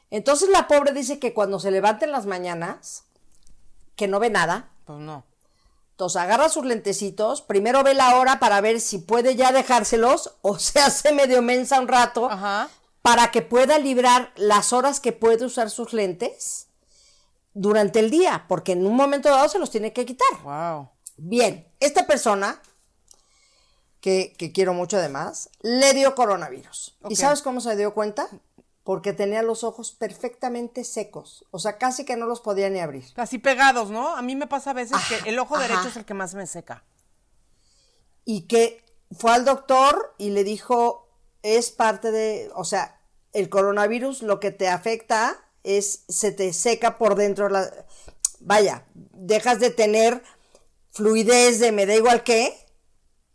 Entonces 0.09 0.49
la 0.49 0.67
pobre 0.67 0.91
dice 0.91 1.19
que 1.19 1.33
cuando 1.33 1.59
se 1.59 1.71
levanta 1.71 2.05
en 2.05 2.11
las 2.11 2.25
mañanas, 2.25 3.03
que 3.95 4.07
no 4.07 4.19
ve 4.19 4.29
nada, 4.29 4.71
Pues 4.85 4.99
no. 4.99 5.23
Entonces 5.99 6.21
agarra 6.21 6.47
sus 6.47 6.63
lentecitos, 6.63 7.41
primero 7.41 7.83
ve 7.83 7.93
la 7.93 8.15
hora 8.15 8.39
para 8.39 8.61
ver 8.61 8.79
si 8.79 8.99
puede 8.99 9.35
ya 9.35 9.51
dejárselos 9.51 10.37
o 10.41 10.57
se 10.57 10.79
hace 10.79 11.11
medio 11.11 11.41
mensa 11.41 11.77
un 11.81 11.89
rato 11.89 12.31
Ajá. 12.31 12.69
para 13.01 13.31
que 13.31 13.41
pueda 13.41 13.77
librar 13.77 14.31
las 14.37 14.71
horas 14.71 15.01
que 15.01 15.11
puede 15.11 15.43
usar 15.43 15.69
sus 15.69 15.91
lentes 15.91 16.67
durante 17.53 17.99
el 17.99 18.09
día, 18.09 18.45
porque 18.47 18.71
en 18.71 18.87
un 18.87 18.95
momento 18.95 19.27
dado 19.27 19.49
se 19.49 19.59
los 19.59 19.71
tiene 19.71 19.91
que 19.91 20.05
quitar. 20.05 20.41
Wow. 20.41 20.87
Bien, 21.17 21.67
esta 21.81 22.07
persona, 22.07 22.61
que, 23.99 24.33
que 24.37 24.53
quiero 24.53 24.73
mucho 24.73 24.95
además, 24.95 25.49
le 25.59 25.93
dio 25.93 26.15
coronavirus. 26.15 26.95
¿Y 27.09 27.17
sabes 27.17 27.41
cómo 27.41 27.59
se 27.59 27.75
dio 27.75 27.93
cuenta? 27.93 28.29
Porque 28.83 29.13
tenía 29.13 29.43
los 29.43 29.63
ojos 29.63 29.91
perfectamente 29.91 30.83
secos, 30.83 31.45
o 31.51 31.59
sea, 31.59 31.77
casi 31.77 32.05
que 32.05 32.15
no 32.15 32.25
los 32.25 32.41
podía 32.41 32.69
ni 32.69 32.79
abrir. 32.79 33.05
Así 33.17 33.37
pegados, 33.37 33.91
¿no? 33.91 34.15
A 34.15 34.21
mí 34.21 34.35
me 34.35 34.47
pasa 34.47 34.71
a 34.71 34.73
veces 34.73 34.93
Ajá, 34.97 35.23
que 35.23 35.29
el 35.29 35.37
ojo 35.37 35.55
ajá. 35.55 35.67
derecho 35.67 35.89
es 35.89 35.97
el 35.97 36.05
que 36.05 36.13
más 36.13 36.33
me 36.33 36.47
seca. 36.47 36.83
y 38.25 38.41
que 38.47 38.83
fue 39.11 39.31
al 39.31 39.43
doctor 39.45 40.13
y 40.17 40.29
le 40.29 40.43
dijo, 40.43 41.07
es 41.43 41.71
parte 41.71 42.11
de, 42.11 42.51
o 42.55 42.63
sea, 42.63 42.99
el 43.33 43.49
coronavirus 43.49 44.21
lo 44.21 44.39
que 44.39 44.51
te 44.51 44.67
afecta 44.67 45.37
es, 45.63 46.03
se 46.07 46.31
te 46.31 46.53
seca 46.53 46.97
por 46.97 47.15
dentro, 47.15 47.49
la, 47.49 47.69
vaya, 48.39 48.85
dejas 48.93 49.59
de 49.59 49.71
tener 49.71 50.23
fluidez 50.91 51.59
de 51.59 51.71
me 51.71 51.85
da 51.85 51.95
igual 51.95 52.23
qué, 52.23 52.55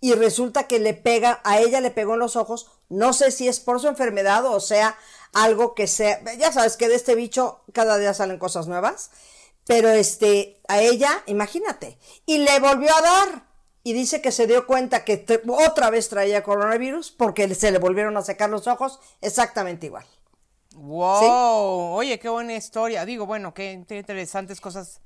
y 0.00 0.12
resulta 0.14 0.66
que 0.68 0.78
le 0.78 0.94
pega, 0.94 1.40
a 1.44 1.58
ella 1.60 1.80
le 1.80 1.90
pegó 1.90 2.14
en 2.14 2.20
los 2.20 2.36
ojos, 2.36 2.70
no 2.88 3.12
sé 3.12 3.30
si 3.30 3.48
es 3.48 3.58
por 3.58 3.80
su 3.80 3.88
enfermedad 3.88 4.44
o 4.44 4.60
sea 4.60 4.96
algo 5.34 5.74
que 5.74 5.86
sea, 5.86 6.20
ya 6.36 6.52
sabes 6.52 6.76
que 6.76 6.88
de 6.88 6.94
este 6.94 7.14
bicho 7.14 7.60
cada 7.72 7.98
día 7.98 8.14
salen 8.14 8.38
cosas 8.38 8.66
nuevas, 8.68 9.10
pero 9.66 9.88
este, 9.88 10.60
a 10.68 10.80
ella, 10.80 11.22
imagínate, 11.26 11.98
y 12.26 12.38
le 12.38 12.58
volvió 12.60 12.94
a 12.94 13.00
dar. 13.00 13.54
Y 13.86 13.92
dice 13.92 14.22
que 14.22 14.32
se 14.32 14.46
dio 14.46 14.66
cuenta 14.66 15.04
que 15.04 15.18
te- 15.18 15.42
otra 15.46 15.90
vez 15.90 16.08
traía 16.08 16.42
coronavirus 16.42 17.10
porque 17.10 17.54
se 17.54 17.70
le 17.70 17.78
volvieron 17.78 18.16
a 18.16 18.22
secar 18.22 18.48
los 18.48 18.66
ojos 18.66 18.98
exactamente 19.20 19.86
igual. 19.86 20.06
Wow, 20.74 21.92
oye, 21.94 22.18
qué 22.18 22.28
buena 22.28 22.54
historia. 22.54 23.04
Digo, 23.04 23.26
bueno, 23.26 23.52
qué, 23.54 23.84
qué 23.86 23.98
interesantes 23.98 24.60
cosas 24.60 25.00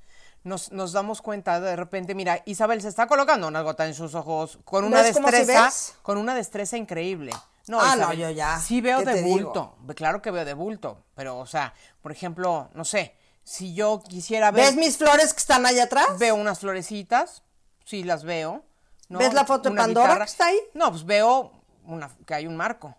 nos, 0.45 0.73
nos 0.73 0.93
damos 0.93 1.21
cuenta 1.23 1.61
de 1.61 1.77
repente. 1.77 2.15
Mira, 2.15 2.43
Isabel 2.47 2.81
se 2.81 2.89
está 2.89 3.07
colocando 3.07 3.49
una 3.49 3.63
gota 3.63 3.87
en 3.87 3.95
sus 3.95 4.15
ojos 4.15 4.59
con 4.65 4.85
una 4.85 5.03
¿Ves 5.03 5.15
cómo 5.17 5.29
sí 5.29 5.35
destreza, 5.39 5.73
con 6.03 6.17
una 6.19 6.35
destreza 6.35 6.77
increíble. 6.77 7.33
No, 7.69 7.79
Ah, 7.81 7.97
no, 7.97 8.13
yo 8.13 8.31
ya, 8.31 8.59
Sí 8.61 8.81
veo 8.81 8.99
¿qué 9.01 9.05
de 9.07 9.23
digo? 9.23 9.29
bulto, 9.45 9.77
claro 9.95 10.23
que 10.23 10.31
veo 10.31 10.45
de 10.45 10.55
bulto, 10.55 11.05
pero 11.15 11.39
o 11.39 11.47
sea, 11.47 11.75
por 12.01 12.13
ejemplo, 12.13 12.71
no 12.75 12.85
sé, 12.85 13.15
si 13.45 13.75
yo 13.75 14.03
quisiera 14.07 14.51
ver, 14.51 14.67
¿Ves 14.67 14.77
mis 14.77 14.97
flores 14.97 15.33
que 15.35 15.41
están 15.41 15.65
allá 15.67 15.85
atrás? 15.85 16.19
veo 16.19 16.35
unas 16.35 16.61
florecitas, 16.61 17.43
sí 17.85 18.05
las 18.05 18.25
veo. 18.25 18.65
¿no? 19.09 19.19
¿Ves 19.19 19.33
la 19.33 19.45
foto 19.47 19.71
de 19.71 19.77
Pandora 19.77 20.19
que 20.19 20.25
está 20.25 20.47
ahí? 20.47 20.59
No, 20.75 20.91
pues 20.91 21.05
veo 21.07 21.53
una, 21.87 22.11
que 22.27 22.35
hay 22.35 22.47
un 22.47 22.57
marco, 22.57 22.95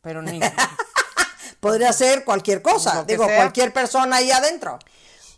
pero 0.00 0.22
ni... 0.22 0.40
Podría 1.60 1.92
ser 1.92 2.24
cualquier 2.24 2.62
cosa, 2.62 3.04
digo, 3.04 3.24
sea. 3.26 3.36
cualquier 3.36 3.72
persona 3.72 4.16
ahí 4.16 4.30
adentro. 4.30 4.78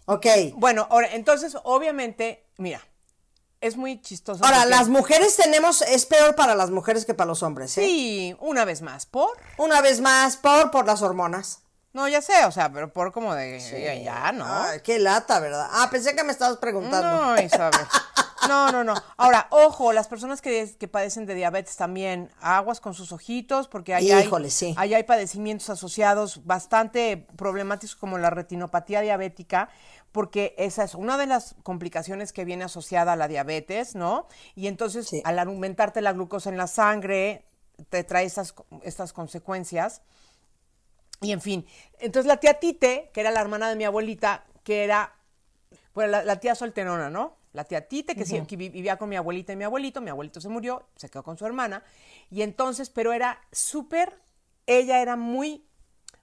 Ok. 0.07 0.27
Bueno, 0.55 0.87
ahora, 0.91 1.09
entonces, 1.13 1.57
obviamente, 1.65 2.47
mira, 2.57 2.81
es 3.61 3.77
muy 3.77 4.01
chistoso. 4.01 4.45
Ahora, 4.45 4.59
porque- 4.63 4.71
las 4.77 4.89
mujeres 4.89 5.37
tenemos, 5.37 5.83
es 5.83 6.07
peor 6.07 6.35
para 6.35 6.55
las 6.55 6.71
mujeres 6.71 7.05
que 7.05 7.15
para 7.15 7.29
los 7.29 7.43
hombres, 7.43 7.77
¿eh? 7.79 7.85
Sí, 7.85 8.37
una 8.41 8.65
vez 8.65 8.83
más, 8.83 9.07
¿por? 9.07 9.31
Una 9.57 9.81
vez 9.81 10.01
más, 10.01 10.37
por, 10.37 10.71
por 10.71 10.87
las 10.87 11.03
hormonas. 11.03 11.61
No, 11.93 12.07
ya 12.07 12.21
sé, 12.23 12.45
o 12.45 12.53
sea, 12.53 12.71
pero 12.71 12.93
por 12.93 13.13
como 13.13 13.35
de... 13.35 13.59
Ya, 13.61 13.95
ya, 13.95 14.33
¿no? 14.33 14.45
Ay, 14.47 14.81
qué 14.85 14.99
lata, 14.99 15.41
¿verdad? 15.41 15.69
Ah, 15.73 15.89
pensé 15.91 16.15
que 16.15 16.23
me 16.23 16.33
estabas 16.33 16.59
preguntando. 16.59 17.35
No, 17.35 17.41
Isabel. 17.43 17.81
No, 18.47 18.71
no, 18.71 18.85
no. 18.85 18.95
Ahora, 19.17 19.49
ojo, 19.51 19.93
las 19.93 20.07
personas 20.07 20.41
que, 20.41 20.77
que 20.79 20.87
padecen 20.87 21.27
de 21.27 21.35
diabetes 21.35 21.77
también, 21.77 22.31
aguas 22.41 22.79
con 22.81 22.95
sus 22.95 23.11
ojitos, 23.11 23.67
porque 23.69 23.95
ahí, 23.95 24.13
Híjole, 24.13 24.45
hay, 24.47 24.51
sí. 24.51 24.75
ahí 24.79 24.95
hay 24.95 25.03
padecimientos 25.03 25.71
asociados 25.71 26.47
bastante 26.47 27.27
problemáticos 27.37 27.97
como 27.97 28.17
la 28.19 28.31
retinopatía 28.31 29.01
diabética, 29.01 29.69
porque 30.13 30.55
esa 30.59 30.85
es 30.85 30.95
una 30.95 31.17
de 31.19 31.27
las 31.27 31.55
complicaciones 31.63 32.33
que 32.33 32.45
viene 32.45 32.65
asociada 32.65 33.13
a 33.13 33.17
la 33.17 33.29
diabetes, 33.29 33.95
¿no? 33.95 34.27
Y 34.55 34.67
entonces, 34.67 35.09
Sí. 35.09 35.21
al 35.25 35.39
aumentarte 35.39 36.01
la 36.01 36.13
glucosa 36.13 36.51
en 36.51 36.57
la 36.57 36.67
sangre, 36.67 37.45
te 37.91 38.03
trae 38.05 38.25
esas, 38.25 38.55
estas 38.83 39.13
consecuencias. 39.13 40.03
Y 41.21 41.33
en 41.33 41.41
fin, 41.41 41.67
entonces 41.99 42.27
la 42.27 42.39
tía 42.39 42.55
Tite, 42.61 43.11
que 43.13 43.21
era 43.21 43.31
la 43.31 43.41
hermana 43.41 43.69
de 43.69 43.77
mi 43.77 43.85
abuelita, 43.85 44.45
que 44.63 44.85
era, 44.85 45.15
bueno, 45.95 46.11
la, 46.13 46.25
la 46.25 46.39
tía 46.41 46.55
solterona, 46.55 47.11
¿no? 47.11 47.37
La 47.53 47.65
tía 47.65 47.89
Tite, 47.89 48.15
que, 48.15 48.25
sí- 48.25 48.41
que 48.47 48.57
vi- 48.57 48.69
vivía 48.69 48.99
con 48.99 49.09
mi 49.09 49.17
abuelita 49.17 49.53
y 49.53 49.57
mi 49.57 49.65
abuelito, 49.65 50.01
mi 50.01 50.11
abuelito 50.11 50.41
se 50.41 50.49
murió, 50.49 50.87
se 50.97 51.09
quedó 51.09 51.25
con 51.25 51.37
su 51.37 51.45
hermana, 51.47 51.83
y 52.31 52.43
entonces, 52.43 52.89
pero 52.91 53.13
era 53.13 53.41
súper, 53.51 54.21
ella 54.67 55.01
era 55.03 55.17
muy, 55.17 55.65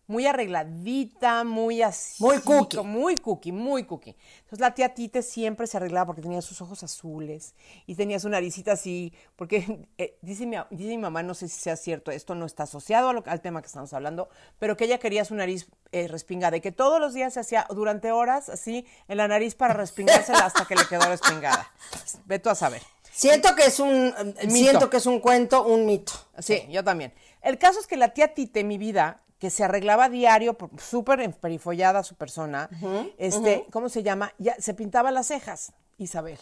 muy 0.07 0.25
arregladita, 0.27 1.43
muy 1.43 1.81
así. 1.81 2.23
Muy 2.23 2.39
cookie. 2.39 2.77
Muy 2.83 3.15
cookie, 3.17 3.51
muy 3.51 3.83
cookie. 3.85 4.15
Entonces 4.43 4.59
la 4.59 4.73
tía 4.73 4.93
Tite 4.93 5.21
siempre 5.21 5.67
se 5.67 5.77
arreglaba 5.77 6.07
porque 6.07 6.21
tenía 6.21 6.41
sus 6.41 6.61
ojos 6.61 6.83
azules 6.83 7.55
y 7.87 7.95
tenía 7.95 8.19
su 8.19 8.29
naricita 8.29 8.73
así, 8.73 9.13
porque 9.35 9.85
eh, 9.97 10.17
dice, 10.21 10.45
mi, 10.45 10.57
dice 10.69 10.89
mi 10.89 10.97
mamá, 10.99 11.23
no 11.23 11.33
sé 11.33 11.47
si 11.47 11.59
sea 11.59 11.75
cierto, 11.75 12.11
esto 12.11 12.35
no 12.35 12.45
está 12.45 12.63
asociado 12.63 13.13
lo- 13.13 13.23
al 13.25 13.41
tema 13.41 13.61
que 13.61 13.67
estamos 13.67 13.93
hablando, 13.93 14.29
pero 14.59 14.77
que 14.77 14.85
ella 14.85 14.99
quería 14.99 15.25
su 15.25 15.35
nariz 15.35 15.67
eh, 15.91 16.07
respingada 16.07 16.57
y 16.57 16.61
que 16.61 16.71
todos 16.71 16.99
los 16.99 17.13
días 17.13 17.33
se 17.33 17.39
hacía 17.39 17.65
durante 17.69 18.11
horas 18.11 18.49
así 18.49 18.85
en 19.07 19.17
la 19.17 19.27
nariz 19.27 19.55
para 19.55 19.73
respingársela 19.73 20.39
hasta 20.45 20.65
que 20.65 20.75
le 20.75 20.85
quedó 20.87 21.01
respingada. 21.07 21.71
Ve 22.25 22.39
tú 22.39 22.49
a 22.49 22.55
saber. 22.55 22.81
Siento 23.11 23.55
que 23.55 23.65
es 23.65 23.79
un, 23.79 24.13
siento 24.49 24.89
que 24.89 24.97
es 24.97 25.05
un 25.05 25.21
cuento, 25.21 25.63
un 25.65 25.85
mito. 25.85 26.11
Sí, 26.39 26.63
yo 26.69 26.83
también. 26.83 27.13
El 27.41 27.57
caso 27.57 27.79
es 27.79 27.87
que 27.87 27.95
la 27.95 28.09
tía 28.09 28.33
Tite, 28.33 28.65
mi 28.65 28.77
vida, 28.77 29.21
que 29.39 29.49
se 29.49 29.63
arreglaba 29.63 30.09
diario, 30.09 30.57
súper 30.77 31.21
emperifollada 31.21 32.03
su 32.03 32.15
persona, 32.15 32.69
este, 33.17 33.65
¿cómo 33.71 33.89
se 33.89 34.03
llama? 34.03 34.33
Ya 34.37 34.55
se 34.59 34.73
pintaba 34.73 35.11
las 35.11 35.27
cejas, 35.27 35.73
Isabel. 35.97 36.39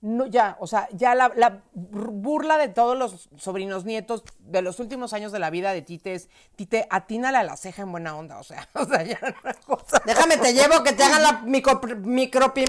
No, 0.00 0.26
ya, 0.26 0.58
o 0.60 0.66
sea, 0.66 0.86
ya 0.92 1.14
la, 1.14 1.32
la 1.34 1.62
burla 1.72 2.58
de 2.58 2.68
todos 2.68 2.94
los 2.94 3.30
sobrinos 3.38 3.86
nietos 3.86 4.22
de 4.38 4.60
los 4.60 4.78
últimos 4.78 5.14
años 5.14 5.32
de 5.32 5.38
la 5.38 5.48
vida 5.48 5.72
de 5.72 5.80
Tite 5.80 6.12
es, 6.12 6.28
Tite, 6.56 6.86
atínale 6.90 7.38
a 7.38 7.42
la 7.42 7.56
ceja 7.56 7.82
en 7.82 7.90
buena 7.90 8.14
onda, 8.14 8.38
o 8.38 8.42
sea, 8.44 8.68
o 8.74 8.84
sea, 8.84 9.02
ya 9.02 9.18
una 9.42 9.54
cosa. 9.54 10.02
Déjame, 10.04 10.36
te 10.36 10.52
llevo 10.52 10.82
que 10.82 10.92
te 10.92 11.04
hagan 11.04 11.22
la 11.22 11.32
micro, 11.46 11.80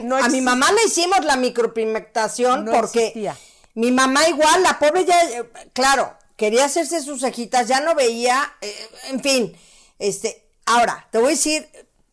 No 0.06 0.16
A 0.16 0.30
mi 0.30 0.40
mamá 0.40 0.72
le 0.72 0.86
hicimos 0.88 1.26
la 1.26 1.36
micropigmentación 1.36 2.64
No 2.64 2.72
porque 2.72 3.08
existía. 3.08 3.36
mi 3.74 3.92
mamá 3.92 4.30
igual, 4.30 4.64
la 4.64 4.80
pobre 4.80 5.04
ya, 5.04 5.22
eh, 5.30 5.50
claro, 5.74 6.16
quería 6.36 6.66
hacerse 6.66 7.02
sus 7.02 7.22
cejitas, 7.22 7.68
ya 7.68 7.80
no 7.80 7.96
veía, 7.96 8.54
eh, 8.62 8.90
en 9.10 9.22
fin, 9.22 9.58
este, 10.00 10.42
Ahora, 10.68 11.08
te 11.12 11.20
voy 11.20 11.28
a 11.28 11.30
decir, 11.32 11.70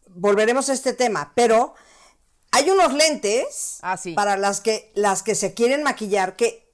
volveremos 0.09 0.69
a 0.69 0.75
este 0.75 0.93
tema, 0.93 1.33
pero 1.35 1.75
hay 2.51 2.69
unos 2.69 2.93
lentes 2.93 3.79
Ah, 3.81 3.97
sí. 3.97 4.13
para 4.13 4.37
las 4.37 4.61
que, 4.61 4.93
las 4.95 5.23
que 5.23 5.35
se 5.35 5.55
quieren 5.55 5.83
maquillar 5.83 6.37
que 6.37 6.71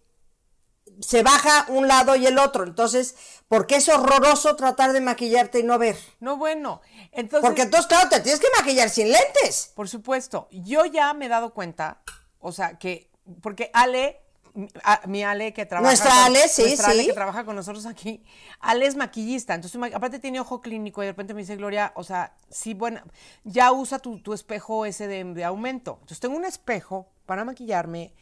se 1.01 1.23
baja 1.23 1.67
un 1.69 1.87
lado 1.87 2.17
y 2.17 2.27
el 2.27 2.37
otro. 2.37 2.65
Entonces, 2.65 3.15
porque 3.47 3.77
es 3.77 3.89
horroroso 3.89 4.57
tratar 4.57 4.93
de 4.93 5.01
maquillarte 5.01 5.61
y 5.61 5.63
no 5.63 5.79
ver. 5.79 5.97
No, 6.19 6.37
bueno. 6.37 6.81
Entonces, 7.13 7.47
Porque 7.49 7.63
entonces, 7.63 7.87
claro, 7.87 8.09
te 8.09 8.19
tienes 8.19 8.41
que 8.41 8.49
maquillar 8.59 8.91
sin 8.91 9.13
lentes. 9.13 9.71
por 9.77 9.89
supuesto, 9.89 10.49
yo 10.51 10.85
ya 10.85 11.15
me 11.15 11.27
he 11.27 11.29
dado 11.29 11.55
cuenta, 11.55 12.03
o 12.41 12.51
sea, 12.51 12.77
que, 12.77 13.09
porque 13.41 13.71
Ale, 13.73 14.21
a- 14.85 15.01
mi 15.07 15.23
Ale 15.23 15.53
que 15.53 15.66
trabaja. 15.66 15.88
Nuestra 15.90 16.25
Ale, 16.25 16.49
sí, 16.49 16.62
nuestra 16.62 16.88
Ale 16.90 17.01
sí. 17.03 17.07
que 17.09 17.12
trabaja 17.12 17.44
con 17.44 17.57
nosotros 17.57 17.87
aquí, 17.87 18.25
Ale 18.61 18.87
es 18.87 18.97
maquillista, 18.97 19.55
entonces, 19.55 19.81
aparte 19.94 20.18
tiene 20.18 20.40
ojo 20.40 20.61
clínico 20.61 21.03
y 21.03 21.07
de 21.07 21.12
repente 21.12 21.35
me 21.35 21.40
dice, 21.42 21.57
Gloria, 21.57 21.92
o 21.97 22.05
sea, 22.05 22.35
sí, 22.51 22.75
bueno, 22.75 23.01
ya 23.44 23.73
usa 23.73 23.99
tu, 23.99 24.21
tu 24.23 24.33
espejo 24.33 24.85
ese 24.87 25.07
de, 25.07 25.25
de 25.25 25.44
aumento. 25.44 25.92
Entonces 26.01 26.21
tengo 26.21 26.37
un 26.37 26.44
espejo 26.44 27.09
para 27.27 27.44
maquillarme 27.44 28.14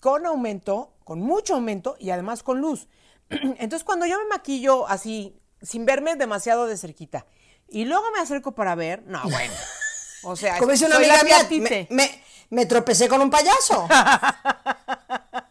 con 0.00 0.26
aumento, 0.26 0.94
con 1.04 1.20
mucho 1.20 1.54
aumento 1.54 1.96
y 1.98 2.10
además 2.10 2.42
con 2.42 2.60
luz. 2.60 2.88
Entonces 3.30 3.84
cuando 3.84 4.06
yo 4.06 4.18
me 4.18 4.26
maquillo 4.26 4.88
así, 4.88 5.36
sin 5.62 5.84
verme 5.86 6.16
demasiado 6.16 6.66
de 6.66 6.76
cerquita, 6.76 7.26
y 7.68 7.84
luego 7.84 8.04
me 8.12 8.20
acerco 8.20 8.52
para 8.52 8.74
ver, 8.74 9.04
no, 9.06 9.22
bueno. 9.30 9.54
O 10.22 10.36
sea, 10.36 10.58
Como 10.58 10.72
dice 10.72 10.84
una 10.86 10.96
soy 10.96 11.04
amiga 11.06 11.16
la 11.42 11.48
mía, 11.48 11.60
me, 11.62 11.86
me- 11.90 12.22
me 12.50 12.66
tropecé 12.66 13.08
con 13.08 13.22
un 13.22 13.30
payaso. 13.30 13.88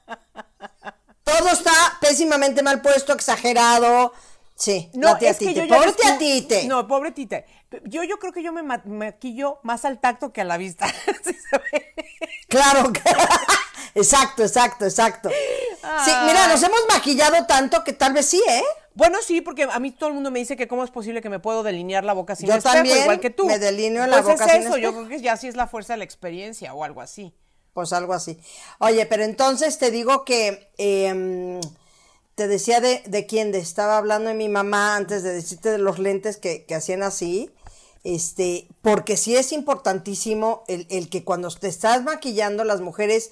Todo 1.38 1.50
está 1.50 1.72
pésimamente 2.02 2.62
mal 2.64 2.82
puesto, 2.82 3.14
exagerado. 3.14 4.14
Sí, 4.56 4.90
No, 4.94 5.10
la 5.14 5.18
tía 5.20 5.30
es 5.30 5.38
que 5.38 5.48
Tite. 5.48 5.60
yo 5.62 5.66
ya 5.66 5.76
Pobre 5.78 5.94
tía 5.94 6.16
descu- 6.16 6.18
Tite. 6.20 6.64
No, 6.66 6.86
pobre 6.88 7.12
Tite. 7.12 7.46
Yo, 7.86 8.04
yo 8.04 8.20
creo 8.20 8.34
que 8.34 8.44
yo 8.44 8.52
me 8.52 8.62
ma- 8.64 8.82
maquillo 8.86 9.60
más 9.64 9.86
al 9.86 10.00
tacto 10.02 10.34
que 10.34 10.42
a 10.42 10.44
la 10.44 10.58
vista. 10.58 10.86
Claro, 12.48 12.92
que- 12.92 13.02
exacto, 13.96 14.44
exacto, 14.44 14.86
exacto. 14.86 15.30
Sí, 15.30 16.12
mira, 16.26 16.48
nos 16.48 16.62
hemos 16.64 16.80
maquillado 16.92 17.46
tanto 17.46 17.84
que 17.84 17.94
tal 17.94 18.14
vez 18.14 18.26
sí, 18.26 18.42
¿eh? 18.50 18.64
Bueno, 18.96 19.20
sí, 19.26 19.42
porque 19.42 19.64
a 19.72 19.80
mí 19.80 19.92
todo 19.92 20.10
el 20.10 20.16
mundo 20.16 20.32
me 20.32 20.40
dice 20.40 20.58
que 20.58 20.68
cómo 20.68 20.84
es 20.84 20.90
posible 20.90 21.22
que 21.22 21.30
me 21.30 21.40
puedo 21.40 21.62
delinear 21.64 22.04
la 22.04 22.14
boca 22.14 22.36
sin 22.36 22.48
Yo 22.48 22.56
espejo, 22.56 22.74
también 22.76 22.98
igual 23.04 23.20
que 23.20 23.30
tú. 23.30 23.46
me 23.46 23.60
delineo 23.60 24.08
la 24.08 24.24
Pues 24.24 24.34
boca 24.34 24.46
es 24.46 24.52
sin 24.52 24.62
eso, 24.64 24.78
yo 24.78 24.92
creo 24.94 25.08
que 25.08 25.22
ya 25.22 25.38
sí 25.38 25.48
es 25.48 25.56
la 25.56 25.68
fuerza 25.68 25.94
de 25.94 25.98
la 25.98 26.04
experiencia 26.06 26.74
o 26.74 26.84
algo 26.84 27.02
así. 27.02 27.34
Pues 27.80 27.94
algo 27.94 28.12
así. 28.12 28.38
Oye, 28.80 29.06
pero 29.06 29.24
entonces 29.24 29.78
te 29.78 29.90
digo 29.90 30.26
que 30.26 30.70
em, 30.78 31.62
te 32.36 32.50
decía 32.50 32.82
de, 32.82 33.02
de 33.06 33.26
quién, 33.26 33.54
de, 33.54 33.60
estaba 33.60 33.98
hablando 33.98 34.28
de 34.28 34.36
mi 34.36 34.50
mamá 34.50 34.98
antes 34.98 35.24
de 35.24 35.32
decirte 35.32 35.72
de 35.72 35.78
los 35.78 35.98
lentes 35.98 36.36
que, 36.36 36.66
que 36.66 36.76
hacían 36.76 37.04
así. 37.04 37.50
Este, 38.04 38.68
porque 38.82 39.16
sí 39.16 39.38
es 39.38 39.54
importantísimo 39.54 40.66
el, 40.68 40.88
el 40.90 41.08
que 41.10 41.24
cuando 41.24 41.50
te 41.52 41.70
estás 41.70 42.04
maquillando 42.04 42.66
las 42.66 42.82
mujeres, 42.82 43.32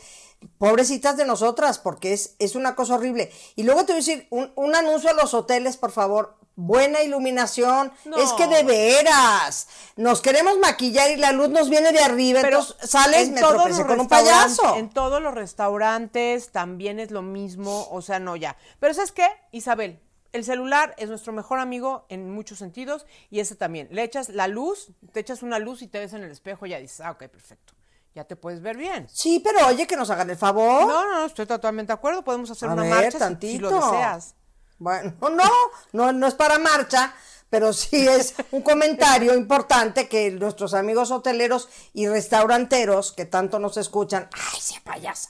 pobrecitas 0.58 1.18
de 1.18 1.26
nosotras, 1.26 1.80
porque 1.80 2.14
es, 2.14 2.36
es 2.40 2.56
una 2.56 2.76
cosa 2.76 2.96
horrible. 2.96 3.32
Y 3.56 3.64
luego 3.64 3.86
te 3.86 3.94
voy 3.94 4.02
a 4.02 4.06
decir, 4.06 4.28
un, 4.30 4.52
un 4.56 4.76
anuncio 4.76 5.10
a 5.10 5.14
los 5.14 5.34
hoteles, 5.34 5.78
por 5.78 5.92
favor. 5.92 6.36
Buena 6.60 7.04
iluminación. 7.04 7.94
No. 8.06 8.18
Es 8.18 8.34
que 8.34 8.48
de 8.48 8.64
veras. 8.64 9.68
Nos 9.96 10.22
queremos 10.22 10.58
maquillar 10.58 11.12
y 11.12 11.16
la 11.16 11.32
luz 11.32 11.50
nos 11.50 11.70
viene 11.70 11.92
de 11.92 12.00
arriba. 12.00 12.42
Pero 12.42 12.62
entonces 12.62 12.90
sales, 12.90 13.28
en 13.28 13.36
me 13.36 13.42
tropecé 13.42 13.86
con 13.86 14.00
un 14.00 14.08
payaso. 14.08 14.76
En 14.76 14.90
todos 14.90 15.22
los 15.22 15.36
restaurantes 15.36 16.52
también 16.52 17.00
es 17.00 17.12
lo 17.12 17.22
mismo, 17.22 17.88
o 17.92 18.02
sea, 18.02 18.18
no 18.18 18.36
ya. 18.36 18.58
Pero 18.80 18.96
¿sabes 18.96 19.12
qué, 19.12 19.28
Isabel? 19.52 20.00
El 20.34 20.44
celular 20.44 20.96
es 20.98 21.10
nuestro 21.10 21.32
mejor 21.32 21.60
amigo 21.60 22.08
en 22.10 22.32
muchos 22.32 22.58
sentidos 22.58 23.06
y 23.30 23.40
ese 23.40 23.56
también. 23.56 23.88
Le 23.92 24.02
echas 24.02 24.30
la 24.30 24.48
luz, 24.48 24.90
te 25.14 25.20
echas 25.20 25.44
una 25.44 25.60
luz 25.60 25.84
y 25.84 25.88
te 25.88 26.00
ves 26.00 26.14
en 26.14 26.24
el 26.24 26.32
espejo 26.32 26.66
y 26.66 26.72
ya 26.72 26.80
dices, 26.80 27.02
ah, 27.02 27.12
ok, 27.12 27.26
perfecto. 27.26 27.77
Ya 28.18 28.24
te 28.24 28.36
puedes 28.36 28.64
ver 28.64 28.78
bien. 28.78 29.08
Sí, 29.14 29.40
pero 29.44 29.68
oye, 29.68 29.86
que 29.86 29.96
nos 29.96 30.10
hagan 30.10 30.28
el 30.32 30.38
favor. 30.38 30.88
No, 30.88 31.06
no, 31.06 31.20
no, 31.20 31.26
estoy 31.28 31.46
totalmente 31.46 31.92
de 31.92 31.94
acuerdo. 31.94 32.24
Podemos 32.24 32.50
hacer 32.50 32.68
A 32.68 32.74
una 32.74 32.82
ver, 32.82 32.92
marcha 32.92 33.12
si- 33.12 33.18
tantito. 33.20 33.68
si, 33.70 33.76
lo 33.76 33.80
deseas. 33.92 34.34
Bueno, 34.80 35.14
no, 35.22 35.44
no, 35.92 36.12
no 36.14 36.26
es 36.26 36.34
para 36.34 36.58
marcha, 36.58 37.14
pero 37.52 37.72
sí 37.74 38.08
es 38.08 38.34
un 38.50 38.64
comentario 38.64 39.36
importante 39.36 40.08
que 40.08 40.32
nuestros 40.32 40.74
amigos 40.74 41.12
hoteleros 41.12 41.70
y 41.94 42.08
restauranteros 42.08 43.12
que 43.12 43.26
tanto 43.26 43.60
nos 43.60 43.78
escuchan, 43.78 44.28
ay, 44.34 44.60
sí, 44.60 44.80
payasa, 44.84 45.30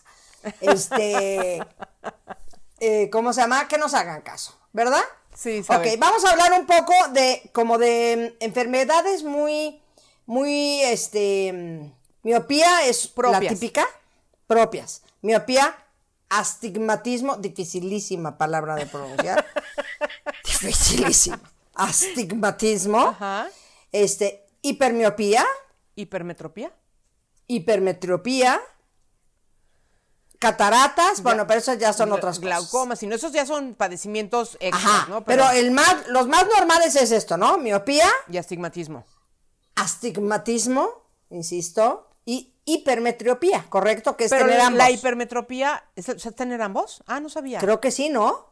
este, 0.62 1.60
eh, 2.80 3.10
¿cómo 3.12 3.34
se 3.34 3.41
llama? 3.41 3.67
Que 3.67 3.78
nos 3.78 3.93
hagan 3.95 4.21
caso, 4.21 4.58
¿verdad? 4.71 5.04
Sí, 5.36 5.58
Ok, 5.60 5.63
Isabel. 5.65 5.97
vamos 6.00 6.23
a 6.23 6.30
hablar 6.32 6.54
un 6.58 6.65
poco 6.65 6.93
de, 7.12 7.50
como 7.54 7.78
de 7.78 8.34
mm, 8.39 8.43
enfermedades 8.45 9.23
muy, 9.26 9.82
muy, 10.26 10.82
este, 10.84 11.52
mm, 11.54 11.97
miopía 12.24 12.86
es 12.86 13.08
Propias. 13.08 13.44
la 13.44 13.50
típica, 13.50 13.86
propias, 14.48 15.02
miopía, 15.22 15.76
astigmatismo, 16.30 17.38
dificilísima 17.38 18.38
palabra 18.38 18.76
de 18.76 18.86
pronunciar, 18.86 19.46
dificilísima, 20.46 21.40
astigmatismo, 21.76 23.00
Ajá. 23.10 23.48
este, 23.92 24.46
hipermiopía, 24.62 25.46
¿Hipermetropía? 25.96 26.72
hipermetropía, 27.48 28.62
cataratas, 30.40 31.24
bueno, 31.24 31.48
pero 31.48 31.60
esas 31.60 31.80
ya 31.80 31.94
son 31.94 32.10
Gla- 32.10 32.16
otras 32.18 32.38
cosas. 32.40 32.42
Glaucoma, 32.60 32.96
si 32.96 33.08
no, 33.08 33.16
esos 33.16 33.32
ya 33.32 33.46
son 33.46 33.74
padecimientos 33.74 34.58
extras, 34.60 34.84
Ajá, 34.86 35.06
¿no? 35.10 35.24
pero 35.26 35.50
el 35.52 35.72
más, 35.72 36.08
los 36.10 36.28
más 36.28 36.46
normales 36.48 36.96
es 36.96 37.12
esto, 37.12 37.38
¿no? 37.38 37.58
Miopía, 37.58 38.08
Y 38.30 38.38
astigmatismo. 38.38 39.06
astigmatismo, 39.76 40.90
insisto, 41.30 42.07
hipermetropía, 42.68 43.66
¿correcto? 43.70 44.16
Que 44.16 44.26
es 44.26 44.30
Pero 44.30 44.46
tener 44.46 44.60
la, 44.60 44.68
ambos. 44.68 44.78
la 44.78 44.92
hipermetropía, 44.92 45.86
¿es, 45.96 46.10
¿es 46.10 46.36
tener 46.36 46.62
ambos? 46.62 47.02
Ah, 47.08 47.20
no 47.20 47.30
sabía. 47.30 47.60
Creo 47.60 47.80
que 47.82 47.90
sí, 47.90 48.10
¿no? 48.10 48.46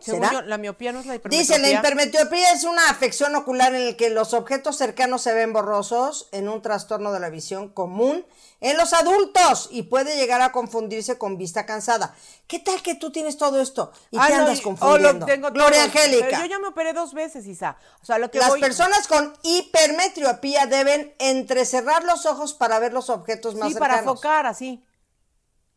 ¿Será? 0.00 0.30
yo, 0.32 0.42
la 0.42 0.58
miopía 0.58 0.92
no 0.92 1.00
es 1.00 1.06
la 1.06 1.16
hipermetropía. 1.16 1.56
Dice, 1.56 1.58
la 1.72 1.78
hipermetropía 1.78 2.52
es 2.52 2.64
una 2.64 2.88
afección 2.90 3.34
ocular 3.36 3.74
en 3.74 3.86
la 3.86 3.96
que 3.96 4.10
los 4.10 4.34
objetos 4.34 4.76
cercanos 4.76 5.22
se 5.22 5.32
ven 5.34 5.52
borrosos 5.52 6.28
en 6.32 6.48
un 6.48 6.62
trastorno 6.62 7.12
de 7.12 7.20
la 7.20 7.30
visión 7.30 7.68
común 7.68 8.24
en 8.60 8.76
los 8.76 8.92
adultos 8.92 9.68
y 9.70 9.82
puede 9.84 10.16
llegar 10.16 10.40
a 10.40 10.50
confundirse 10.50 11.16
con 11.16 11.38
vista 11.38 11.64
cansada. 11.64 12.14
¿Qué 12.48 12.58
tal 12.58 12.82
que 12.82 12.96
tú 12.96 13.12
tienes 13.12 13.36
todo 13.36 13.60
esto 13.60 13.92
y 14.10 14.18
Ah, 14.18 14.26
te 14.26 14.34
andas 14.34 14.60
confundiendo? 14.60 15.08
oh, 15.08 15.12
lo 15.20 15.26
tengo 15.26 15.50
Gloria 15.52 15.78
todo. 15.78 15.84
Angélica. 16.02 16.26
Pero 16.30 16.40
yo 16.40 16.46
ya 16.46 16.58
me 16.58 16.66
operé 16.68 16.92
dos 16.92 17.14
veces, 17.14 17.46
Isa. 17.46 17.76
O 18.02 18.04
sea, 18.04 18.18
lo 18.18 18.30
que 18.30 18.38
Las 18.38 18.48
voy... 18.48 18.60
personas 18.60 19.06
con 19.06 19.32
hipermetropía 19.44 20.66
deben 20.66 21.14
entrecerrar 21.18 22.04
los 22.04 22.26
ojos 22.26 22.54
para 22.54 22.78
ver 22.78 22.92
los 22.92 23.10
objetos 23.10 23.54
más 23.54 23.68
Sí, 23.72 23.78
para 23.78 23.94
cercanos. 23.96 24.16
focar, 24.16 24.46
así. 24.46 24.82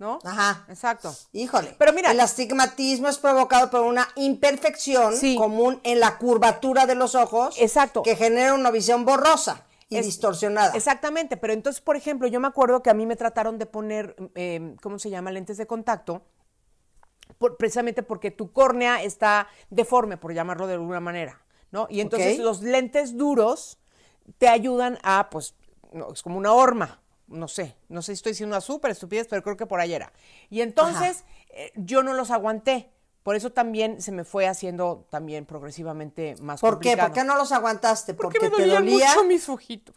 ¿No? 0.02 0.18
Ajá. 0.24 0.66
Exacto. 0.68 1.14
Híjole. 1.32 1.76
Pero 1.78 1.94
mira- 1.94 2.10
el 2.10 2.20
astigmatismo 2.20 3.08
es 3.08 3.20
provocado 3.20 3.70
por 3.70 3.82
una 3.82 4.08
imperfección 4.16 5.16
Sí. 5.16 5.36
común 5.36 5.80
en 5.84 6.00
la 6.00 6.18
curvatura 6.18 6.88
de 6.88 6.96
los 6.96 7.14
ojos. 7.14 7.54
Exacto. 7.60 8.02
Que 8.02 8.16
genera 8.16 8.56
una 8.56 8.72
visión 8.72 9.06
borrosa 9.06 9.64
y 9.90 9.98
Es- 9.98 10.08
distorsionada. 10.08 10.74
Exactamente, 10.76 11.38
pero 11.38 11.54
entonces, 11.54 11.84
por 11.84 11.96
ejemplo, 11.98 12.28
yo 12.28 12.40
me 12.40 12.48
acuerdo 12.48 12.82
que 12.82 12.90
a 12.90 12.96
mí 12.96 13.06
me 13.06 13.16
trataron 13.16 13.60
de 13.60 13.68
poner, 13.68 14.16
eh, 14.34 14.76
¿cómo 14.82 14.98
se 14.98 15.12
llama? 15.12 15.30
Lentes 15.30 15.58
de 15.58 15.68
contacto, 15.68 16.24
por- 17.38 17.58
precisamente 17.58 18.02
porque 18.02 18.32
tu 18.32 18.52
córnea 18.52 19.04
está 19.04 19.50
deforme, 19.70 20.18
por 20.18 20.34
llamarlo 20.34 20.66
de 20.66 20.74
alguna 20.74 21.00
manera, 21.00 21.44
¿no? 21.70 21.86
Y 21.92 22.02
entonces 22.02 22.40
los 22.40 22.64
lentes 22.64 23.18
duros 23.18 23.78
te 24.40 24.48
ayudan 24.48 24.98
a, 25.04 25.30
pues, 25.30 25.54
no, 25.94 26.12
es 26.12 26.24
como 26.24 26.40
una 26.40 26.54
horma, 26.54 27.04
no 27.32 27.48
sé, 27.48 27.76
no 27.90 28.02
sé 28.02 28.14
si 28.14 28.20
estoy 28.20 28.32
diciendo 28.34 28.56
una 28.56 28.62
súper 28.62 28.92
estupidez, 28.92 29.28
pero 29.30 29.42
creo 29.44 29.58
que 29.58 29.66
por 29.66 29.80
ahí 29.80 29.94
era. 29.94 30.12
Y 30.50 30.62
entonces 30.62 31.24
eh, 31.50 31.72
yo 31.76 32.04
no 32.04 32.14
los 32.14 32.32
aguanté, 32.32 32.92
por 33.24 33.36
eso 33.36 33.52
también 33.52 34.02
se 34.02 34.12
me 34.12 34.24
fue 34.24 34.48
haciendo 34.48 35.06
también 35.10 35.46
progresivamente 35.46 36.36
más 36.42 36.60
¿Por 36.60 36.80
qué? 36.80 36.90
complicado. 36.90 37.10
¿Por 37.10 37.16
qué 37.16 37.24
no 37.24 37.36
los 37.38 37.52
aguantaste? 37.52 38.14
Porque 38.14 38.40
Porque, 38.40 38.50
me 38.50 38.56
te 38.58 38.70
dolían 38.70 38.86
dolía. 38.86 39.08
mucho 39.10 39.24
mis 39.26 39.48
ojitos. 39.50 39.96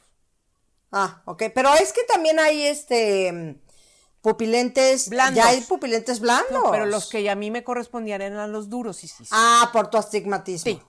Ah, 0.92 1.23
ok. 1.25 1.44
Pero 1.55 1.75
es 1.75 1.92
que 1.92 2.03
también 2.05 2.38
hay 2.38 2.62
este 2.62 3.59
pupilentes. 4.20 5.09
Blandos. 5.09 5.37
Ya 5.37 5.49
hay 5.51 5.61
pupilentes 5.62 6.20
blandos. 6.20 6.53
No, 6.53 6.70
pero 6.70 6.87
los 6.87 7.09
que 7.09 7.29
a 7.29 7.35
mí 7.35 7.51
me 7.51 7.64
correspondían 7.64 8.23
eran 8.23 8.53
los 8.53 8.68
duros, 8.68 8.97
sí, 8.97 9.09
sí. 9.09 9.25
sí. 9.25 9.31
Ah, 9.33 9.70
por 9.73 9.88
tu 9.90 9.99
astigmatismo. 9.99 10.73
Sí. 10.73 10.83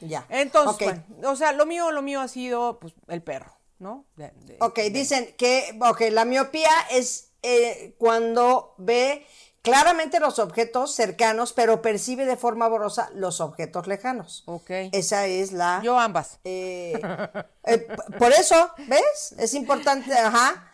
Ya. 0.00 0.26
Entonces, 0.28 1.02
bueno, 1.08 1.30
o 1.30 1.36
sea, 1.36 1.52
lo 1.52 1.66
mío, 1.66 1.90
lo 1.90 2.02
mío 2.02 2.20
ha 2.20 2.28
sido, 2.28 2.78
pues, 2.78 2.94
el 3.08 3.22
perro, 3.22 3.52
¿no? 3.78 4.04
De- 4.16 4.32
de- 4.44 4.56
Ok, 4.60 4.76
de- 4.76 4.90
dicen 4.90 5.34
que 5.36 5.78
ok, 5.80 6.02
la 6.10 6.24
miopía 6.24 6.70
es 6.90 7.30
eh, 7.42 7.94
cuando 7.98 8.74
ve 8.78 9.24
claramente 9.62 10.18
los 10.20 10.38
objetos 10.38 10.94
cercanos, 10.94 11.52
pero 11.52 11.82
percibe 11.82 12.24
de 12.26 12.36
forma 12.36 12.68
borrosa 12.68 13.10
los 13.14 13.40
objetos 13.40 13.86
lejanos. 13.86 14.42
Ok. 14.46 14.70
Esa 14.92 15.26
es 15.26 15.52
la... 15.52 15.80
Yo 15.84 15.98
ambas. 15.98 16.38
eh, 16.44 17.00
eh, 17.64 17.86
por 18.18 18.32
eso, 18.32 18.70
¿ves? 18.86 19.34
Es 19.38 19.54
importante, 19.54 20.12
ajá. 20.12 20.70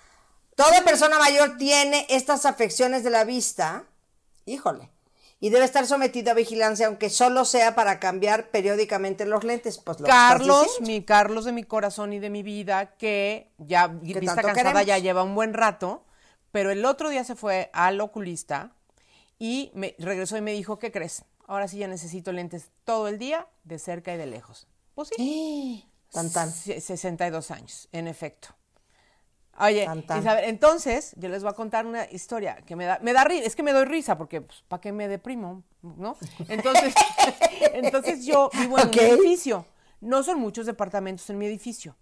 Toda 0.55 0.83
persona 0.85 1.19
mayor 1.19 1.57
tiene 1.59 2.07
estas 2.09 2.47
afecciones 2.47 3.03
de 3.03 3.11
la 3.11 3.25
vista, 3.25 3.85
híjole, 4.47 4.91
y 5.41 5.51
debe 5.51 5.65
estar 5.65 5.87
sometido 5.87 6.31
a 6.31 6.35
vigilancia, 6.35 6.87
aunque 6.87 7.11
solo 7.11 7.45
sea 7.45 7.75
para 7.75 8.01
cambiar 8.01 8.51
periódicamente 8.51 9.27
los 9.27 9.45
lentes. 9.45 9.79
Pues 9.79 10.01
lo 10.01 10.07
Carlos, 10.07 10.81
mi 10.81 11.05
Carlos 11.05 11.45
de 11.45 11.53
mi 11.53 11.65
corazón 11.65 12.13
y 12.13 12.19
de 12.19 12.31
mi 12.31 12.43
vida, 12.43 12.97
que 12.97 13.53
ya 13.59 13.89
vista 13.89 14.21
tanto 14.21 14.43
cansada 14.49 14.55
queremos. 14.55 14.87
ya 14.87 14.99
lleva 14.99 15.23
un 15.23 15.35
buen 15.35 15.53
rato, 15.55 16.05
pero 16.51 16.71
el 16.71 16.85
otro 16.85 17.11
día 17.11 17.25
se 17.25 17.35
fue 17.35 17.71
al 17.73 18.01
oculista 18.01 18.73
y 19.39 19.71
me 19.75 19.95
regresó 19.99 20.37
y 20.37 20.41
me 20.41 20.53
dijo, 20.53 20.79
¿qué 20.79 20.91
crees? 20.93 21.25
Ahora 21.47 21.69
sí 21.69 21.79
ya 21.79 21.89
necesito 21.89 22.33
lentes 22.33 22.71
todo 22.85 23.09
el 23.09 23.19
día, 23.19 23.47
de 23.65 23.79
cerca 23.79 24.15
y 24.15 24.17
de 24.17 24.27
lejos. 24.27 24.67
Pues 24.95 25.11
sí. 25.15 25.85
Tan, 26.13 26.33
tan. 26.33 26.51
Se- 26.53 26.81
62 26.81 27.51
años, 27.51 27.89
en 27.91 28.07
efecto. 28.07 28.49
Oye, 29.61 29.85
Tan, 29.85 30.03
tan. 30.07 30.21
Isabel, 30.21 30.45
entonces 30.47 31.15
yo 31.17 31.29
les 31.29 31.43
voy 31.43 31.53
a 31.53 31.55
contar 31.55 31.87
una 31.87 32.05
historia 32.11 32.57
que 32.67 32.75
me 32.75 32.87
da, 32.87 32.99
me 33.03 33.13
da 33.13 33.23
risa, 33.25 33.45
es 33.47 33.55
que 33.55 33.63
me 33.63 33.73
doy 33.73 33.85
risa 33.85 34.19
porque 34.19 34.41
pues, 34.41 34.65
¿para 34.67 34.81
qué 34.81 34.91
me 34.93 35.07
deprimo? 35.07 35.63
¿No? 35.83 36.17
Entonces, 36.49 36.93
entonces 37.73 38.27
yo 38.27 38.51
vivo 38.55 38.79
en 38.79 38.89
Ok. 38.89 38.97
un 38.97 38.99
edificio. 39.01 39.67
No 40.01 40.23
son 40.23 40.39
muchos 40.41 40.67
departamentos 40.67 41.31
en 41.31 41.39
mi 41.39 41.47
edificio, 41.47 41.97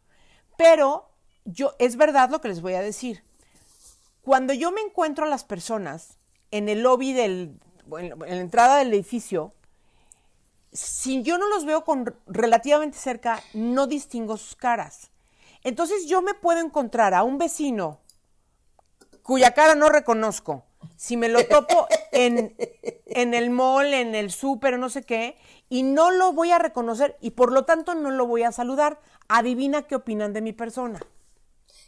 pero 0.57 1.09
yo 1.45 1.75
es 1.79 1.97
verdad 1.97 2.31
lo 2.31 2.41
que 2.41 2.49
les 2.49 2.61
voy 2.61 2.75
a 2.75 2.81
decir. 2.81 3.23
Cuando 4.23 4.53
yo 4.55 4.73
me 4.73 4.81
encuentro 4.81 5.25
a 5.25 5.29
las 5.29 5.45
personas 5.45 6.17
en 6.51 6.69
el 6.69 6.83
lobby 6.83 7.13
del, 7.13 7.61
en 7.99 8.19
la 8.19 8.37
entrada 8.39 8.79
del 8.79 8.93
edificio, 8.93 9.53
si 10.73 11.23
yo 11.23 11.39
no 11.39 11.49
los 11.49 11.65
veo 11.65 11.85
con 11.85 12.13
relativamente 12.27 12.99
cerca, 12.99 13.41
no 13.53 13.87
distingo 13.87 14.37
sus 14.37 14.57
caras. 14.57 15.12
Entonces 15.65 16.07
yo 16.07 16.23
me 16.23 16.35
puedo 16.35 16.61
encontrar 16.61 17.15
a 17.15 17.23
un 17.23 17.39
vecino 17.39 18.01
cuya 19.23 19.53
cara 19.55 19.75
no 19.75 19.89
reconozco. 19.89 20.65
Si 20.97 21.17
me 21.17 21.29
lo 21.29 21.47
topo 21.47 21.87
en, 22.11 22.57
en 23.07 23.35
el 23.35 23.51
mall, 23.51 23.95
en 23.95 24.15
el 24.17 24.33
súper, 24.33 24.79
no 24.79 24.89
sé 24.89 25.05
qué, 25.05 25.39
y 25.69 25.85
no 25.85 26.11
lo 26.11 26.33
voy 26.33 26.51
a 26.51 26.59
reconocer 26.59 27.17
y 27.21 27.31
por 27.31 27.53
lo 27.53 27.65
tanto 27.65 27.95
no 27.95 28.11
lo 28.11 28.27
voy 28.27 28.43
a 28.43 28.53
saludar. 28.53 29.01
Adivina 29.29 29.83
qué 29.83 29.95
opinan 29.97 30.33
de 30.33 30.41
mi 30.41 30.53
persona. 30.53 31.01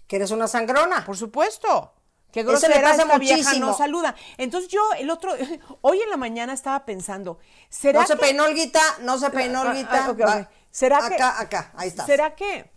Que 0.07 0.17
eres 0.17 0.31
una 0.31 0.47
sangrona. 0.47 1.05
Por 1.05 1.17
supuesto. 1.17 1.93
Qué 2.31 2.41
Eso 2.41 2.51
le 2.51 2.59
grosera 2.59 2.81
pasa 2.83 3.03
esta 3.03 3.19
vieja 3.19 3.37
muchísimo. 3.37 3.67
no 3.67 3.75
saluda. 3.77 4.15
Entonces 4.39 4.69
yo 4.71 4.81
el 4.99 5.11
otro 5.11 5.33
hoy 5.83 6.01
en 6.01 6.11
la 6.11 6.17
mañana 6.17 6.53
estaba 6.53 6.85
pensando, 6.85 7.39
¿será 7.69 8.01
No 8.03 8.07
se 8.07 8.15
que 8.15 8.21
peinó 8.21 8.45
Olguita, 8.45 8.81
no 9.03 9.19
se 9.19 9.31
peinó 9.31 9.63
Ah, 9.63 9.71
Olguita. 9.71 10.05
ah, 10.07 10.13
Va. 10.13 10.37
ok. 10.41 10.49
¿Será 10.71 10.99
que 11.09 11.15
acá, 11.15 11.41
acá, 11.41 11.73
ahí 11.77 11.89
está. 11.89 12.07
¿Será 12.07 12.35
que 12.35 12.71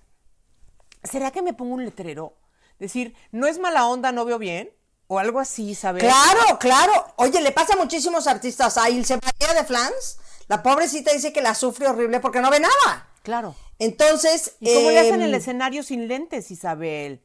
será 1.04 1.32
que 1.32 1.42
me 1.42 1.54
pongo 1.54 1.76
un 1.76 1.86
letrero? 1.86 2.38
Decir, 2.80 3.16
no 3.32 3.48
es 3.48 3.60
mala 3.60 3.88
onda, 3.88 4.12
no 4.12 4.26
veo 4.26 4.38
bien 4.38 4.72
o 5.08 5.20
algo 5.20 5.40
así, 5.40 5.74
¿sabes? 5.74 6.04
Claro, 6.04 6.60
claro. 6.60 6.92
Oye, 7.16 7.42
le 7.42 7.52
pasa 7.52 7.74
a 7.74 7.78
muchísimos 7.78 8.28
artistas. 8.28 8.78
A 8.78 8.90
Ilse 8.90 9.18
María 9.24 9.60
de 9.60 9.66
Flans, 9.66 10.20
la 10.48 10.62
pobrecita 10.62 11.14
dice 11.14 11.34
que 11.34 11.42
la 11.42 11.56
sufre 11.56 11.88
horrible 11.88 12.20
porque 12.20 12.42
no 12.42 12.50
ve 12.52 12.60
nada. 12.60 13.10
Claro. 13.24 13.56
Entonces, 13.80 14.56
¿Y 14.60 14.74
cómo 14.74 14.90
le 14.90 15.00
hacen 15.00 15.16
en 15.16 15.22
el 15.24 15.34
em, 15.34 15.40
escenario 15.40 15.84
sin 15.84 16.08
lentes, 16.08 16.52
Isabel? 16.52 17.24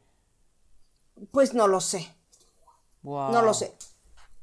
pues 1.30 1.54
no 1.54 1.68
lo 1.68 1.80
sé, 1.80 2.14
Wow. 3.02 3.30
no 3.32 3.42
lo 3.42 3.54
sé. 3.54 3.74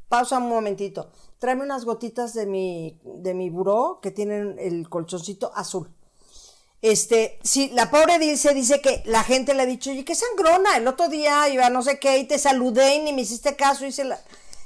Pausa 0.08 0.38
un 0.38 0.50
momentito. 0.50 1.12
Tráeme 1.40 1.64
unas 1.64 1.86
gotitas 1.86 2.34
de 2.34 2.46
mi, 2.46 3.00
de 3.04 3.34
mi 3.34 3.50
buró 3.50 4.00
que 4.02 4.12
tienen 4.12 4.58
el 4.60 4.90
colchoncito 4.90 5.52
azul. 5.56 5.94
Este, 6.82 7.40
sí, 7.44 7.70
la 7.74 7.92
pobre 7.92 8.20
Dilce 8.20 8.54
dice 8.54 8.80
que 8.82 9.04
la 9.06 9.24
gente 9.24 9.54
le 9.54 9.64
ha 9.64 9.66
dicho, 9.66 9.92
oye, 9.92 10.06
qué 10.06 10.16
sangrona, 10.16 10.78
el 10.78 10.88
otro 10.88 11.10
día 11.10 11.50
iba 11.50 11.66
a 11.66 11.70
no 11.70 11.82
sé 11.82 12.00
qué 12.00 12.18
y 12.20 12.24
te 12.26 12.40
saludé 12.40 12.96
y 12.96 13.00
ni 13.04 13.14
me 13.14 13.22
hiciste 13.22 13.56
caso. 13.56 13.86
Y 13.86 13.92
se 13.92 14.06
la... 14.06 14.20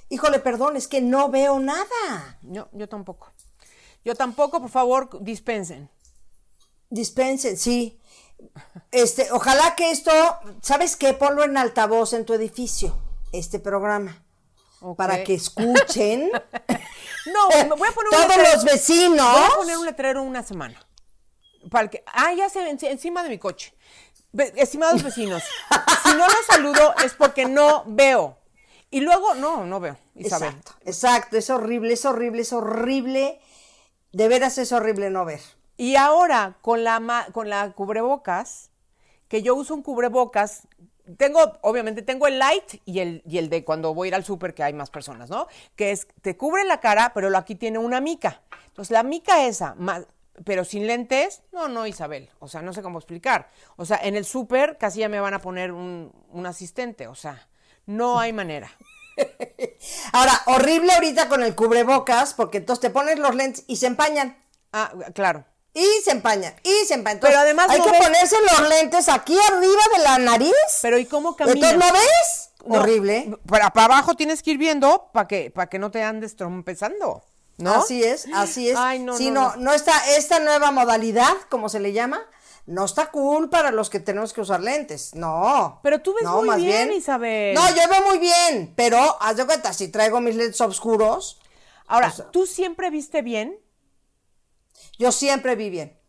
Híjole, 0.10 0.40
perdón, 0.40 0.76
es 0.78 0.88
que 0.88 1.02
no 1.02 1.30
veo 1.30 1.60
nada. 1.60 2.38
No, 2.44 2.70
yo 2.74 2.88
tampoco. 2.88 3.32
Yo 4.06 4.14
tampoco, 4.16 4.60
por 4.62 4.70
favor, 4.70 5.10
dispensen. 5.24 5.90
Dispensen, 6.90 7.58
sí. 7.58 8.00
Este, 8.92 9.32
ojalá 9.32 9.74
que 9.76 9.90
esto, 9.90 10.12
¿sabes 10.62 10.96
qué? 10.96 11.14
Ponlo 11.14 11.44
en 11.44 11.58
altavoz 11.58 12.14
en 12.14 12.26
tu 12.26 12.34
edificio, 12.34 12.96
este 13.32 13.58
programa, 13.60 14.24
para 14.98 15.24
que 15.24 15.34
escuchen 15.36 16.30
No, 17.26 17.48
me 17.50 17.76
voy 17.76 17.88
a 17.88 17.92
poner 17.92 18.10
un 18.12 18.12
todos 18.12 18.28
letrero. 18.28 18.54
los 18.54 18.64
vecinos. 18.66 19.32
Voy 19.32 19.44
a 19.46 19.56
poner 19.56 19.78
un 19.78 19.86
letrero 19.86 20.24
una 20.24 20.44
semana. 20.44 20.78
Para 21.70 21.90
que, 21.90 22.04
ah, 22.08 22.34
ya 22.34 22.50
se 22.50 22.60
enci- 22.72 22.90
encima 22.90 23.24
de 23.24 23.30
mi 23.30 23.38
coche. 23.40 23.74
Estimados 24.56 25.04
vecinos, 25.04 25.44
si 26.04 26.10
no 26.10 26.26
los 26.26 26.46
saludo 26.48 26.96
es 27.06 27.14
porque 27.14 27.46
no 27.46 27.84
veo. 27.86 28.38
Y 28.90 29.02
luego, 29.02 29.36
no, 29.36 29.66
no 29.66 29.80
veo, 29.80 29.98
Isabel. 30.16 30.50
Exacto, 30.50 30.72
exacto, 30.86 31.38
es 31.38 31.50
horrible, 31.50 31.94
es 31.94 32.06
horrible, 32.06 32.42
es 32.42 32.52
horrible. 32.54 33.40
De 34.12 34.28
veras 34.28 34.58
es 34.58 34.72
horrible 34.72 35.10
no 35.10 35.26
ver. 35.26 35.42
Y 35.78 35.96
ahora, 35.96 36.56
con 36.62 36.84
la, 36.84 37.28
con 37.32 37.50
la 37.50 37.72
cubrebocas, 37.74 38.70
que 39.28 39.42
yo 39.42 39.56
uso 39.56 39.74
un 39.74 39.82
cubrebocas, 39.84 40.68
tengo, 41.18 41.40
obviamente, 41.62 42.02
tengo 42.04 42.28
el 42.28 42.38
light 42.40 42.82
y 42.86 43.00
el, 43.00 43.24
y 43.28 43.38
el 43.40 43.50
de 43.50 43.64
cuando 43.64 43.94
voy 43.94 44.08
a 44.08 44.10
ir 44.10 44.16
al 44.16 44.24
súper, 44.24 44.54
que 44.54 44.64
hay 44.64 44.74
más 44.74 44.90
personas, 44.92 45.30
¿no? 45.30 45.48
Que 45.76 45.92
es, 45.92 46.08
te 46.22 46.38
cubre 46.38 46.64
la 46.66 46.80
cara, 46.80 47.12
pero 47.14 47.30
lo- 47.30 47.38
aquí 47.38 47.56
tiene 47.56 47.78
una 47.80 48.00
mica. 48.02 48.42
Entonces, 48.68 48.92
la 48.92 49.04
mica 49.04 49.46
esa, 49.46 49.74
más, 49.76 50.06
pero 50.46 50.66
sin 50.66 50.88
lentes, 50.88 51.42
no, 51.52 51.68
no, 51.68 51.86
Isabel. 51.88 52.30
O 52.40 52.48
sea, 52.48 52.62
no 52.62 52.74
sé 52.74 52.82
cómo 52.82 53.00
explicar. 53.00 53.50
O 53.76 53.86
sea, 53.86 54.00
en 54.02 54.16
el 54.16 54.26
súper 54.26 54.78
casi 54.78 55.00
ya 55.00 55.10
me 55.10 55.20
van 55.20 55.34
a 55.34 55.40
poner 55.40 55.72
un, 55.72 56.12
un 56.30 56.46
asistente. 56.46 57.08
O 57.08 57.16
sea, 57.16 57.48
no 57.86 58.20
hay 58.20 58.34
manera. 58.34 58.72
Ahora, 60.12 60.42
horrible 60.48 60.92
ahorita 60.94 61.28
con 61.30 61.44
el 61.44 61.56
cubrebocas, 61.56 62.34
porque 62.34 62.58
entonces 62.60 62.82
te 62.82 62.90
pones 62.90 63.20
los 63.20 63.36
lentes 63.36 63.64
y 63.68 63.76
se 63.78 63.88
empañan. 63.88 64.38
Ah, 64.72 64.92
claro. 65.14 65.46
Y 65.76 65.86
se 66.04 66.12
empañan, 66.12 66.54
y 66.64 66.86
se 66.86 66.94
empañan. 66.94 67.18
Entonces, 67.18 67.36
Pero 67.36 67.40
además 67.40 67.68
hay 67.70 67.80
no 67.80 67.86
que 67.86 67.92
ves- 67.92 68.02
ponerse 68.02 68.36
los 68.42 68.70
lentes 68.70 69.10
aquí 69.10 69.36
arriba 69.50 69.82
de 69.98 70.04
la 70.04 70.18
nariz. 70.20 70.54
Pero 70.84 71.00
¿y 71.00 71.06
cómo 71.06 71.36
camina? 71.36 71.54
Entonces, 71.72 71.80
¿no 71.80 71.94
ves? 72.00 72.50
No, 72.66 72.76
Horrible. 72.80 73.38
Para, 73.48 73.72
para 73.72 73.86
abajo 73.86 74.14
tienes 74.16 74.44
que 74.44 74.52
ir 74.52 74.58
viendo 74.60 75.10
para 75.12 75.28
que, 75.28 75.50
para 75.52 75.68
que 75.68 75.80
no 75.80 75.90
te 75.92 76.04
andes 76.04 76.36
trompezando, 76.36 77.24
¿no? 77.58 77.74
Así 77.76 78.04
es, 78.04 78.28
así 78.34 78.70
es. 78.70 78.78
Ay, 78.78 79.00
no, 79.00 79.18
Sí, 79.18 79.32
no, 79.32 79.50
no, 79.52 79.56
no. 79.58 79.64
no 79.64 79.74
está 79.74 79.94
esta 80.16 80.40
nueva 80.40 80.72
modalidad, 80.72 81.34
como 81.50 81.70
se 81.70 81.80
le 81.80 81.94
llama, 81.94 82.22
no 82.66 82.86
está 82.86 83.12
cool 83.12 83.50
para 83.50 83.72
los 83.72 83.90
que 83.90 84.00
tenemos 84.00 84.34
que 84.34 84.42
usar 84.42 84.62
lentes. 84.62 85.14
No. 85.16 85.80
Pero 85.84 86.02
tú 86.02 86.14
ves 86.14 86.24
No, 86.24 86.38
muy 86.38 86.48
más 86.48 86.58
bien, 86.58 86.94
Isabel. 86.94 87.54
No, 87.56 87.68
yo 87.70 87.88
veo 87.90 88.06
muy 88.08 88.20
bien, 88.20 88.74
pero 88.76 88.98
haz 89.22 89.38
de 89.38 89.46
cuenta, 89.46 89.74
si 89.74 89.90
traigo 89.90 90.20
mis 90.22 90.36
lentes 90.36 90.60
oscuros, 90.62 91.40
Ahora, 91.88 92.08
o 92.08 92.12
sea- 92.12 92.32
¿tú 92.32 92.46
siempre 92.46 92.90
viste 92.90 93.22
bien? 93.22 93.60
yo 94.98 95.12
siempre 95.12 95.56
vi 95.56 95.70
bien. 95.70 96.00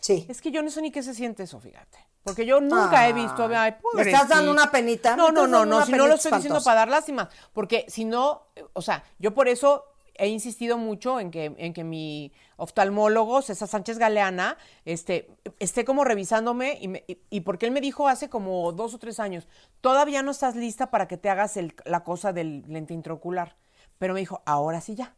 Sí. 0.00 0.26
Es 0.28 0.40
que 0.40 0.50
yo 0.50 0.62
no 0.62 0.70
sé 0.70 0.82
ni 0.82 0.92
qué 0.92 1.02
se 1.02 1.14
siente 1.14 1.44
eso, 1.44 1.58
fíjate. 1.60 1.98
Porque 2.22 2.44
yo 2.44 2.60
nunca 2.60 3.08
he 3.08 3.12
visto. 3.12 3.48
Ay, 3.56 3.76
¿me 3.94 4.02
estás 4.02 4.28
dando 4.28 4.50
una 4.50 4.70
penita? 4.70 5.16
No, 5.16 5.28
¿Me 5.28 5.32
no, 5.32 5.46
no, 5.46 5.64
no. 5.64 5.86
Si 5.86 5.92
no 5.92 6.06
lo 6.08 6.14
estoy 6.14 6.32
diciendo 6.32 6.62
para 6.62 6.80
dar 6.80 6.88
lástima. 6.88 7.28
Porque 7.52 7.86
si 7.88 8.04
no, 8.04 8.48
o 8.72 8.82
sea, 8.82 9.04
yo 9.18 9.32
por 9.32 9.46
eso 9.48 9.84
he 10.18 10.28
insistido 10.28 10.78
mucho 10.78 11.20
en 11.20 11.30
que, 11.30 11.54
en 11.58 11.72
que 11.72 11.84
mi 11.84 12.32
oftalmólogo, 12.56 13.42
César 13.42 13.68
Sánchez 13.68 13.98
Galeana, 13.98 14.56
este, 14.84 15.30
esté 15.58 15.84
como 15.84 16.04
revisándome 16.04 16.78
y, 16.80 16.88
me- 16.88 17.04
y- 17.06 17.18
y 17.30 17.40
porque 17.42 17.66
él 17.66 17.72
me 17.72 17.80
dijo 17.80 18.08
hace 18.08 18.28
como 18.28 18.72
dos 18.72 18.94
o 18.94 18.98
tres 18.98 19.20
años, 19.20 19.46
todavía 19.80 20.22
no 20.22 20.30
estás 20.30 20.56
lista 20.56 20.90
para 20.90 21.06
que 21.08 21.16
te 21.16 21.28
hagas 21.30 21.56
el- 21.56 21.74
la 21.84 22.02
cosa 22.04 22.32
del 22.32 22.64
lente 22.68 22.94
intraocular. 22.94 23.56
Pero 23.98 24.14
me 24.14 24.20
dijo, 24.20 24.42
ahora 24.44 24.80
sí 24.80 24.94
ya. 24.94 25.14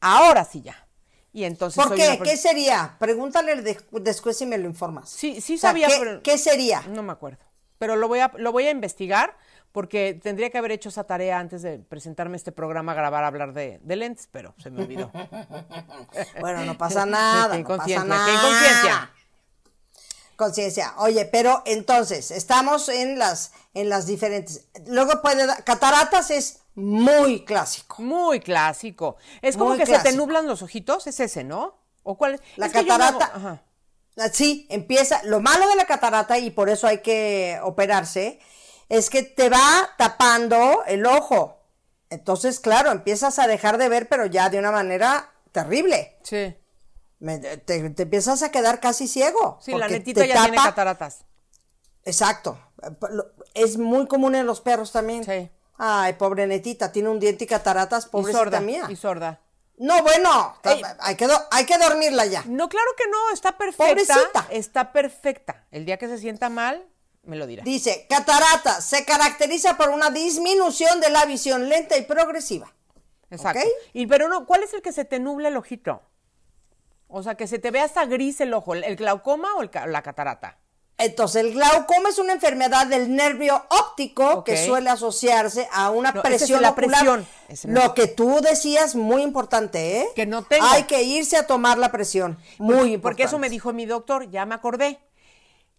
Ahora 0.00 0.44
sí 0.44 0.60
ya. 0.62 0.86
Y 1.32 1.44
entonces 1.44 1.82
¿Por 1.84 1.94
qué? 1.94 2.08
una 2.16 2.24
¿Qué 2.24 2.36
sería? 2.36 2.96
Pregúntale 2.98 3.60
de- 3.62 3.78
después 3.92 4.36
si 4.38 4.46
me 4.46 4.58
lo 4.58 4.66
informas. 4.66 5.10
Sí, 5.10 5.40
sí 5.40 5.54
O 5.54 5.58
sea, 5.58 5.70
sabía, 5.70 5.88
¿qué, 5.88 5.94
pero- 5.98 6.22
¿Qué 6.22 6.38
sería? 6.38 6.82
No 6.88 7.02
me 7.02 7.12
acuerdo. 7.12 7.44
Pero 7.78 7.96
lo 7.96 8.08
voy 8.08 8.20
a, 8.20 8.32
lo 8.38 8.52
voy 8.52 8.66
a 8.66 8.70
investigar 8.70 9.36
porque 9.76 10.18
tendría 10.22 10.48
que 10.48 10.56
haber 10.56 10.72
hecho 10.72 10.88
esa 10.88 11.04
tarea 11.04 11.38
antes 11.38 11.60
de 11.60 11.78
presentarme 11.78 12.38
este 12.38 12.50
programa, 12.50 12.94
grabar, 12.94 13.24
hablar 13.24 13.52
de, 13.52 13.78
de 13.82 13.96
lentes, 13.96 14.26
pero 14.32 14.54
se 14.56 14.70
me 14.70 14.80
olvidó. 14.82 15.10
Bueno, 16.40 16.64
no 16.64 16.78
pasa 16.78 17.04
nada. 17.18 17.54
Qué 17.54 17.62
no 17.62 17.76
pasa 17.76 18.04
nada. 18.06 18.24
qué 18.26 18.32
inconsciencia. 18.32 19.10
Conciencia. 20.36 20.94
Oye, 20.96 21.26
pero 21.26 21.62
entonces, 21.66 22.30
estamos 22.30 22.88
en 22.88 23.18
las, 23.18 23.52
en 23.74 23.90
las 23.90 24.06
diferentes. 24.06 24.64
Luego 24.86 25.20
puede 25.20 25.46
dar. 25.46 25.62
Cataratas 25.62 26.30
es 26.30 26.60
muy 26.74 27.44
clásico. 27.44 28.02
Muy 28.02 28.40
clásico. 28.40 29.16
Es 29.42 29.58
como 29.58 29.70
Muy 29.70 29.78
que 29.78 29.84
se 29.84 29.98
te 29.98 30.12
nublan 30.12 30.46
los 30.46 30.62
ojitos, 30.62 31.06
es 31.06 31.20
ese, 31.20 31.44
¿no? 31.44 31.74
¿O 32.02 32.16
cuál 32.16 32.36
es? 32.36 32.40
La 32.56 32.66
Es 32.66 32.72
que 32.72 32.78
yo 32.78 32.96
me 32.98 33.04
hago- 33.04 33.18
catarata. 33.18 33.36
ajá. 33.36 33.62
Ah, 34.18 34.28
Sí, 34.32 34.66
empieza. 34.70 35.22
Lo 35.24 35.40
malo 35.40 35.68
de 35.68 35.76
la 35.76 35.84
catarata, 35.84 36.38
y 36.38 36.50
por 36.50 36.70
eso 36.70 36.86
hay 36.86 37.02
que 37.02 37.58
operarse, 37.62 38.40
es 38.88 39.10
que 39.10 39.22
te 39.22 39.48
va 39.48 39.90
tapando 39.98 40.84
el 40.86 41.06
ojo. 41.06 41.60
Entonces, 42.10 42.60
claro, 42.60 42.90
empiezas 42.92 43.38
a 43.38 43.46
dejar 43.46 43.78
de 43.78 43.88
ver, 43.88 44.08
pero 44.08 44.26
ya 44.26 44.48
de 44.48 44.58
una 44.58 44.70
manera 44.70 45.30
terrible. 45.52 46.18
Sí. 46.22 46.56
Me- 47.18 47.38
te, 47.38 47.90
te 47.90 48.02
empiezas 48.02 48.42
a 48.42 48.50
quedar 48.50 48.78
casi 48.80 49.08
ciego. 49.08 49.58
Sí, 49.60 49.72
la 49.72 49.88
netita 49.88 50.24
ya 50.24 50.42
tiene 50.42 50.56
cataratas. 50.58 51.24
Exacto. 52.04 52.58
Es 53.54 53.78
muy 53.78 54.06
común 54.06 54.34
en 54.34 54.46
los 54.46 54.60
perros 54.60 54.92
también. 54.92 55.24
Sí. 55.24 55.50
Ay, 55.78 56.12
pobre 56.14 56.46
netita, 56.46 56.92
tiene 56.92 57.08
un 57.08 57.18
diente 57.20 57.44
y 57.44 57.46
cataratas, 57.46 58.06
Y 58.06 58.08
pobrecita 58.10 58.38
sorda. 58.38 58.60
mía. 58.60 58.86
Y 58.88 58.96
sorda. 58.96 59.40
No, 59.78 60.00
bueno, 60.02 60.56
Ey. 60.62 60.80
hay 61.00 61.16
que, 61.16 61.28
hay 61.50 61.66
que 61.66 61.76
dormirla 61.76 62.24
ya. 62.26 62.42
No, 62.46 62.68
claro 62.68 62.86
que 62.96 63.04
no, 63.10 63.30
está 63.34 63.58
perfecta. 63.58 63.86
Pobrecita. 63.88 64.46
Está 64.50 64.92
perfecta. 64.92 65.66
El 65.70 65.84
día 65.84 65.98
que 65.98 66.08
se 66.08 66.16
sienta 66.16 66.48
mal, 66.48 66.86
me 67.26 67.36
lo 67.36 67.46
dirá. 67.46 67.62
Dice, 67.64 68.06
catarata 68.08 68.80
se 68.80 69.04
caracteriza 69.04 69.76
por 69.76 69.90
una 69.90 70.10
disminución 70.10 71.00
de 71.00 71.10
la 71.10 71.24
visión 71.26 71.68
lenta 71.68 71.96
y 71.96 72.02
progresiva. 72.02 72.72
Exacto. 73.30 73.60
Y 73.92 74.06
pero 74.06 74.28
no, 74.28 74.46
¿cuál 74.46 74.62
es 74.62 74.72
el 74.74 74.82
que 74.82 74.92
se 74.92 75.04
te 75.04 75.18
nubla 75.18 75.48
el 75.48 75.56
ojito? 75.56 76.02
O 77.08 77.22
sea, 77.22 77.34
que 77.34 77.46
se 77.46 77.58
te 77.58 77.70
ve 77.70 77.80
hasta 77.80 78.04
gris 78.06 78.40
el 78.40 78.54
ojo, 78.54 78.74
¿el 78.74 78.96
glaucoma 78.96 79.54
o 79.56 79.62
el 79.62 79.70
ca- 79.70 79.86
la 79.86 80.02
catarata? 80.02 80.58
Entonces, 80.98 81.42
el 81.44 81.52
glaucoma 81.52 82.08
es 82.08 82.18
una 82.18 82.32
enfermedad 82.32 82.86
del 82.86 83.14
nervio 83.14 83.62
óptico 83.68 84.42
que 84.44 84.64
suele 84.64 84.88
asociarse 84.88 85.68
a 85.70 85.90
una 85.90 86.10
No, 86.10 86.20
esa 86.20 86.28
es 86.30 86.36
presión 86.38 86.62
la 86.62 86.74
presión. 86.74 87.26
Lo 87.64 87.92
que 87.92 88.06
tú 88.06 88.40
decías, 88.40 88.94
muy 88.94 89.20
importante, 89.22 89.98
¿eh? 90.00 90.08
Que 90.16 90.24
no 90.24 90.42
tengo. 90.44 90.64
Hay 90.64 90.84
que 90.84 91.02
irse 91.02 91.36
a 91.36 91.46
tomar 91.46 91.76
la 91.76 91.92
presión. 91.92 92.38
Muy 92.58 92.94
importante. 92.94 92.98
Porque 93.02 93.22
eso 93.24 93.38
me 93.38 93.50
dijo 93.50 93.74
mi 93.74 93.84
doctor, 93.84 94.30
ya 94.30 94.46
me 94.46 94.54
acordé. 94.54 94.98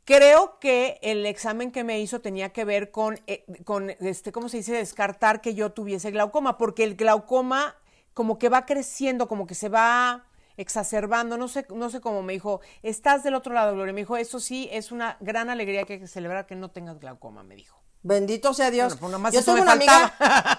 Creo 0.08 0.58
que 0.62 1.00
el 1.02 1.26
examen 1.26 1.70
que 1.70 1.84
me 1.84 2.00
hizo 2.00 2.22
tenía 2.22 2.54
que 2.54 2.64
ver 2.64 2.92
con, 2.92 3.20
eh, 3.28 3.44
con 3.66 3.90
este, 3.90 4.32
¿cómo 4.32 4.48
se 4.48 4.56
dice? 4.56 4.72
Descartar 4.72 5.42
que 5.42 5.54
yo 5.54 5.74
tuviese 5.74 6.12
glaucoma, 6.12 6.58
porque 6.58 6.86
el 6.86 6.96
glaucoma 6.96 7.76
como 8.14 8.40
que 8.40 8.48
va 8.48 8.66
creciendo, 8.66 9.28
como 9.28 9.46
que 9.46 9.54
se 9.54 9.68
va 9.68 10.24
exacerbando, 10.56 11.36
no 11.36 11.50
sé, 11.50 11.66
no 11.76 11.90
sé 11.90 12.00
cómo 12.00 12.24
me 12.24 12.32
dijo, 12.32 12.62
estás 12.84 13.22
del 13.26 13.36
otro 13.36 13.54
lado, 13.54 13.74
Gloria. 13.74 13.92
Me 13.92 14.00
dijo, 14.00 14.16
eso 14.16 14.40
sí, 14.40 14.70
es 14.72 14.94
una 14.94 15.18
gran 15.20 15.50
alegría 15.50 15.84
que 15.84 15.96
hay 15.96 16.00
que 16.00 16.08
celebrar 16.08 16.46
que 16.46 16.56
no 16.56 16.72
tengas 16.72 17.02
glaucoma, 17.02 17.44
me 17.44 17.56
dijo. 17.56 17.78
Bendito 18.02 18.54
sea 18.54 18.72
Dios. 18.72 18.98
Bueno, 19.02 19.22
pues 19.22 19.34
yo 19.34 19.44
tengo 19.44 19.62
una 19.62 19.74
amiga, 19.74 20.16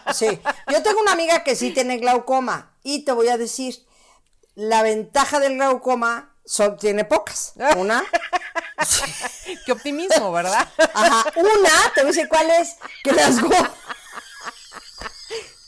sí, 0.13 0.27
yo 0.71 0.83
tengo 0.83 1.01
una 1.01 1.13
amiga 1.13 1.43
que 1.43 1.57
sí 1.57 1.71
tiene 1.71 1.97
glaucoma 1.97 2.77
y 2.83 3.07
te 3.07 3.13
voy 3.13 3.29
a 3.29 3.39
decir, 3.39 3.77
la 4.55 4.83
ventaja 4.83 5.41
del 5.41 5.55
glaucoma 5.55 6.35
tiene 6.81 7.05
pocas. 7.05 7.53
Una, 7.77 8.05
Qué 9.67 9.73
optimismo, 9.73 10.31
¿verdad? 10.33 10.69
ajá, 10.95 11.33
una, 11.37 11.71
te 11.95 12.01
voy 12.03 12.11
a 12.11 12.13
decir 12.13 12.29
cuál 12.29 12.51
es, 12.51 12.77
que 13.03 13.13
las 13.13 13.37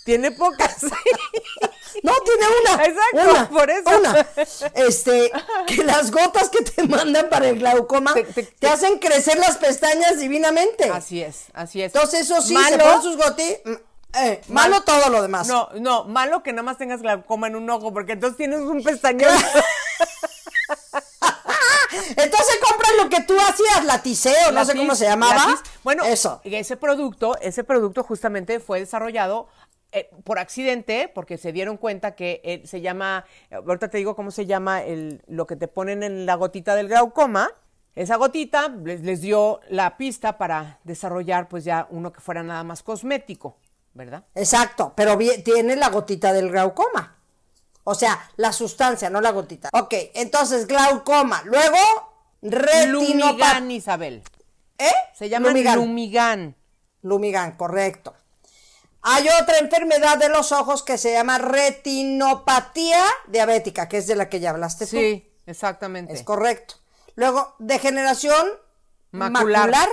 Tiene 0.05 0.31
pocas. 0.33 0.83
No, 2.03 2.13
tiene 2.25 2.47
una. 2.63 2.85
Exacto, 2.85 3.31
una, 3.31 3.49
por 3.51 3.71
eso. 3.71 3.91
Una. 3.99 4.27
Este, 4.75 5.31
que 5.67 5.85
las 5.85 6.11
gotas 6.11 6.49
que 6.49 6.63
te 6.65 6.83
mandan 6.85 7.29
para 7.29 7.49
el 7.49 7.59
glaucoma 7.59 8.15
Te- 8.15 8.25
te, 8.25 8.43
te- 8.43 8.53
te- 8.59 8.69
hacen 8.69 8.99
crecer 8.99 9.37
las 9.39 9.59
pestañas 9.59 10.19
divinamente. 10.19 10.89
Así 10.91 11.21
es, 11.23 11.45
así 11.53 11.83
es. 11.83 11.95
Entonces, 11.95 12.21
eso 12.23 12.41
sí, 12.41 12.49
se 12.49 12.55
Malo- 12.55 12.79
ponen 12.85 13.03
sus 13.03 13.17
gotis. 13.19 13.59
eh, 14.15 14.41
malo 14.49 14.77
Mal- 14.77 14.85
todo 14.85 15.11
lo 15.11 15.23
demás. 15.23 15.47
No, 15.47 15.69
no, 15.75 16.05
malo 16.05 16.43
que 16.43 16.53
nada 16.53 16.63
más 16.63 16.79
tengas 16.79 17.03
glaucoma 17.03 17.47
en 17.49 17.57
un 17.57 17.69
ojo, 17.69 17.93
porque 17.93 18.13
entonces 18.13 18.37
tienes 18.39 18.61
un 18.61 18.83
pestañón. 18.83 19.31
Entonces 22.09 22.59
compras 22.61 22.93
lo 23.03 23.09
que 23.09 23.23
tú 23.23 23.37
hacías, 23.39 23.85
la 23.85 24.03
tiseo, 24.03 24.53
no 24.53 24.65
sé 24.65 24.77
cómo 24.77 24.95
se 24.95 25.07
llamaba. 25.07 25.61
Bueno, 25.83 26.05
eso. 26.05 26.41
ese 26.45 26.77
producto, 26.77 27.39
ese 27.41 27.65
producto 27.65 28.03
justamente 28.03 28.61
fue 28.61 28.81
desarrollado 28.81 29.49
eh, 29.93 30.09
por 30.23 30.39
accidente, 30.39 31.11
porque 31.13 31.37
se 31.37 31.53
dieron 31.53 31.77
cuenta 31.77 32.15
que 32.15 32.41
eh, 32.45 32.63
se 32.65 32.81
llama, 32.81 33.25
ahorita 33.51 33.89
te 33.89 33.99
digo 33.99 34.15
cómo 34.15 34.31
se 34.31 34.47
llama 34.47 34.83
el, 34.83 35.21
lo 35.27 35.47
que 35.47 35.57
te 35.57 35.67
ponen 35.67 36.03
en 36.03 36.27
la 36.27 36.37
gotita 36.37 36.77
del 36.77 36.89
glaucoma. 36.89 37.51
Esa 37.97 38.15
gotita 38.17 38.69
les, 38.69 39.01
les 39.01 39.21
dio 39.21 39.61
la 39.69 39.97
pista 39.97 40.39
para 40.39 40.79
desarrollar 40.85 41.49
pues 41.49 41.65
ya 41.65 41.89
uno 41.91 42.13
que 42.13 42.21
fuera 42.21 42.45
nada 42.45 42.63
más 42.63 42.85
cosmético, 42.85 43.57
¿verdad? 43.95 44.25
Exacto, 44.37 44.93
pero 44.95 45.19
tiene 45.45 45.75
la 45.75 45.89
gotita 45.89 46.33
del 46.33 46.51
glaucoma. 46.51 47.20
O 47.85 47.95
sea, 47.95 48.31
la 48.37 48.53
sustancia, 48.53 49.11
no 49.11 49.21
la 49.21 49.31
gotita. 49.31 49.71
Ok, 49.73 49.95
entonces 50.15 50.67
glaucoma. 50.67 51.43
Luego, 51.45 51.77
retinopatía. 52.43 52.87
Lumigan, 52.87 53.71
Isabel. 53.71 54.23
¿Eh? 54.79 54.93
Se 55.15 55.29
llama 55.29 55.49
Lumigan. 55.49 55.77
Lumigan. 55.79 56.57
Lumigan, 57.03 57.57
correcto. 57.57 58.15
Hay 59.03 59.27
otra 59.43 59.59
enfermedad 59.59 60.19
de 60.19 60.29
los 60.29 60.53
ojos 60.53 60.83
que 60.83 60.99
se 60.99 61.13
llama 61.13 61.39
retinopatía 61.39 63.03
diabética, 63.29 63.89
que 63.89 63.99
es 63.99 64.07
de 64.07 64.17
la 64.17 64.29
que 64.29 64.41
ya 64.41 64.51
hablaste 64.51 64.85
tú. 64.87 64.97
Sí, 64.97 65.27
exactamente. 65.47 66.13
Es 66.13 66.23
correcto. 66.23 66.75
Luego, 67.15 67.55
degeneración 67.59 68.47
Macular. 69.13 69.71
macular. 69.71 69.89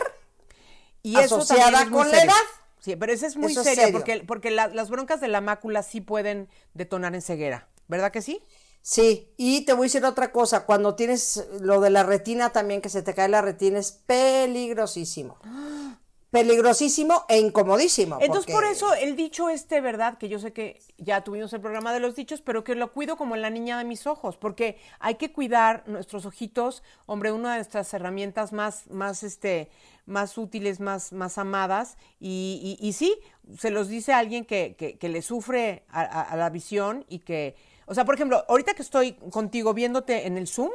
Y 1.03 1.17
eso 1.19 1.37
asociada 1.37 1.83
es 1.83 1.89
con 1.89 2.11
la 2.11 2.23
edad. 2.23 2.33
Sí, 2.79 2.95
pero 2.95 3.11
esa 3.13 3.27
es 3.27 3.35
muy 3.37 3.53
seria 3.53 3.89
porque, 3.91 4.23
porque 4.27 4.51
la- 4.51 4.67
las 4.67 4.89
broncas 4.89 5.19
de 5.21 5.27
la 5.27 5.41
mácula 5.41 5.83
sí 5.83 6.01
pueden 6.01 6.49
detonar 6.73 7.15
en 7.15 7.21
ceguera, 7.21 7.67
¿verdad 7.87 8.11
que 8.11 8.21
sí? 8.21 8.41
Sí, 8.81 9.33
y 9.35 9.65
te 9.65 9.73
voy 9.73 9.85
a 9.85 9.87
decir 9.87 10.05
otra 10.05 10.31
cosa, 10.31 10.65
cuando 10.65 10.95
tienes 10.95 11.45
lo 11.59 11.81
de 11.81 11.89
la 11.89 12.03
retina 12.03 12.51
también, 12.51 12.79
que 12.81 12.87
se 12.89 13.01
te 13.01 13.13
cae 13.13 13.27
la 13.27 13.41
retina, 13.41 13.79
es 13.79 13.91
peligrosísimo. 13.91 15.37
Peligrosísimo 16.29 17.23
e 17.29 17.39
incomodísimo. 17.39 18.17
Entonces, 18.19 18.45
porque- 18.45 18.53
por 18.53 18.65
eso 18.65 18.93
el 18.93 19.15
dicho 19.15 19.49
este, 19.49 19.79
¿verdad? 19.79 20.17
Que 20.17 20.27
yo 20.27 20.39
sé 20.39 20.51
que 20.51 20.81
ya 20.97 21.23
tuvimos 21.23 21.53
el 21.53 21.61
programa 21.61 21.93
de 21.93 22.01
los 22.01 22.15
dichos, 22.15 22.41
pero 22.41 22.65
que 22.65 22.75
lo 22.75 22.91
cuido 22.91 23.15
como 23.15 23.37
la 23.37 23.49
niña 23.49 23.77
de 23.77 23.85
mis 23.85 24.05
ojos, 24.07 24.35
porque 24.35 24.77
hay 24.99 25.15
que 25.15 25.31
cuidar 25.31 25.85
nuestros 25.87 26.25
ojitos, 26.25 26.83
hombre, 27.05 27.31
una 27.31 27.51
de 27.51 27.57
nuestras 27.59 27.93
herramientas 27.93 28.51
más, 28.51 28.87
más, 28.89 29.23
este, 29.23 29.69
más 30.05 30.37
útiles, 30.37 30.81
más, 30.81 31.13
más 31.13 31.37
amadas, 31.37 31.97
y, 32.19 32.77
y- 32.81 32.85
y 32.87 32.91
sí, 32.93 33.15
se 33.57 33.69
los 33.71 33.87
dice 33.87 34.11
a 34.11 34.17
alguien 34.19 34.43
que, 34.43 34.75
que- 34.77 34.97
que 34.97 35.07
le 35.09 35.21
sufre 35.21 35.85
a, 35.87 36.01
a- 36.01 36.21
a 36.23 36.35
la 36.35 36.49
visión 36.49 37.05
y 37.07 37.19
que, 37.19 37.55
o 37.87 37.95
sea, 37.95 38.05
por 38.05 38.13
ejemplo, 38.13 38.45
ahorita 38.47 38.75
que 38.75 38.83
estoy 38.83 39.13
contigo 39.31 39.73
viéndote 39.73 40.27
en 40.27 40.37
el 40.37 40.47
Zoom, 40.47 40.69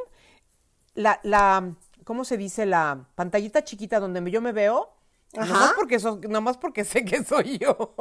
la, 0.95 1.19
la, 1.23 1.73
¿cómo 2.03 2.25
se 2.25 2.35
dice? 2.37 2.65
La 2.65 3.05
pantallita 3.15 3.63
chiquita 3.63 3.99
donde 4.01 4.29
yo 4.29 4.41
me 4.41 4.51
veo, 4.51 4.89
Ajá. 5.37 5.47
nomás 5.53 5.73
porque, 5.73 5.99
so- 5.99 6.19
nomás 6.27 6.57
porque 6.57 6.83
sé 6.83 7.05
que 7.05 7.23
soy 7.23 7.57
yo. 7.59 7.95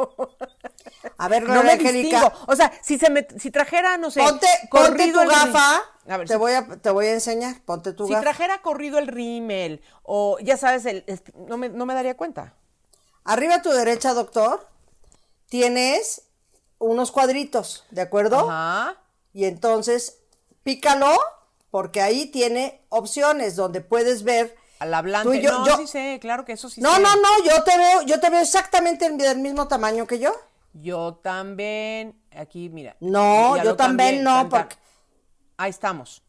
A 1.18 1.28
ver, 1.28 1.48
no 1.48 1.62
me 1.62 1.76
distingo. 1.76 2.32
O 2.46 2.56
sea, 2.56 2.72
si 2.82 2.98
se 2.98 3.08
me, 3.10 3.26
si 3.38 3.50
trajera, 3.50 3.96
no 3.96 4.10
sé, 4.10 4.20
ponte, 4.20 4.46
ponte 4.70 5.12
tu 5.12 5.20
el 5.20 5.28
gafa, 5.28 5.76
A 6.08 6.16
ver, 6.16 6.26
te, 6.26 6.34
si, 6.34 6.38
voy 6.38 6.52
a, 6.52 6.66
te 6.66 6.90
voy 6.90 7.06
a 7.06 7.12
enseñar, 7.14 7.60
ponte 7.64 7.92
tu 7.92 8.06
si 8.06 8.12
gafa. 8.12 8.22
trajera 8.22 8.60
corrido 8.62 8.98
el 8.98 9.06
rímel, 9.06 9.82
o 10.02 10.38
ya 10.40 10.56
sabes, 10.56 10.84
el, 10.86 11.04
no, 11.48 11.56
me, 11.56 11.68
no 11.68 11.86
me 11.86 11.94
daría 11.94 12.16
cuenta. 12.16 12.54
Arriba 13.24 13.56
a 13.56 13.62
tu 13.62 13.70
derecha, 13.70 14.14
doctor, 14.14 14.66
tienes 15.48 16.22
unos 16.78 17.12
cuadritos, 17.12 17.84
¿de 17.90 18.00
acuerdo? 18.02 18.50
Ajá. 18.50 18.98
Y 19.32 19.44
entonces, 19.46 20.18
pícalo, 20.62 21.16
porque 21.70 22.00
ahí 22.00 22.26
tiene 22.26 22.84
opciones 22.90 23.56
donde 23.56 23.80
puedes 23.80 24.22
ver. 24.24 24.56
Al 24.78 24.92
hablante. 24.94 25.28
Tú 25.28 25.34
y 25.34 25.40
yo- 25.42 25.52
no, 25.52 25.66
yo- 25.66 25.76
sí 25.76 25.86
sé, 25.86 26.18
claro 26.20 26.44
que 26.44 26.52
eso 26.52 26.68
sí 26.68 26.80
No, 26.80 26.94
sé. 26.96 27.00
no, 27.02 27.14
no, 27.16 27.44
yo 27.44 27.62
te 27.62 27.76
veo, 27.78 28.02
yo 28.02 28.18
te 28.20 28.30
veo 28.30 28.40
exactamente 28.40 29.06
el- 29.06 29.16
del 29.16 29.38
mismo 29.38 29.68
tamaño 29.68 30.06
que 30.06 30.18
yo. 30.18 30.32
Yo 30.74 31.20
también, 31.22 32.20
aquí, 32.34 32.68
mira. 32.68 32.96
No, 33.00 33.62
yo 33.62 33.76
también 33.76 34.22
no, 34.24 34.48
porque- 34.48 34.76
Ahí 35.56 35.70
estamos. 35.70 36.22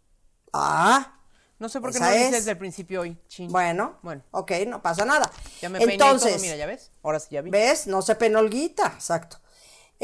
Ah, 0.53 1.17
No 1.59 1.69
sé 1.69 1.79
por 1.79 1.93
qué 1.93 1.99
no 1.99 2.05
lo 2.09 2.11
hice 2.15 2.25
es. 2.25 2.31
desde 2.31 2.51
el 2.51 2.57
principio 2.57 3.01
hoy. 3.01 3.17
Chin. 3.27 3.49
bueno, 3.51 3.97
Bueno, 4.01 4.21
ok, 4.31 4.51
no 4.67 4.81
pasa 4.81 5.05
nada. 5.05 5.31
ya 5.61 5.69
me 5.69 5.79
peiné 5.79 5.93
y 5.93 5.95
entonces, 5.95 6.33
todo, 6.33 6.41
mira, 6.41 6.55
ya 6.57 6.65
ves. 6.65 6.91
Ahora 7.01 7.19
sí 7.19 7.27
ya 7.31 7.41
vi. 7.41 7.49
¿Ves? 7.51 7.87
No 7.87 8.01
se 8.01 8.15
penolguita, 8.15 8.87
exacto. 8.87 9.37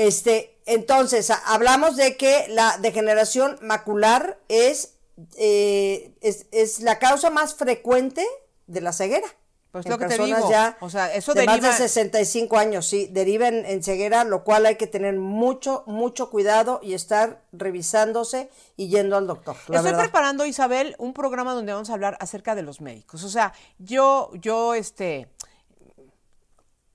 Este, 0.08 0.58
entonces, 0.66 1.30
hablamos 1.46 1.96
de 1.98 2.16
que 2.16 2.48
la 2.50 2.78
degeneración 2.80 3.58
macular 3.62 4.40
es, 4.48 4.94
eh, 5.38 6.14
es, 6.22 6.46
es 6.52 6.80
la 6.80 7.00
causa 7.00 7.30
más 7.30 7.54
frecuente 7.56 8.26
de 8.68 8.82
la 8.82 8.94
ceguera. 8.94 9.28
Pues 9.72 9.86
En 9.86 9.92
lo 9.92 9.98
que 10.00 10.06
te 10.08 10.18
digo, 10.24 10.50
ya 10.50 10.78
o 10.82 10.90
sea, 10.90 11.14
eso 11.14 11.34
de 11.36 11.46
más 11.46 11.58
deriva- 11.58 11.70
de 11.74 11.78
65 11.78 12.58
años, 12.58 12.88
sí, 12.88 13.08
deriva 13.12 13.48
en, 13.50 13.66
en 13.68 13.84
ceguera, 13.84 14.24
lo 14.24 14.44
cual 14.44 14.66
hay 14.66 14.78
que 14.78 14.88
tener 14.88 15.14
mucho, 15.16 15.84
mucho 15.86 16.32
cuidado 16.32 16.80
y 16.82 16.96
estar 16.96 17.44
revisándose 17.52 18.50
y 18.78 18.88
yendo 18.90 19.16
al 19.16 19.28
doctor. 19.28 19.56
La 19.68 19.78
Estoy 19.78 19.92
verdad. 19.92 20.00
preparando, 20.06 20.46
Isabel, 20.46 20.96
un 20.98 21.14
programa 21.14 21.54
donde 21.54 21.72
vamos 21.74 21.92
a 21.92 21.94
hablar 21.94 22.18
acerca 22.20 22.56
de 22.56 22.64
los 22.64 22.82
médicos. 22.82 23.24
O 23.24 23.30
sea, 23.30 23.54
yo, 23.78 24.32
yo, 24.42 24.74
este, 24.74 25.28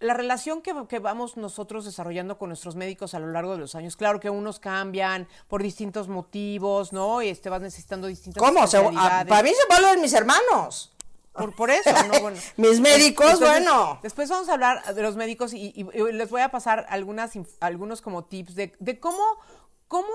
la 0.05 0.15
relación 0.15 0.63
que, 0.63 0.75
que 0.89 0.99
vamos 0.99 1.37
nosotros 1.37 1.85
desarrollando 1.85 2.39
con 2.39 2.51
nuestros 2.51 2.77
médicos 2.77 3.15
a 3.15 3.19
lo 3.19 3.27
largo 3.29 3.53
de 3.53 3.59
los 3.59 3.75
años, 3.75 3.97
claro 3.97 4.21
que 4.21 4.31
unos 4.31 4.61
cambian 4.61 5.27
por 5.49 5.63
distintos 5.63 6.09
motivos, 6.09 6.93
¿no? 6.93 7.23
Y 7.23 7.29
este 7.29 7.49
vas 7.51 7.61
necesitando 7.63 8.07
distintas 8.07 8.43
¿Cómo? 8.43 8.67
Se- 8.67 8.77
a- 8.77 8.81
especialidades. 8.83 9.27
para 9.29 9.43
mí 9.43 9.51
se 9.51 9.67
vuelven 9.69 10.01
mis 10.01 10.13
hermanos. 10.13 10.91
Por, 11.33 11.53
por 11.57 11.71
eso, 11.71 11.91
¿no? 12.07 12.21
Bueno. 12.21 12.39
Mis 12.57 12.79
médicos, 12.81 13.41
bueno. 13.41 13.99
Después 14.03 14.29
vamos 14.31 14.49
a 14.49 14.53
hablar 14.53 14.95
de 14.95 15.03
los 15.03 15.17
médicos 15.17 15.53
y, 15.53 15.73
y- 15.75 15.81
y 15.99 16.13
les 16.13 16.31
voy 16.31 16.43
a 16.43 16.51
pasar 16.51 16.87
algunas, 16.89 17.33
algunos 17.61 18.01
como 18.03 18.25
tips 18.25 18.55
de, 18.55 18.73
de 18.79 19.01
cómo, 19.01 19.23
cómo 19.89 20.09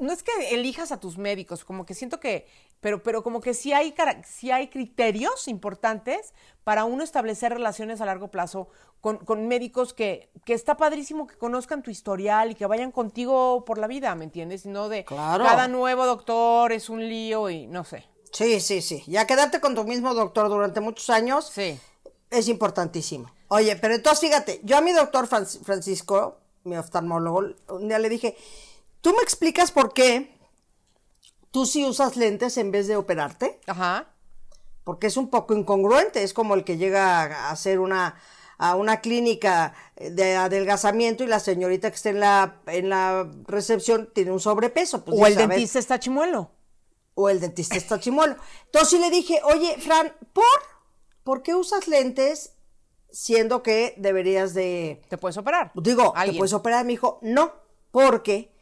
no 0.00 0.12
es 0.12 0.22
que 0.22 0.32
elijas 0.54 0.92
a 0.92 1.00
tus 1.00 1.18
médicos, 1.18 1.64
como 1.64 1.84
que 1.84 1.94
siento 1.94 2.20
que, 2.20 2.46
pero, 2.80 3.02
pero 3.02 3.22
como 3.22 3.40
que 3.40 3.54
sí 3.54 3.72
hay, 3.72 3.94
sí 4.26 4.50
hay 4.50 4.68
criterios 4.68 5.48
importantes 5.48 6.32
para 6.64 6.84
uno 6.84 7.02
establecer 7.02 7.52
relaciones 7.52 8.00
a 8.00 8.06
largo 8.06 8.28
plazo 8.30 8.68
con, 9.00 9.18
con 9.18 9.46
médicos 9.48 9.94
que, 9.94 10.30
que 10.44 10.54
está 10.54 10.76
padrísimo 10.76 11.26
que 11.26 11.36
conozcan 11.36 11.82
tu 11.82 11.90
historial 11.90 12.50
y 12.50 12.54
que 12.54 12.66
vayan 12.66 12.90
contigo 12.92 13.64
por 13.64 13.78
la 13.78 13.86
vida, 13.86 14.14
¿me 14.14 14.24
entiendes? 14.24 14.66
No 14.66 14.88
de 14.88 15.04
Claro. 15.04 15.44
cada 15.44 15.68
nuevo 15.68 16.04
doctor 16.06 16.72
es 16.72 16.88
un 16.88 17.08
lío 17.08 17.48
y 17.50 17.66
no 17.66 17.84
sé. 17.84 18.04
Sí, 18.32 18.60
sí, 18.60 18.82
sí. 18.82 19.02
Ya 19.06 19.26
quedarte 19.26 19.60
con 19.60 19.74
tu 19.74 19.84
mismo 19.84 20.12
doctor 20.14 20.48
durante 20.48 20.80
muchos 20.80 21.08
años 21.10 21.46
Sí. 21.52 21.78
es 22.30 22.48
importantísimo. 22.48 23.30
Oye, 23.48 23.76
pero 23.76 23.94
entonces 23.94 24.20
fíjate, 24.20 24.60
yo 24.64 24.76
a 24.76 24.80
mi 24.82 24.92
doctor 24.92 25.26
Franc- 25.26 25.62
Francisco, 25.64 26.36
mi 26.64 26.76
oftalmólogo, 26.76 27.54
un 27.70 27.88
día 27.88 27.98
le 27.98 28.08
dije, 28.10 28.36
¿tú 29.00 29.14
me 29.14 29.22
explicas 29.22 29.72
por 29.72 29.94
qué 29.94 30.37
tú 31.50 31.66
sí 31.66 31.84
usas 31.84 32.16
lentes 32.16 32.56
en 32.58 32.70
vez 32.70 32.86
de 32.88 32.96
operarte? 32.96 33.60
Ajá. 33.66 34.06
Porque 34.84 35.06
es 35.06 35.16
un 35.16 35.28
poco 35.28 35.54
incongruente, 35.54 36.22
es 36.22 36.32
como 36.32 36.54
el 36.54 36.64
que 36.64 36.76
llega 36.78 37.22
a 37.22 37.50
hacer 37.50 37.78
una 37.80 38.16
a 38.60 38.74
una 38.74 39.00
clínica 39.00 39.72
de 39.96 40.34
adelgazamiento 40.34 41.22
y 41.22 41.28
la 41.28 41.38
señorita 41.38 41.90
que 41.90 41.96
está 41.96 42.10
en 42.10 42.20
la 42.20 42.60
en 42.66 42.88
la 42.88 43.30
recepción 43.46 44.10
tiene 44.12 44.32
un 44.32 44.40
sobrepeso. 44.40 45.04
Pues 45.04 45.20
o 45.20 45.26
el 45.26 45.36
dentista 45.36 45.78
está 45.78 46.00
chimuelo. 46.00 46.50
o 47.14 47.28
el 47.28 47.40
dentista 47.40 47.76
está 47.76 47.98
chimuelo. 47.98 48.36
Entonces 48.66 48.90
sí 48.90 48.98
le 48.98 49.10
dije, 49.10 49.40
oye, 49.44 49.76
Fran, 49.78 50.12
¿por? 50.32 50.44
¿Por 51.24 51.42
qué 51.42 51.54
usas 51.54 51.88
lentes 51.88 52.54
siendo 53.10 53.62
que 53.62 53.94
deberías 53.96 54.54
de... 54.54 55.02
¿Te 55.08 55.18
puedes 55.18 55.36
operar? 55.36 55.72
Digo, 55.74 56.14
¿te 56.24 56.32
puedes 56.34 56.52
operar? 56.52 56.84
Me 56.84 56.92
dijo, 56.92 57.18
no, 57.22 57.52
porque 57.90 58.52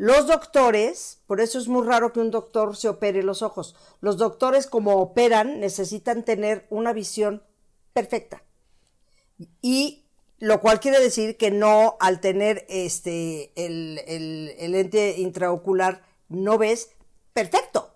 los 0.00 0.26
doctores, 0.26 1.18
por 1.26 1.42
eso 1.42 1.58
es 1.58 1.68
muy 1.68 1.86
raro 1.86 2.10
que 2.14 2.20
un 2.20 2.30
doctor 2.30 2.74
se 2.74 2.88
opere 2.88 3.22
los 3.22 3.42
ojos. 3.42 3.76
Los 4.00 4.16
doctores 4.16 4.66
como 4.66 4.94
operan 4.96 5.60
necesitan 5.60 6.24
tener 6.24 6.66
una 6.70 6.94
visión 6.94 7.42
perfecta. 7.92 8.42
Y 9.60 10.06
lo 10.38 10.62
cual 10.62 10.80
quiere 10.80 11.00
decir 11.00 11.36
que 11.36 11.50
no, 11.50 11.98
al 12.00 12.20
tener 12.20 12.64
este 12.70 13.52
el, 13.56 14.00
el- 14.06 14.54
el 14.58 14.72
lente 14.72 15.16
intraocular, 15.18 16.02
no 16.30 16.56
ves 16.56 16.92
perfecto. 17.34 17.94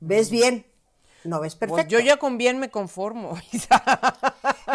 Ves 0.00 0.30
bien, 0.30 0.66
no 1.22 1.38
ves 1.40 1.54
perfecto. 1.54 1.76
Pues 1.84 1.86
yo 1.88 2.00
ya 2.00 2.16
con 2.16 2.38
bien 2.38 2.58
me 2.58 2.70
conformo. 2.72 3.38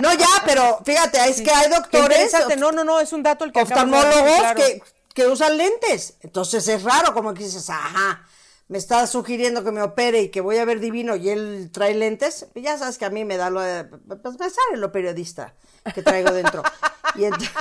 No, 0.02 0.14
ya, 0.14 0.28
pero 0.46 0.80
fíjate, 0.86 1.18
es 1.30 1.42
que 1.42 1.52
hay 1.52 1.70
doctores. 1.70 2.34
No, 2.58 2.72
no, 2.72 2.86
no, 2.86 3.02
es 3.02 3.12
un 3.12 3.24
dato 3.24 3.44
el 3.44 3.52
que 3.52 3.62
oftalmólogos 3.62 4.38
claro. 4.40 4.56
que, 4.56 4.82
que 5.14 5.28
usan 5.28 5.58
lentes. 5.58 6.16
Entonces 6.22 6.68
es 6.68 6.84
raro, 6.84 7.14
como 7.14 7.34
que 7.34 7.44
dices, 7.44 7.70
ajá, 7.70 8.26
me 8.68 8.78
está 8.78 9.06
sugiriendo 9.08 9.64
que 9.64 9.72
me 9.72 9.82
opere 9.82 10.22
y 10.22 10.30
que 10.30 10.40
voy 10.42 10.58
a 10.58 10.66
ver 10.66 10.80
divino 10.80 11.16
y 11.16 11.30
él 11.30 11.70
trae 11.74 11.94
lentes. 11.94 12.48
Ya 12.56 12.78
sabes 12.78 12.98
que 12.98 13.06
a 13.06 13.10
mí 13.10 13.26
me 13.26 13.38
da 13.38 13.50
lo, 13.50 13.60
de- 13.62 13.84
pues 13.86 14.40
me 14.40 14.50
sale 14.50 14.78
lo 14.78 14.92
periodista 14.92 15.54
que 15.94 16.02
traigo 16.02 16.32
dentro. 16.32 16.64
y, 17.16 17.22
ent- 17.24 17.52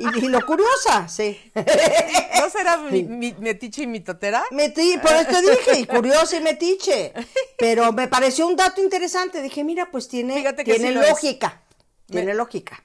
y- 0.00 0.24
y 0.24 0.28
lo 0.28 0.44
curiosa, 0.46 1.08
sí. 1.08 1.38
¿No 1.54 2.48
será 2.48 2.78
mi, 2.78 3.02
mi 3.02 3.34
metiche 3.38 3.82
y 3.82 3.86
mi 3.86 4.00
totera? 4.00 4.42
Metí, 4.50 4.96
por 5.02 5.12
eso 5.12 5.26
te 5.30 5.40
dije, 5.42 5.80
y 5.80 5.84
curiosa 5.84 6.36
y 6.36 6.40
metiche. 6.40 7.12
Pero 7.58 7.92
me 7.92 8.08
pareció 8.08 8.46
un 8.46 8.56
dato 8.56 8.80
interesante. 8.80 9.42
Dije, 9.42 9.62
mira, 9.64 9.90
pues 9.90 10.08
tiene, 10.08 10.36
Fíjate 10.36 10.64
que 10.64 10.74
tiene 10.76 10.88
sí 11.02 11.08
lógica. 11.10 11.62
Tiene 12.06 12.28
Me- 12.28 12.34
lógica. 12.34 12.82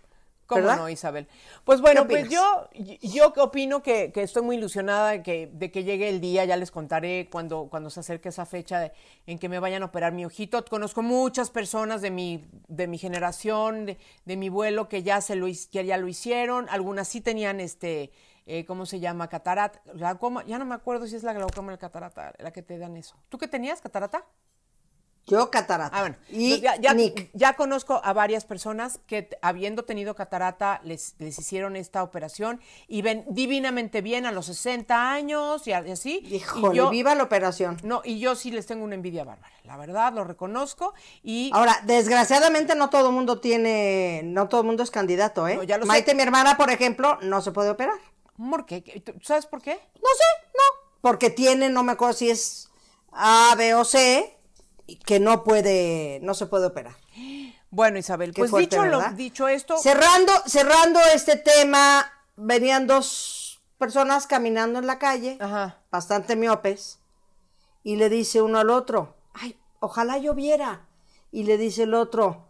¿Cómo 0.47 0.61
¿verdad? 0.61 0.77
no, 0.77 0.89
Isabel? 0.89 1.27
Pues 1.63 1.81
bueno, 1.81 2.03
¿Qué 2.07 2.19
pues 2.21 2.29
yo, 2.29 2.69
yo 3.01 3.33
opino 3.37 3.81
que, 3.81 4.11
que 4.11 4.21
estoy 4.21 4.43
muy 4.43 4.57
ilusionada 4.57 5.09
de 5.09 5.23
que, 5.23 5.49
de 5.51 5.71
que 5.71 5.83
llegue 5.83 6.07
el 6.07 6.21
día, 6.21 6.45
ya 6.45 6.55
les 6.55 6.69
contaré 6.69 7.27
cuando, 7.31 7.67
cuando 7.69 7.89
se 7.89 8.01
acerque 8.01 8.29
esa 8.29 8.45
fecha 8.45 8.79
de- 8.79 8.91
en 9.25 9.39
que 9.39 9.49
me 9.49 9.57
vayan 9.59 9.81
a 9.81 9.87
operar 9.87 10.13
mi 10.13 10.23
ojito. 10.23 10.63
Conozco 10.65 11.01
muchas 11.01 11.49
personas 11.49 12.01
de 12.01 12.11
mi, 12.11 12.45
de 12.67 12.87
mi 12.87 12.99
generación, 12.99 13.87
de, 13.87 13.97
de 14.25 14.37
mi 14.37 14.49
vuelo, 14.49 14.87
que 14.87 15.01
ya, 15.01 15.19
se 15.21 15.35
lo, 15.35 15.47
que 15.47 15.85
ya 15.85 15.97
lo 15.97 16.07
hicieron. 16.07 16.67
Algunas 16.69 17.07
sí 17.07 17.21
tenían 17.21 17.59
este, 17.59 18.11
eh, 18.45 18.65
¿cómo 18.65 18.85
se 18.85 18.99
llama? 18.99 19.27
Catarata. 19.29 19.81
Glaucoma. 19.95 20.45
Ya 20.45 20.59
no 20.59 20.65
me 20.65 20.75
acuerdo 20.75 21.07
si 21.07 21.15
es 21.15 21.23
la 21.23 21.33
glaucoma 21.33 21.69
o 21.69 21.71
la 21.71 21.77
catarata, 21.79 22.33
la 22.37 22.51
que 22.51 22.61
te 22.61 22.77
dan 22.77 22.97
eso. 22.97 23.15
¿Tú 23.29 23.39
qué 23.39 23.47
tenías, 23.47 23.81
catarata? 23.81 24.23
Yo 25.27 25.49
catarata. 25.49 25.97
Ah, 25.97 26.01
bueno. 26.01 26.15
Y 26.29 26.61
ya, 26.61 26.75
ya- 26.79 26.93
Nick. 26.93 27.29
ya 27.33 27.53
conozco 27.55 27.99
a 28.03 28.13
varias 28.13 28.45
personas 28.45 28.99
que 29.07 29.29
habiendo 29.41 29.83
tenido 29.83 30.13
catarata 30.15 30.81
les, 30.83 31.15
les 31.17 31.39
hicieron 31.39 31.75
esta 31.75 32.03
operación 32.03 32.61
y 32.87 33.01
ven 33.01 33.25
divinamente 33.27 34.01
bien 34.01 34.25
a 34.27 34.31
los 34.31 34.45
60 34.45 35.11
años 35.11 35.65
y, 35.67 35.73
así. 35.73 36.19
Híjole, 36.29 36.75
y 36.75 36.77
yo, 36.77 36.89
viva 36.91 37.15
la 37.15 37.23
operación. 37.23 37.77
No, 37.83 38.01
y 38.05 38.19
yo 38.19 38.35
sí 38.35 38.51
les 38.51 38.67
tengo 38.67 38.83
una 38.83 38.93
envidia 38.95 39.23
bárbara. 39.23 39.51
La 39.63 39.77
verdad, 39.77 40.13
lo 40.13 40.23
reconozco. 40.23 40.93
Y 41.23 41.49
Ahora, 41.53 41.81
desgraciadamente 41.85 42.75
no 42.75 42.91
todo 42.91 43.09
el 43.09 43.15
mundo 43.15 43.39
tiene, 43.39 44.21
no 44.23 44.47
todo 44.47 44.61
el 44.61 44.67
mundo 44.67 44.83
es 44.83 44.91
candidato, 44.91 45.47
¿eh? 45.47 45.55
No, 45.55 45.63
ya 45.63 45.77
lo 45.77 45.85
sé. 45.85 45.87
Maite, 45.87 46.13
mi 46.13 46.21
hermana, 46.21 46.55
por 46.55 46.69
ejemplo, 46.69 47.17
no 47.21 47.41
se 47.41 47.51
puede 47.51 47.71
operar. 47.71 47.95
¿por 48.49 48.65
qué? 48.65 48.81
¿Tú 49.03 49.13
¿Sabes 49.23 49.45
por 49.45 49.61
qué? 49.61 49.71
No 49.71 50.09
sé, 50.17 50.47
no. 50.53 50.89
Porque 51.01 51.29
tiene, 51.29 51.69
no 51.69 51.83
me 51.83 51.93
acuerdo 51.93 52.13
si 52.13 52.29
es 52.29 52.69
A, 53.11 53.55
B 53.57 53.73
o 53.73 53.85
C, 53.85 54.34
que 55.05 55.19
no 55.19 55.43
puede, 55.43 56.19
no 56.21 56.33
se 56.33 56.45
puede 56.45 56.67
operar. 56.67 56.95
Bueno, 57.71 57.97
Isabel, 57.97 58.33
Qué 58.33 58.41
pues 58.41 58.51
fuerte, 58.51 58.77
dicho, 58.77 59.01
dicho 59.15 59.47
esto, 59.47 59.77
Cerrando, 59.77 60.31
cerrando 60.45 60.99
este 61.13 61.35
tema, 61.35 62.09
venían 62.35 62.87
dos 62.87 63.61
personas 63.77 64.27
caminando 64.27 64.79
en 64.79 64.87
la 64.87 64.99
calle, 64.99 65.37
Ajá. 65.41 65.81
bastante 65.91 66.35
miopes, 66.35 66.99
y 67.83 67.97
le 67.97 68.09
dice 68.09 68.41
uno 68.41 68.59
al 68.59 68.69
otro, 68.69 69.15
ay, 69.33 69.59
ojalá 69.79 70.17
yo 70.17 70.33
viera. 70.33 70.87
Y 71.31 71.43
le 71.43 71.57
dice 71.57 71.83
el 71.83 71.93
otro, 71.93 72.47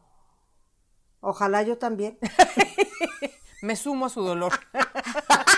ojalá 1.22 1.64
yo 1.64 1.78
también. 1.78 2.20
me 3.62 3.76
sumo 3.76 4.06
a 4.06 4.10
su 4.10 4.22
dolor. 4.22 4.54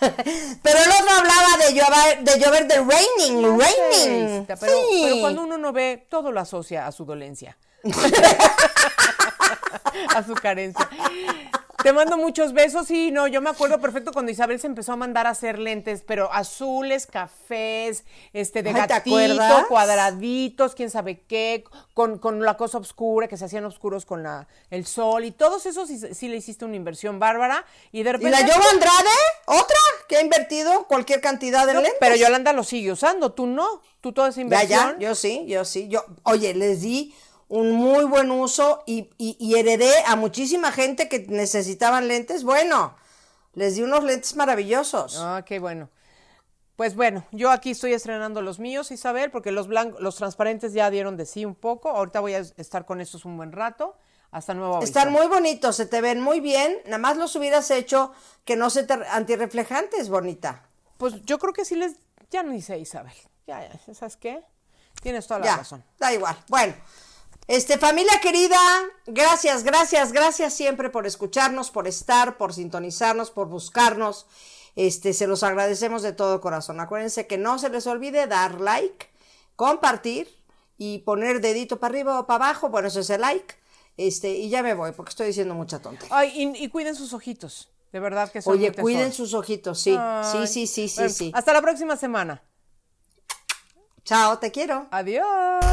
Pero 0.62 0.78
el 0.78 0.90
otro 0.90 1.10
hablaba 1.16 1.56
de 1.66 1.74
llover, 1.74 2.24
de 2.24 2.38
llover 2.38 2.66
de 2.66 2.76
raining, 2.76 3.58
raining. 3.58 4.46
Pero, 4.46 4.60
Sí. 4.60 5.02
pero 5.04 5.20
cuando 5.20 5.42
uno 5.42 5.58
no 5.58 5.72
ve, 5.72 6.06
todo 6.08 6.32
lo 6.32 6.40
asocia 6.40 6.86
a 6.86 6.92
su 6.92 7.04
dolencia. 7.04 7.56
a 10.14 10.22
su 10.24 10.34
carencia. 10.34 10.88
Te 11.82 11.92
mando 11.92 12.16
muchos 12.16 12.52
besos 12.52 12.90
y 12.90 13.12
no, 13.12 13.28
yo 13.28 13.40
me 13.40 13.50
acuerdo 13.50 13.80
perfecto 13.80 14.10
cuando 14.12 14.32
Isabel 14.32 14.58
se 14.58 14.66
empezó 14.66 14.92
a 14.92 14.96
mandar 14.96 15.28
a 15.28 15.30
hacer 15.30 15.60
lentes, 15.60 16.02
pero 16.04 16.32
azules, 16.32 17.06
cafés, 17.06 18.02
este 18.32 18.64
de 18.64 18.70
Ay, 18.70 18.74
¿te 18.74 18.86
gatito, 18.88 19.68
cuadraditos, 19.68 20.74
quién 20.74 20.90
sabe 20.90 21.20
qué, 21.28 21.62
con, 21.94 22.18
con 22.18 22.40
la 22.40 22.56
cosa 22.56 22.78
oscura, 22.78 23.28
que 23.28 23.36
se 23.36 23.44
hacían 23.44 23.64
oscuros 23.64 24.06
con 24.06 24.24
la, 24.24 24.48
el 24.70 24.86
sol 24.86 25.24
y 25.24 25.30
todos 25.30 25.66
esos 25.66 25.86
sí, 25.86 26.00
sí 26.14 26.26
le 26.26 26.36
hiciste 26.38 26.64
una 26.64 26.74
inversión 26.74 27.20
bárbara 27.20 27.64
y 27.92 28.02
de 28.02 28.10
¿Y 28.10 28.12
repente... 28.12 28.30
la 28.32 28.40
Yoba 28.40 28.70
Andrade? 28.72 29.08
¿Otra? 29.46 29.76
Que 30.08 30.16
ha 30.16 30.20
invertido 30.20 30.84
cualquier 30.88 31.20
cantidad 31.20 31.64
de 31.64 31.74
No, 31.74 31.80
lentes. 31.80 31.98
pero 32.00 32.16
Yolanda 32.16 32.52
lo 32.52 32.64
sigue 32.64 32.90
usando, 32.90 33.30
tú 33.32 33.46
no, 33.46 33.82
tú 34.00 34.12
toda 34.12 34.30
esa 34.30 34.38
Ya, 34.38 34.42
inversión. 34.42 34.96
ya, 34.98 35.08
yo 35.10 35.14
sí, 35.14 35.44
yo 35.46 35.64
sí. 35.64 35.86
Yo, 35.88 36.04
oye, 36.24 36.54
les 36.54 36.80
di 36.80 37.14
un 37.48 37.72
muy 37.72 38.04
buen 38.04 38.30
uso 38.30 38.82
y, 38.86 39.10
y, 39.18 39.36
y 39.38 39.56
heredé 39.58 39.92
a 40.06 40.16
muchísima 40.16 40.70
gente 40.72 41.08
que 41.08 41.20
necesitaban 41.28 42.08
lentes. 42.08 42.44
Bueno, 42.44 42.94
les 43.54 43.76
di 43.76 43.82
unos 43.82 44.04
lentes 44.04 44.36
maravillosos. 44.36 45.16
Ah, 45.18 45.42
qué 45.46 45.58
bueno. 45.58 45.88
Pues 46.76 46.94
bueno, 46.94 47.24
yo 47.32 47.50
aquí 47.50 47.72
estoy 47.72 47.92
estrenando 47.92 48.40
los 48.40 48.60
míos, 48.60 48.92
Isabel, 48.92 49.30
porque 49.32 49.50
los 49.50 49.66
blancos, 49.66 50.00
los 50.00 50.14
transparentes 50.14 50.72
ya 50.74 50.90
dieron 50.90 51.16
de 51.16 51.26
sí 51.26 51.44
un 51.44 51.56
poco. 51.56 51.88
Ahorita 51.90 52.20
voy 52.20 52.34
a 52.34 52.38
estar 52.38 52.84
con 52.86 53.00
estos 53.00 53.24
un 53.24 53.36
buen 53.36 53.50
rato. 53.52 53.96
Hasta 54.30 54.52
nuevo 54.54 54.76
aviso. 54.76 54.86
Están 54.88 55.10
muy 55.10 55.26
bonitos, 55.26 55.74
se 55.74 55.86
te 55.86 56.00
ven 56.02 56.20
muy 56.20 56.38
bien. 56.40 56.76
Nada 56.84 56.98
más 56.98 57.16
los 57.16 57.34
hubieras 57.34 57.70
hecho 57.70 58.12
que 58.44 58.56
no 58.56 58.68
se 58.70 58.84
te 58.84 58.92
antirreflejantes, 58.92 60.08
bonita. 60.10 60.68
Pues 60.98 61.14
yo 61.24 61.38
creo 61.38 61.52
que 61.54 61.64
sí 61.64 61.74
les, 61.76 61.96
ya 62.30 62.42
no 62.42 62.60
sé, 62.60 62.78
Isabel. 62.78 63.14
Ya, 63.46 63.66
ya, 63.66 63.94
¿sabes 63.94 64.16
qué? 64.16 64.44
Tienes 65.02 65.26
toda 65.26 65.40
la 65.40 65.46
Ya, 65.46 65.56
razón. 65.56 65.82
da 65.98 66.12
igual. 66.12 66.36
Bueno, 66.48 66.74
este 67.48 67.78
familia 67.78 68.20
querida, 68.20 68.58
gracias, 69.06 69.64
gracias, 69.64 70.12
gracias 70.12 70.52
siempre 70.52 70.90
por 70.90 71.06
escucharnos, 71.06 71.70
por 71.70 71.88
estar, 71.88 72.36
por 72.36 72.52
sintonizarnos, 72.52 73.30
por 73.30 73.48
buscarnos. 73.48 74.26
Este, 74.76 75.12
se 75.12 75.26
los 75.26 75.42
agradecemos 75.42 76.02
de 76.02 76.12
todo 76.12 76.40
corazón. 76.40 76.78
Acuérdense 76.78 77.26
que 77.26 77.38
no 77.38 77.58
se 77.58 77.70
les 77.70 77.86
olvide 77.86 78.26
dar 78.26 78.60
like, 78.60 79.08
compartir 79.56 80.28
y 80.76 80.98
poner 80.98 81.40
dedito 81.40 81.80
para 81.80 81.92
arriba 81.92 82.20
o 82.20 82.26
para 82.26 82.44
abajo. 82.44 82.68
Bueno, 82.68 82.88
eso 82.88 83.00
es 83.00 83.10
el 83.10 83.22
like. 83.22 83.54
Este, 83.96 84.30
y 84.30 84.50
ya 84.50 84.62
me 84.62 84.74
voy 84.74 84.92
porque 84.92 85.10
estoy 85.10 85.26
diciendo 85.28 85.54
mucha 85.54 85.80
tontería. 85.80 86.16
Ay, 86.16 86.32
y, 86.34 86.64
y 86.64 86.68
cuiden 86.68 86.94
sus 86.94 87.12
ojitos. 87.12 87.70
De 87.92 87.98
verdad 87.98 88.30
que 88.30 88.42
son 88.42 88.52
Oye, 88.52 88.72
cuiden 88.72 89.12
sus 89.12 89.32
ojitos, 89.32 89.80
sí. 89.80 89.96
Ay. 89.98 90.46
Sí, 90.46 90.46
sí, 90.46 90.66
sí, 90.66 90.88
sí, 90.88 90.96
Bueno, 90.96 91.14
sí. 91.14 91.32
Hasta 91.34 91.52
la 91.52 91.62
próxima 91.62 91.96
semana. 91.96 92.42
Chao, 94.04 94.38
te 94.38 94.52
quiero. 94.52 94.86
Adiós. 94.90 95.64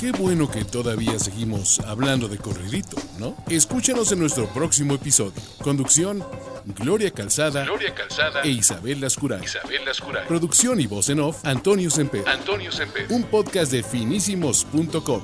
Qué 0.00 0.12
bueno 0.12 0.50
que 0.50 0.64
todavía 0.64 1.18
seguimos 1.18 1.78
hablando 1.80 2.26
de 2.26 2.38
corridito, 2.38 2.96
¿no? 3.18 3.36
Escúchanos 3.50 4.10
en 4.12 4.20
nuestro 4.20 4.46
próximo 4.46 4.94
episodio. 4.94 5.34
Conducción, 5.62 6.24
Gloria 6.64 7.10
Calzada, 7.10 7.64
Gloria 7.64 7.94
Calzada 7.94 8.40
e 8.40 8.48
Isabel 8.48 8.98
Lascurá. 8.98 9.44
Isabel 9.44 9.84
Lascurá. 9.84 10.26
Producción 10.26 10.80
y 10.80 10.86
voz 10.86 11.10
en 11.10 11.20
off, 11.20 11.44
Antonio 11.44 11.90
Semper. 11.90 12.26
Antonio 12.26 12.72
Semper. 12.72 13.08
Un 13.10 13.24
podcast 13.24 13.70
de 13.72 13.82
finísimos.com. 13.82 15.20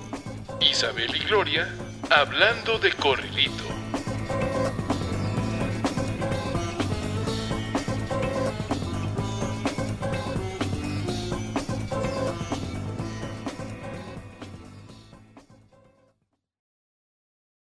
Isabel 0.61 1.16
y 1.16 1.24
Gloria 1.24 1.74
hablando 2.11 2.79
de 2.79 2.93
corridito. 2.93 3.64